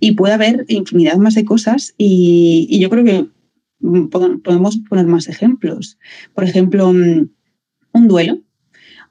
Y 0.00 0.12
puede 0.12 0.34
haber 0.34 0.64
infinidad 0.68 1.16
más 1.16 1.34
de 1.34 1.44
cosas 1.44 1.94
y, 1.98 2.66
y 2.70 2.80
yo 2.80 2.90
creo 2.90 3.04
que 3.04 3.26
podemos 4.42 4.78
poner 4.88 5.06
más 5.06 5.28
ejemplos. 5.28 5.98
Por 6.34 6.44
ejemplo, 6.44 6.92
mm, 6.92 7.28
un 7.92 8.08
duelo. 8.08 8.40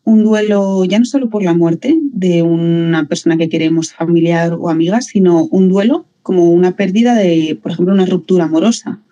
Un 0.04 0.24
duelo 0.24 0.86
ya 0.86 0.98
no 0.98 1.06
solo 1.06 1.30
por 1.30 1.43
la 1.43 1.54
muerte 1.54 2.00
de 2.02 2.41
una 2.41 3.08
persona 3.08 3.38
que 3.38 3.50
queremos, 3.50 3.93
familiar 3.93 4.54
o 4.54 4.69
amiga, 4.69 5.02
sino 5.02 5.43
un 5.45 5.69
duelo 5.69 6.08
como 6.24 6.50
una 6.52 6.76
pérdida 6.76 7.15
de, 7.15 7.60
por 7.62 7.72
ejemplo, 7.72 7.93
una 7.93 8.06
ruptura 8.06 8.45
amorosa 8.45 9.04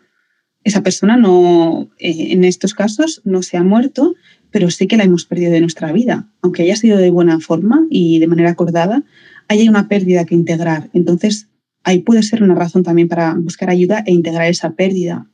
esa 0.68 0.84
persona 0.84 1.16
no, 1.16 1.90
eh, 1.98 2.34
en 2.34 2.44
estos 2.44 2.74
casos 2.74 3.22
no 3.24 3.42
se 3.42 3.58
ha 3.58 3.64
muerto, 3.64 4.16
pero 4.52 4.70
sí 4.70 4.88
que 4.88 4.98
la 4.98 5.04
hemos 5.04 5.26
perdido 5.26 5.52
de 5.52 5.62
nuestra 5.62 5.92
vida. 5.92 6.30
Aunque 6.42 6.64
haya 6.64 6.76
sido 6.76 6.98
de 6.98 7.10
buena 7.10 7.40
forma 7.40 7.86
y 7.90 8.20
de 8.20 8.28
manera 8.28 8.52
acordada, 8.52 9.04
hay 9.48 9.70
una 9.70 9.88
pérdida 9.88 10.26
que 10.26 10.36
integrar. 10.36 10.90
Entonces, 10.94 11.48
ahí 11.84 12.00
puede 12.00 12.22
ser 12.22 12.44
una 12.44 12.56
razón 12.56 12.84
también 12.84 13.08
para 13.08 13.34
buscar 13.36 13.70
ayuda 13.70 14.04
e 14.06 14.12
integrar 14.12 14.48
esa 14.48 14.74
pérdida. 14.74 15.30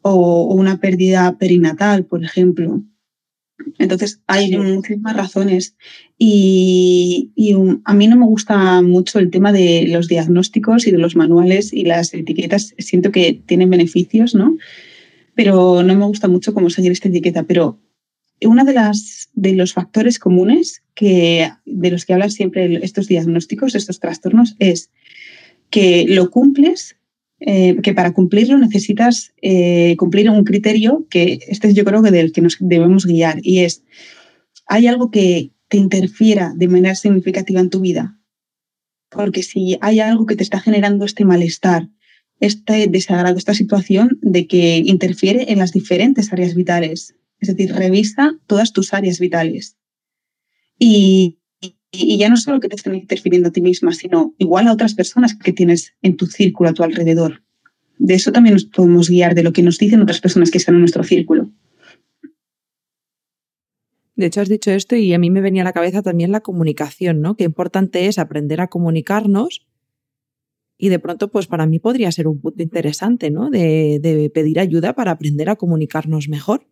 O, 0.00 0.12
o 0.12 0.54
una 0.54 0.78
pérdida 0.80 1.36
perinatal, 1.38 2.06
por 2.06 2.24
ejemplo. 2.24 2.82
Entonces, 3.78 4.20
hay 4.26 4.56
muchísimas 4.56 5.16
razones. 5.16 5.76
Y, 6.18 7.32
a 7.84 7.94
mí 7.94 8.06
no 8.06 8.16
me 8.16 8.26
gusta 8.26 8.82
mucho 8.82 9.18
el 9.18 9.30
tema 9.30 9.52
de 9.52 9.86
los 9.88 10.08
diagnósticos 10.08 10.86
y 10.86 10.90
de 10.90 10.98
los 10.98 11.16
manuales 11.16 11.72
y 11.72 11.84
las 11.84 12.14
etiquetas. 12.14 12.74
Siento 12.78 13.10
que 13.10 13.40
tienen 13.46 13.70
beneficios, 13.70 14.34
¿no? 14.34 14.56
Pero 15.34 15.82
no 15.82 15.94
me 15.94 16.04
gusta 16.04 16.28
mucho 16.28 16.54
cómo 16.54 16.70
seguir 16.70 16.92
esta 16.92 17.08
etiqueta. 17.08 17.44
Pero 17.44 17.80
uno 18.42 18.64
de, 18.64 18.72
las, 18.72 19.30
de 19.34 19.54
los 19.54 19.72
factores 19.72 20.18
comunes 20.18 20.82
que, 20.94 21.50
de 21.64 21.90
los 21.90 22.04
que 22.04 22.12
hablan 22.12 22.30
siempre 22.30 22.80
estos 22.82 23.08
diagnósticos, 23.08 23.74
estos 23.74 24.00
trastornos, 24.00 24.56
es 24.58 24.90
que 25.70 26.04
lo 26.08 26.30
cumples 26.30 26.96
eh, 27.44 27.76
que 27.82 27.92
para 27.92 28.12
cumplirlo 28.12 28.56
necesitas 28.56 29.32
eh, 29.42 29.96
cumplir 29.98 30.30
un 30.30 30.44
criterio 30.44 31.06
que 31.10 31.40
este 31.48 31.68
es 31.68 31.74
yo 31.74 31.84
creo 31.84 32.00
que 32.00 32.12
del 32.12 32.32
que 32.32 32.40
nos 32.40 32.56
debemos 32.60 33.04
guiar 33.04 33.40
y 33.42 33.60
es, 33.60 33.82
¿hay 34.68 34.86
algo 34.86 35.10
que 35.10 35.50
te 35.66 35.76
interfiera 35.76 36.52
de 36.54 36.68
manera 36.68 36.94
significativa 36.94 37.60
en 37.60 37.70
tu 37.70 37.80
vida? 37.80 38.16
Porque 39.08 39.42
si 39.42 39.76
hay 39.80 39.98
algo 39.98 40.26
que 40.26 40.36
te 40.36 40.44
está 40.44 40.60
generando 40.60 41.04
este 41.04 41.24
malestar, 41.24 41.88
este 42.38 42.86
desagrado, 42.86 43.36
esta 43.36 43.54
situación 43.54 44.20
de 44.22 44.46
que 44.46 44.78
interfiere 44.78 45.52
en 45.52 45.58
las 45.58 45.72
diferentes 45.72 46.32
áreas 46.32 46.54
vitales, 46.54 47.16
es 47.40 47.48
decir, 47.48 47.74
revisa 47.74 48.38
todas 48.46 48.72
tus 48.72 48.94
áreas 48.94 49.18
vitales. 49.18 49.76
Y, 50.78 51.40
y 51.92 52.16
ya 52.16 52.28
no 52.30 52.36
solo 52.36 52.58
que 52.58 52.68
te 52.68 52.76
estén 52.76 52.94
interfiriendo 52.94 53.50
a 53.50 53.52
ti 53.52 53.60
misma, 53.60 53.92
sino 53.92 54.34
igual 54.38 54.66
a 54.66 54.72
otras 54.72 54.94
personas 54.94 55.36
que 55.36 55.52
tienes 55.52 55.92
en 56.00 56.16
tu 56.16 56.26
círculo 56.26 56.70
a 56.70 56.72
tu 56.72 56.82
alrededor. 56.82 57.42
De 57.98 58.14
eso 58.14 58.32
también 58.32 58.54
nos 58.54 58.64
podemos 58.64 59.10
guiar, 59.10 59.34
de 59.34 59.42
lo 59.42 59.52
que 59.52 59.62
nos 59.62 59.78
dicen 59.78 60.00
otras 60.00 60.20
personas 60.20 60.50
que 60.50 60.58
están 60.58 60.74
en 60.74 60.80
nuestro 60.80 61.04
círculo. 61.04 61.50
De 64.16 64.26
hecho, 64.26 64.40
has 64.40 64.48
dicho 64.48 64.70
esto 64.70 64.96
y 64.96 65.12
a 65.14 65.18
mí 65.18 65.30
me 65.30 65.40
venía 65.40 65.62
a 65.62 65.64
la 65.64 65.72
cabeza 65.72 66.02
también 66.02 66.32
la 66.32 66.40
comunicación, 66.40 67.20
¿no? 67.20 67.36
Qué 67.36 67.44
importante 67.44 68.06
es 68.06 68.18
aprender 68.18 68.60
a 68.60 68.68
comunicarnos 68.68 69.66
y 70.82 70.88
de 70.88 70.98
pronto, 70.98 71.30
pues 71.30 71.46
para 71.46 71.64
mí 71.64 71.78
podría 71.78 72.10
ser 72.10 72.26
un 72.26 72.40
punto 72.40 72.60
interesante, 72.60 73.30
¿no? 73.30 73.50
De, 73.50 74.30
pedir 74.34 74.58
ayuda 74.58 74.94
para 74.94 75.12
aprender 75.12 75.48
a 75.48 75.54
comunicarnos 75.54 76.28
mejor. 76.28 76.66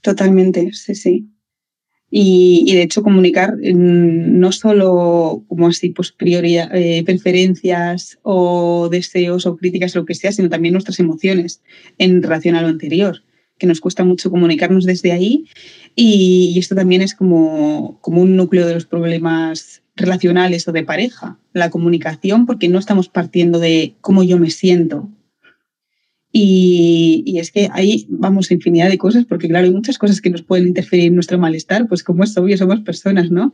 Totalmente, 0.00 0.72
sí, 0.72 0.96
sí. 0.96 1.30
Y, 2.14 2.74
de 2.74 2.82
hecho 2.82 3.02
comunicar 3.02 3.56
mm, 3.56 4.38
no 4.38 4.52
solo 4.52 5.44
como 5.48 5.68
así 5.68 5.88
pues 5.88 6.12
prioridad, 6.12 6.68
eh, 6.74 7.02
preferencias 7.06 8.18
o 8.22 8.90
deseos 8.90 9.46
o 9.46 9.56
críticas 9.56 9.96
o 9.96 10.00
lo 10.00 10.04
que 10.04 10.14
sea, 10.14 10.30
sino 10.30 10.50
también 10.50 10.74
nuestras 10.74 11.00
emociones 11.00 11.62
en 11.96 12.22
relación 12.22 12.54
a 12.54 12.60
lo 12.60 12.68
anterior, 12.68 13.22
que 13.56 13.66
nos 13.66 13.80
cuesta 13.80 14.04
mucho 14.04 14.30
comunicarnos 14.30 14.84
desde 14.84 15.12
ahí. 15.12 15.46
Y, 15.96 16.52
y 16.54 16.58
esto 16.58 16.74
también 16.74 17.00
es 17.00 17.14
como, 17.14 17.98
como 18.02 18.20
un 18.20 18.36
núcleo 18.36 18.66
de 18.66 18.74
los 18.74 18.84
problemas 18.84 19.82
relacionales 19.96 20.68
o 20.68 20.72
de 20.72 20.84
pareja, 20.84 21.38
la 21.54 21.70
comunicación, 21.70 22.44
porque 22.44 22.68
no 22.68 22.78
estamos 22.78 23.08
partiendo 23.08 23.58
de 23.58 23.94
cómo 24.02 24.22
yo 24.22 24.38
me 24.38 24.50
siento, 24.50 25.08
y, 26.34 27.38
es 27.38 27.50
que 27.50 27.68
ahí 27.72 28.06
vamos 28.08 28.50
infinidad 28.50 28.88
de 28.88 28.96
cosas, 28.96 29.26
porque 29.26 29.48
claro, 29.48 29.66
hay 29.66 29.72
muchas 29.72 29.98
cosas 29.98 30.22
que 30.22 30.30
nos 30.30 30.42
pueden 30.42 30.66
interferir 30.66 31.06
en 31.06 31.14
nuestro 31.14 31.38
malestar, 31.38 31.86
pues 31.88 32.02
como 32.02 32.24
es 32.24 32.36
obvio, 32.38 32.56
somos 32.56 32.80
personas, 32.80 33.30
¿no? 33.30 33.52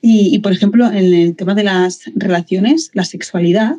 Y, 0.00 0.38
por 0.38 0.52
ejemplo, 0.52 0.86
en 0.86 1.12
el 1.12 1.36
tema 1.36 1.54
de 1.54 1.64
las 1.64 2.10
relaciones, 2.14 2.90
la 2.94 3.04
sexualidad 3.04 3.76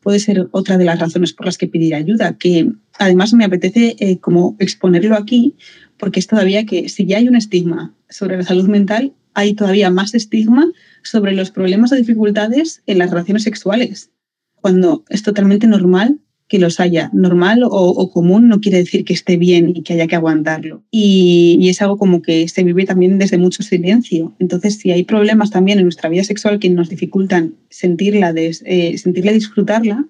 puede 0.00 0.20
ser 0.20 0.48
otra 0.52 0.78
de 0.78 0.84
las 0.84 1.00
razones 1.00 1.32
por 1.32 1.46
las 1.46 1.58
que 1.58 1.66
pedir 1.66 1.94
ayuda, 1.94 2.38
que 2.38 2.70
además 2.98 3.34
me 3.34 3.44
apetece 3.44 3.96
eh, 3.98 4.18
como 4.18 4.56
exponerlo 4.60 5.16
aquí, 5.16 5.56
porque 5.96 6.20
es 6.20 6.28
todavía 6.28 6.66
que 6.66 6.88
si 6.88 7.04
ya 7.04 7.18
hay 7.18 7.28
un 7.28 7.36
estigma 7.36 7.94
sobre 8.08 8.36
la 8.36 8.44
salud 8.44 8.68
mental, 8.68 9.12
hay 9.34 9.54
todavía 9.54 9.90
más 9.90 10.14
estigma 10.14 10.70
sobre 11.02 11.32
los 11.32 11.50
problemas 11.50 11.92
o 11.92 11.96
dificultades 11.96 12.82
en 12.86 12.98
las 12.98 13.10
relaciones 13.10 13.42
sexuales, 13.42 14.10
cuando 14.54 15.04
es 15.08 15.22
totalmente 15.22 15.66
normal 15.66 16.20
que 16.48 16.58
los 16.58 16.80
haya. 16.80 17.10
Normal 17.12 17.60
o, 17.64 18.10
común 18.10 18.48
no 18.48 18.60
quiere 18.60 18.78
decir 18.78 19.04
que 19.04 19.12
esté 19.12 19.36
bien 19.36 19.70
y 19.74 19.82
que 19.82 19.92
haya 19.94 20.06
que 20.06 20.16
aguantarlo. 20.16 20.82
Y, 20.90 21.68
es 21.68 21.82
algo 21.82 21.98
como 21.98 22.22
que 22.22 22.48
se 22.48 22.64
vive 22.64 22.86
también 22.86 23.18
desde 23.18 23.38
mucho 23.38 23.62
silencio. 23.62 24.34
Entonces, 24.38 24.76
si 24.76 24.90
hay 24.90 25.04
problemas 25.04 25.50
también 25.50 25.78
en 25.78 25.84
nuestra 25.84 26.08
vida 26.08 26.24
sexual 26.24 26.58
que 26.58 26.70
nos 26.70 26.88
dificultan 26.88 27.54
sentirla, 27.68 28.32
eh, 28.34 28.98
sentirla 28.98 29.32
y 29.32 29.34
disfrutarla, 29.34 30.06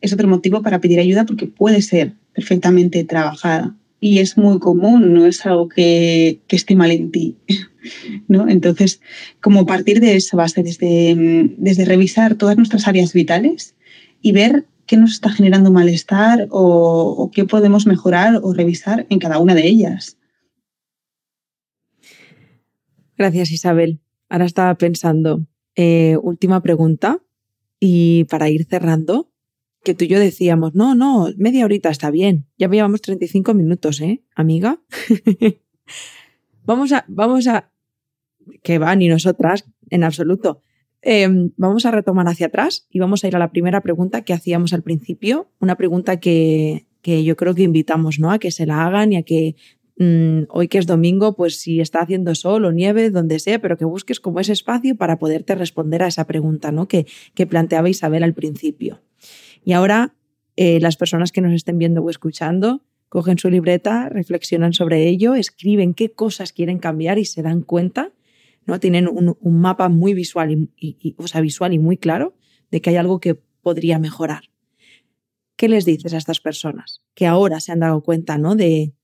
es 0.00 0.12
otro 0.12 0.26
motivo 0.26 0.62
para 0.62 0.80
pedir 0.80 0.98
ayuda 0.98 1.26
porque 1.26 1.46
puede 1.46 1.82
ser 1.82 2.14
perfectamente 2.32 3.04
trabajada. 3.04 3.76
Y 4.00 4.18
es 4.18 4.36
muy 4.36 4.58
común, 4.58 5.14
no 5.14 5.26
es 5.26 5.46
algo 5.46 5.68
que, 5.68 6.40
que 6.48 6.56
esté 6.56 6.74
mal 6.74 6.90
en 6.90 7.12
ti. 7.12 7.36
¿no? 8.28 8.48
Entonces, 8.48 9.00
como 9.40 9.66
partir 9.66 10.00
de 10.00 10.16
esa 10.16 10.36
base, 10.36 10.62
desde, 10.62 11.50
desde 11.56 11.84
revisar 11.84 12.34
todas 12.36 12.56
nuestras 12.56 12.88
áreas 12.88 13.12
vitales 13.12 13.74
y 14.20 14.32
ver 14.32 14.64
qué 14.86 14.96
nos 14.96 15.12
está 15.12 15.30
generando 15.30 15.70
malestar 15.70 16.48
o, 16.50 17.30
qué 17.32 17.44
podemos 17.44 17.86
mejorar 17.86 18.40
o 18.42 18.52
revisar 18.52 19.06
en 19.10 19.18
cada 19.18 19.38
una 19.38 19.54
de 19.54 19.66
ellas. 19.66 20.18
Gracias, 23.16 23.50
Isabel. 23.50 24.00
Ahora 24.28 24.46
estaba 24.46 24.74
pensando, 24.74 25.46
eh, 25.76 26.16
última 26.22 26.62
pregunta, 26.62 27.20
y 27.78 28.24
para 28.24 28.48
ir 28.48 28.66
cerrando, 28.66 29.32
que 29.84 29.94
tú 29.94 30.04
y 30.04 30.08
yo 30.08 30.18
decíamos, 30.18 30.74
no, 30.74 30.94
no, 30.94 31.28
media 31.36 31.64
horita 31.64 31.90
está 31.90 32.10
bien. 32.10 32.46
Ya 32.56 32.68
llevamos 32.68 33.02
35 33.02 33.54
minutos, 33.54 34.00
¿eh, 34.00 34.22
amiga? 34.34 34.80
vamos 36.64 36.92
a, 36.92 37.04
vamos 37.08 37.46
a, 37.48 37.72
que 38.62 38.78
va, 38.78 38.94
ni 38.94 39.08
nosotras, 39.08 39.64
en 39.90 40.04
absoluto. 40.04 40.62
Em, 41.02 41.50
vamos 41.56 41.84
a 41.84 41.90
retomar 41.90 42.28
hacia 42.28 42.46
atrás 42.46 42.86
y 42.88 43.00
vamos 43.00 43.24
a 43.24 43.28
ir 43.28 43.34
a 43.34 43.40
la 43.40 43.50
primera 43.50 43.80
pregunta 43.80 44.22
que 44.22 44.32
hacíamos 44.32 44.72
al 44.72 44.82
principio, 44.82 45.50
una 45.58 45.76
pregunta 45.76 46.20
que, 46.20 46.86
yo 47.04 47.36
creo 47.36 47.54
que 47.56 47.62
invitamos 47.62 48.20
¿no? 48.20 48.30
a 48.30 48.38
que 48.38 48.52
se 48.52 48.66
la 48.66 48.86
hagan 48.86 49.12
y 49.12 49.16
a 49.16 49.24
que 49.24 49.56
mm, 49.98 50.44
hoy 50.48 50.68
que 50.68 50.78
es 50.78 50.86
domingo, 50.86 51.34
pues 51.34 51.58
si 51.58 51.80
está 51.80 52.00
haciendo 52.00 52.36
sol 52.36 52.64
o 52.64 52.72
nieve, 52.72 53.10
donde 53.10 53.40
sea, 53.40 53.58
pero 53.60 53.76
que 53.76 53.84
busques 53.84 54.20
como 54.20 54.38
ese 54.38 54.52
espacio 54.52 54.96
para 54.96 55.18
poderte 55.18 55.56
responder 55.56 56.04
a 56.04 56.06
esa 56.06 56.24
pregunta 56.28 56.70
¿no? 56.70 56.86
que, 56.86 57.06
que 57.34 57.48
planteaba 57.48 57.88
Isabel 57.88 58.22
al 58.22 58.34
principio. 58.34 59.02
Y 59.64 59.72
ahora 59.72 60.14
eh, 60.56 60.78
las 60.80 60.96
personas 60.96 61.32
que 61.32 61.40
nos 61.40 61.52
estén 61.52 61.78
viendo 61.78 62.00
o 62.02 62.10
escuchando, 62.10 62.82
cogen 63.08 63.38
su 63.38 63.50
libreta, 63.50 64.08
reflexionan 64.08 64.72
sobre 64.72 65.08
ello, 65.08 65.34
escriben 65.34 65.94
qué 65.94 66.12
cosas 66.12 66.52
quieren 66.52 66.78
cambiar 66.78 67.18
y 67.18 67.24
se 67.24 67.42
dan 67.42 67.62
cuenta 67.62 68.12
¿no? 68.66 68.80
Tienen 68.80 69.08
un, 69.08 69.36
mapa 69.60 69.88
muy 69.88 70.14
visual 70.14 70.68
y, 70.76 71.14
o 71.18 71.28
sea, 71.28 71.40
visual 71.40 71.72
y 71.72 71.78
muy 71.78 71.96
claro 71.96 72.36
de 72.70 72.80
que 72.80 72.90
hay 72.90 72.96
algo 72.96 73.20
que 73.20 73.34
podría 73.34 73.98
mejorar. 73.98 74.44
¿Qué 75.56 75.68
les 75.68 75.84
dices 75.84 76.14
a 76.14 76.18
estas 76.18 76.40
personas 76.40 77.02
que 77.14 77.26
ahora 77.26 77.60
se 77.60 77.72
han 77.72 77.80
dado 77.80 78.02
cuenta, 78.02 78.38
¿no? 78.38 78.56
De 78.56 78.94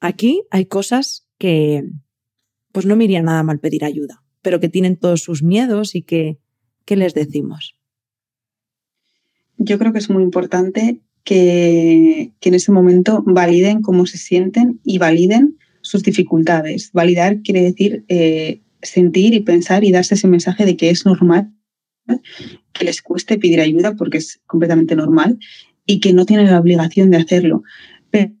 aquí 0.00 0.42
hay 0.50 0.66
cosas 0.66 1.28
que 1.38 1.84
pues 2.72 2.84
no 2.84 2.96
me 2.96 3.04
iría 3.04 3.22
nada 3.22 3.42
mal 3.42 3.58
pedir 3.58 3.84
ayuda, 3.84 4.22
pero 4.42 4.60
que 4.60 4.68
tienen 4.68 4.96
todos 4.96 5.22
sus 5.22 5.42
miedos 5.42 5.94
y 5.94 6.02
que 6.02 6.38
¿qué 6.84 6.96
les 6.96 7.14
decimos? 7.14 7.76
Yo 9.58 9.78
creo 9.78 9.92
que 9.92 9.98
es 9.98 10.10
muy 10.10 10.22
importante 10.22 11.00
que, 11.24 12.32
en 12.40 12.54
ese 12.54 12.72
momento 12.72 13.22
validen 13.26 13.82
cómo 13.82 14.06
se 14.06 14.16
sienten 14.16 14.80
y 14.84 14.98
validen 14.98 15.58
sus 15.86 16.02
dificultades. 16.02 16.90
Validar 16.92 17.42
quiere 17.42 17.62
decir 17.62 18.04
eh, 18.08 18.60
sentir 18.82 19.34
y 19.34 19.40
pensar 19.40 19.84
y 19.84 19.92
darse 19.92 20.14
ese 20.14 20.28
mensaje 20.28 20.64
de 20.64 20.76
que 20.76 20.90
es 20.90 21.06
normal 21.06 21.52
que 22.72 22.84
les 22.84 23.02
cueste 23.02 23.38
pedir 23.38 23.60
ayuda 23.60 23.94
porque 23.96 24.18
es 24.18 24.40
completamente 24.46 24.94
normal 24.96 25.38
y 25.86 26.00
que 26.00 26.12
no 26.12 26.26
tienen 26.26 26.46
la 26.46 26.60
obligación 26.60 27.10
de 27.10 27.18
hacerlo. 27.18 27.62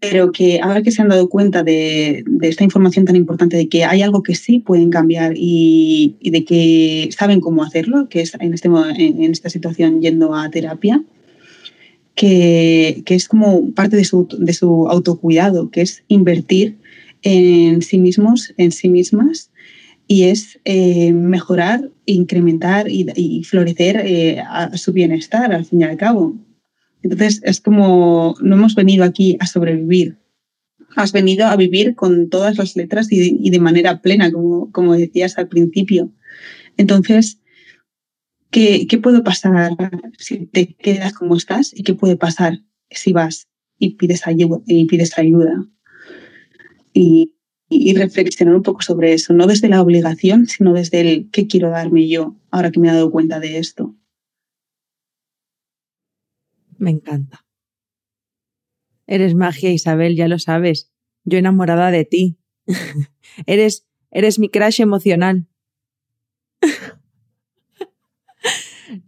Pero 0.00 0.32
que 0.32 0.60
ahora 0.62 0.82
que 0.82 0.90
se 0.90 1.02
han 1.02 1.08
dado 1.08 1.28
cuenta 1.28 1.62
de, 1.62 2.24
esta 2.40 2.64
información 2.64 3.04
tan 3.04 3.16
importante, 3.16 3.58
de 3.58 3.68
que 3.68 3.84
hay 3.84 4.00
algo 4.00 4.22
que 4.22 4.34
sí 4.34 4.60
pueden 4.60 4.88
cambiar 4.90 5.34
y, 5.36 6.16
de 6.22 6.44
que 6.44 7.10
saben 7.16 7.40
cómo 7.40 7.62
hacerlo, 7.62 8.08
que 8.08 8.22
es 8.22 8.34
en, 8.40 8.54
este, 8.54 8.68
en 8.68 9.32
esta 9.32 9.50
situación 9.50 10.00
yendo 10.00 10.34
a 10.34 10.48
terapia, 10.50 11.04
que, 12.14 13.04
es 13.06 13.28
como 13.28 13.70
parte 13.74 13.96
de 13.96 14.04
su, 14.04 14.26
de 14.38 14.54
su 14.54 14.88
autocuidado, 14.88 15.70
que 15.70 15.82
es 15.82 16.04
invertir 16.08 16.78
en 17.22 17.82
sí 17.82 17.98
mismos, 17.98 18.54
en 18.56 18.72
sí 18.72 18.88
mismas, 18.88 19.50
y 20.06 20.24
es 20.24 20.60
eh, 20.64 21.12
mejorar, 21.12 21.90
incrementar 22.04 22.86
y, 22.88 23.42
florecer 23.44 23.96
eh, 24.04 24.40
a 24.40 24.76
su 24.76 24.92
bienestar, 24.92 25.52
al 25.52 25.64
fin 25.64 25.80
y 25.80 25.84
al 25.84 25.96
cabo. 25.96 26.36
Entonces, 27.02 27.40
es 27.44 27.60
como, 27.60 28.36
no 28.40 28.56
hemos 28.56 28.74
venido 28.74 29.04
aquí 29.04 29.36
a 29.40 29.46
sobrevivir, 29.46 30.18
has 30.94 31.12
venido 31.12 31.46
a 31.46 31.56
vivir 31.56 31.94
con 31.94 32.30
todas 32.30 32.56
las 32.56 32.76
letras 32.76 33.08
y 33.10 33.50
de, 33.50 33.60
manera 33.60 34.00
plena, 34.00 34.30
como, 34.30 34.70
como 34.72 34.94
decías 34.94 35.38
al 35.38 35.48
principio. 35.48 36.12
Entonces, 36.76 37.40
¿Qué, 38.50 38.86
¿Qué 38.86 38.98
puede 38.98 39.22
pasar 39.22 39.72
si 40.18 40.46
te 40.46 40.74
quedas 40.74 41.12
como 41.12 41.36
estás? 41.36 41.72
¿Y 41.74 41.82
qué 41.82 41.94
puede 41.94 42.16
pasar 42.16 42.60
si 42.90 43.12
vas 43.12 43.48
y 43.78 43.96
pides 43.96 44.26
ayuda? 44.26 44.60
Y, 44.66 44.86
pides 44.86 45.18
ayuda? 45.18 45.66
Y, 46.98 47.32
reflexionar 47.94 48.54
un 48.54 48.62
poco 48.62 48.82
sobre 48.82 49.12
eso, 49.12 49.32
no 49.32 49.46
desde 49.46 49.68
la 49.68 49.82
obligación, 49.82 50.46
sino 50.46 50.72
desde 50.72 51.00
el 51.00 51.30
qué 51.30 51.46
quiero 51.46 51.70
darme 51.70 52.08
yo 52.08 52.36
ahora 52.50 52.70
que 52.70 52.80
me 52.80 52.88
he 52.88 52.92
dado 52.92 53.10
cuenta 53.10 53.40
de 53.40 53.58
esto. 53.58 53.96
Me 56.78 56.90
encanta. 56.90 57.44
Eres 59.06 59.34
magia, 59.34 59.70
Isabel, 59.70 60.16
ya 60.16 60.28
lo 60.28 60.38
sabes. 60.38 60.92
Yo 61.24 61.38
enamorada 61.38 61.90
de 61.90 62.04
ti. 62.04 62.38
eres, 63.46 63.86
eres 64.10 64.38
mi 64.38 64.48
crush 64.48 64.80
emocional. 64.80 65.46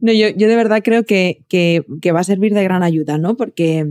No, 0.01 0.12
yo, 0.12 0.28
yo 0.30 0.49
de 0.49 0.57
verdad 0.57 0.82
creo 0.82 1.05
que, 1.05 1.45
que, 1.49 1.84
que, 2.03 2.12
va 2.12 2.20
a 2.20 2.24
servir 2.24 2.53
de 2.53 2.64
gran 2.64 2.82
ayuda, 2.82 3.16
¿no? 3.16 3.36
Porque, 3.36 3.86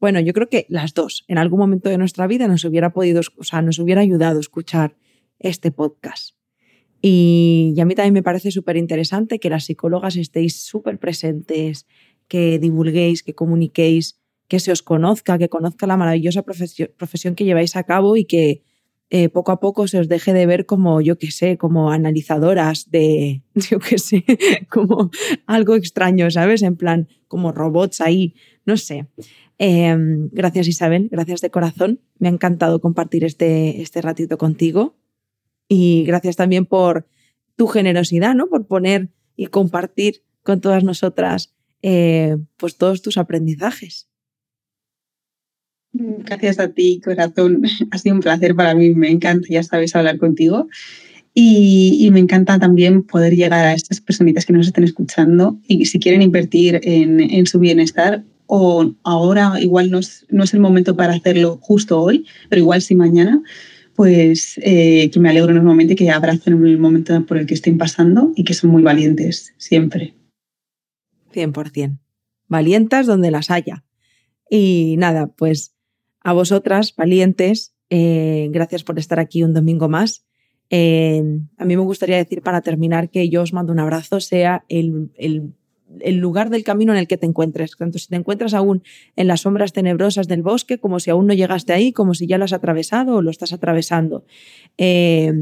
bueno, 0.00 0.20
yo 0.20 0.32
creo 0.32 0.48
que 0.48 0.66
las 0.68 0.94
dos, 0.94 1.24
en 1.28 1.38
algún 1.38 1.58
momento 1.58 1.90
de 1.90 1.98
nuestra 1.98 2.26
vida 2.26 2.48
nos 2.48 2.64
hubiera 2.64 2.92
podido, 2.92 3.20
o 3.36 3.44
sea, 3.44 3.62
nos 3.62 3.78
hubiera 3.78 4.00
ayudado 4.00 4.38
a 4.38 4.40
escuchar 4.40 4.96
este 5.38 5.70
podcast. 5.70 6.34
Y, 7.02 7.72
y 7.76 7.80
a 7.80 7.84
mí 7.84 7.94
también 7.94 8.14
me 8.14 8.22
parece 8.22 8.50
súper 8.50 8.76
interesante 8.76 9.38
que 9.38 9.50
las 9.50 9.64
psicólogas 9.64 10.16
estéis 10.16 10.62
súper 10.62 10.98
presentes, 10.98 11.86
que 12.28 12.58
divulguéis, 12.58 13.22
que 13.22 13.34
comuniquéis, 13.34 14.20
que 14.48 14.58
se 14.58 14.72
os 14.72 14.82
conozca, 14.82 15.38
que 15.38 15.48
conozca 15.48 15.86
la 15.86 15.96
maravillosa 15.96 16.42
profesión, 16.42 16.90
profesión 16.96 17.34
que 17.34 17.44
lleváis 17.44 17.76
a 17.76 17.84
cabo 17.84 18.16
y 18.16 18.24
que 18.24 18.62
eh, 19.10 19.28
poco 19.28 19.50
a 19.50 19.58
poco 19.58 19.88
se 19.88 19.98
os 19.98 20.08
deje 20.08 20.32
de 20.32 20.46
ver 20.46 20.66
como, 20.66 21.00
yo 21.00 21.18
qué 21.18 21.30
sé, 21.30 21.58
como 21.58 21.90
analizadoras 21.90 22.90
de, 22.90 23.42
yo 23.54 23.78
qué 23.80 23.98
sé, 23.98 24.24
como 24.70 25.10
algo 25.46 25.74
extraño, 25.74 26.30
¿sabes? 26.30 26.62
En 26.62 26.76
plan, 26.76 27.08
como 27.28 27.52
robots 27.52 28.00
ahí, 28.00 28.34
no 28.64 28.76
sé. 28.76 29.06
Em, 29.58 30.30
gracias 30.32 30.68
Isabel, 30.68 31.08
gracias 31.10 31.40
de 31.40 31.50
corazón. 31.50 32.00
Me 32.18 32.28
ha 32.28 32.30
encantado 32.30 32.80
compartir 32.80 33.24
este, 33.24 33.82
este 33.82 34.00
ratito 34.00 34.38
contigo. 34.38 34.96
Y 35.68 36.04
gracias 36.04 36.36
también 36.36 36.66
por 36.66 37.06
tu 37.56 37.66
generosidad, 37.66 38.34
¿no? 38.34 38.48
Por 38.48 38.66
poner 38.66 39.10
y 39.36 39.46
compartir 39.46 40.24
con 40.42 40.60
todas 40.60 40.82
nosotras 40.82 41.54
eh, 41.82 42.36
pues 42.56 42.76
todos 42.76 43.02
tus 43.02 43.18
aprendizajes. 43.18 44.09
Gracias 45.92 46.58
a 46.58 46.68
ti, 46.68 47.00
corazón. 47.04 47.62
Ha 47.90 47.98
sido 47.98 48.14
un 48.14 48.20
placer 48.20 48.54
para 48.54 48.74
mí. 48.74 48.90
Me 48.90 49.10
encanta, 49.10 49.48
ya 49.50 49.62
sabes, 49.62 49.94
hablar 49.96 50.18
contigo. 50.18 50.68
Y, 51.32 52.08
me 52.12 52.18
encanta 52.18 52.58
también 52.58 53.04
poder 53.04 53.34
llegar 53.34 53.64
a 53.64 53.74
estas 53.74 54.00
personitas 54.00 54.44
que 54.44 54.52
nos 54.52 54.66
estén 54.66 54.84
escuchando 54.84 55.58
y 55.68 55.86
si 55.86 56.00
quieren 56.00 56.22
invertir 56.22 56.80
en, 56.82 57.46
su 57.46 57.60
bienestar 57.60 58.24
o 58.46 58.92
ahora 59.04 59.60
igual 59.60 59.92
no 59.92 60.00
es, 60.00 60.26
no 60.28 60.42
es, 60.42 60.54
el 60.54 60.60
momento 60.60 60.96
para 60.96 61.14
hacerlo 61.14 61.58
justo 61.62 62.00
hoy, 62.02 62.26
pero 62.48 62.60
igual 62.60 62.82
si 62.82 62.96
mañana, 62.96 63.40
pues 63.94 64.58
eh, 64.62 65.08
que 65.12 65.20
me 65.20 65.30
alegro 65.30 65.52
enormemente 65.52 65.94
que 65.94 66.10
abracen 66.10 66.64
el 66.64 66.78
momento 66.78 67.24
por 67.26 67.38
el 67.38 67.46
que 67.46 67.54
estén 67.54 67.78
pasando 67.78 68.32
y 68.34 68.42
que 68.42 68.54
son 68.54 68.70
muy 68.70 68.82
valientes 68.82 69.54
siempre. 69.56 70.14
100%. 71.32 71.98
Valientas 72.48 73.06
donde 73.06 73.30
las 73.30 73.52
haya. 73.52 73.84
Y 74.50 74.96
nada, 74.98 75.28
pues 75.28 75.76
a 76.22 76.32
vosotras, 76.32 76.94
valientes, 76.96 77.74
eh, 77.88 78.48
gracias 78.50 78.84
por 78.84 78.98
estar 78.98 79.18
aquí 79.18 79.42
un 79.42 79.54
domingo 79.54 79.88
más. 79.88 80.24
Eh, 80.70 81.22
a 81.56 81.64
mí 81.64 81.76
me 81.76 81.82
gustaría 81.82 82.16
decir 82.16 82.42
para 82.42 82.60
terminar 82.60 83.10
que 83.10 83.28
yo 83.28 83.42
os 83.42 83.52
mando 83.52 83.72
un 83.72 83.80
abrazo, 83.80 84.20
sea 84.20 84.64
el, 84.68 85.10
el, 85.16 86.16
lugar 86.16 86.50
del 86.50 86.62
camino 86.62 86.92
en 86.92 86.98
el 86.98 87.08
que 87.08 87.16
te 87.16 87.26
encuentres. 87.26 87.76
Tanto 87.76 87.98
si 87.98 88.06
te 88.06 88.16
encuentras 88.16 88.54
aún 88.54 88.82
en 89.16 89.26
las 89.26 89.40
sombras 89.40 89.72
tenebrosas 89.72 90.28
del 90.28 90.42
bosque, 90.42 90.78
como 90.78 91.00
si 91.00 91.10
aún 91.10 91.26
no 91.26 91.34
llegaste 91.34 91.72
ahí, 91.72 91.92
como 91.92 92.14
si 92.14 92.26
ya 92.26 92.38
lo 92.38 92.44
has 92.44 92.52
atravesado 92.52 93.16
o 93.16 93.22
lo 93.22 93.30
estás 93.30 93.52
atravesando. 93.52 94.24
Eh, 94.78 95.32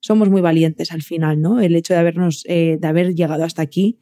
somos 0.00 0.30
muy 0.30 0.40
valientes 0.40 0.92
al 0.92 1.02
final, 1.02 1.40
¿no? 1.40 1.60
El 1.60 1.76
hecho 1.76 1.92
de 1.92 2.00
habernos, 2.00 2.44
de 2.44 2.78
haber 2.82 3.14
llegado 3.14 3.44
hasta 3.44 3.60
aquí 3.62 3.98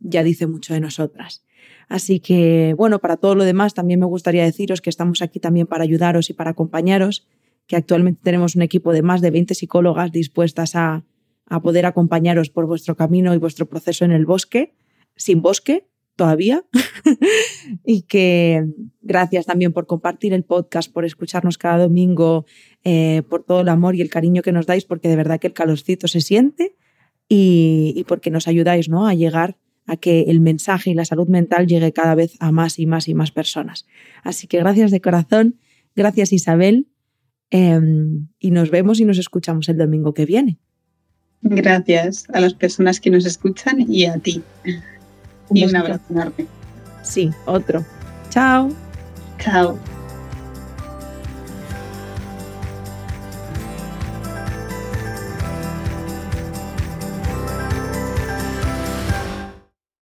ya 0.00 0.22
dice 0.22 0.46
mucho 0.46 0.74
de 0.74 0.80
nosotras. 0.80 1.44
Así 1.88 2.20
que, 2.20 2.74
bueno, 2.76 2.98
para 2.98 3.16
todo 3.16 3.34
lo 3.34 3.44
demás 3.44 3.74
también 3.74 4.00
me 4.00 4.06
gustaría 4.06 4.44
deciros 4.44 4.80
que 4.80 4.90
estamos 4.90 5.22
aquí 5.22 5.38
también 5.38 5.66
para 5.66 5.84
ayudaros 5.84 6.30
y 6.30 6.32
para 6.32 6.50
acompañaros, 6.50 7.26
que 7.66 7.76
actualmente 7.76 8.20
tenemos 8.22 8.56
un 8.56 8.62
equipo 8.62 8.92
de 8.92 9.02
más 9.02 9.20
de 9.20 9.30
20 9.30 9.54
psicólogas 9.54 10.10
dispuestas 10.12 10.74
a, 10.74 11.04
a 11.46 11.62
poder 11.62 11.86
acompañaros 11.86 12.50
por 12.50 12.66
vuestro 12.66 12.96
camino 12.96 13.34
y 13.34 13.38
vuestro 13.38 13.66
proceso 13.66 14.04
en 14.04 14.12
el 14.12 14.26
bosque, 14.26 14.74
sin 15.16 15.42
bosque 15.42 15.86
todavía. 16.16 16.64
y 17.84 18.02
que 18.02 18.66
gracias 19.02 19.46
también 19.46 19.72
por 19.72 19.86
compartir 19.86 20.32
el 20.32 20.42
podcast, 20.42 20.92
por 20.92 21.04
escucharnos 21.04 21.58
cada 21.58 21.78
domingo, 21.78 22.46
eh, 22.82 23.22
por 23.28 23.44
todo 23.44 23.60
el 23.60 23.68
amor 23.68 23.94
y 23.94 24.00
el 24.00 24.10
cariño 24.10 24.42
que 24.42 24.52
nos 24.52 24.66
dais, 24.66 24.84
porque 24.84 25.08
de 25.08 25.16
verdad 25.16 25.38
que 25.38 25.46
el 25.46 25.52
calorcito 25.52 26.08
se 26.08 26.20
siente 26.20 26.74
y, 27.28 27.92
y 27.96 28.04
porque 28.04 28.30
nos 28.30 28.48
ayudáis 28.48 28.88
¿no? 28.88 29.06
a 29.06 29.14
llegar 29.14 29.56
a 29.86 29.96
que 29.96 30.22
el 30.22 30.40
mensaje 30.40 30.90
y 30.90 30.94
la 30.94 31.04
salud 31.04 31.28
mental 31.28 31.66
llegue 31.66 31.92
cada 31.92 32.14
vez 32.14 32.34
a 32.40 32.52
más 32.52 32.78
y 32.78 32.86
más 32.86 33.08
y 33.08 33.14
más 33.14 33.30
personas. 33.30 33.86
Así 34.22 34.46
que 34.46 34.58
gracias 34.58 34.90
de 34.90 35.00
corazón, 35.00 35.58
gracias 35.94 36.32
Isabel, 36.32 36.88
em, 37.50 38.28
y 38.38 38.50
nos 38.50 38.70
vemos 38.70 39.00
y 39.00 39.04
nos 39.04 39.18
escuchamos 39.18 39.68
el 39.68 39.78
domingo 39.78 40.12
que 40.12 40.26
viene. 40.26 40.58
Gracias 41.42 42.26
a 42.32 42.40
las 42.40 42.54
personas 42.54 43.00
que 43.00 43.10
nos 43.10 43.24
escuchan 43.24 43.84
y 43.88 44.06
a 44.06 44.18
ti. 44.18 44.42
y 45.50 45.64
un 45.64 45.76
abrazo 45.76 46.02
enorme. 46.10 46.46
Sí, 47.04 47.30
otro. 47.46 47.84
Chao. 48.30 48.68
Chao. 49.38 49.78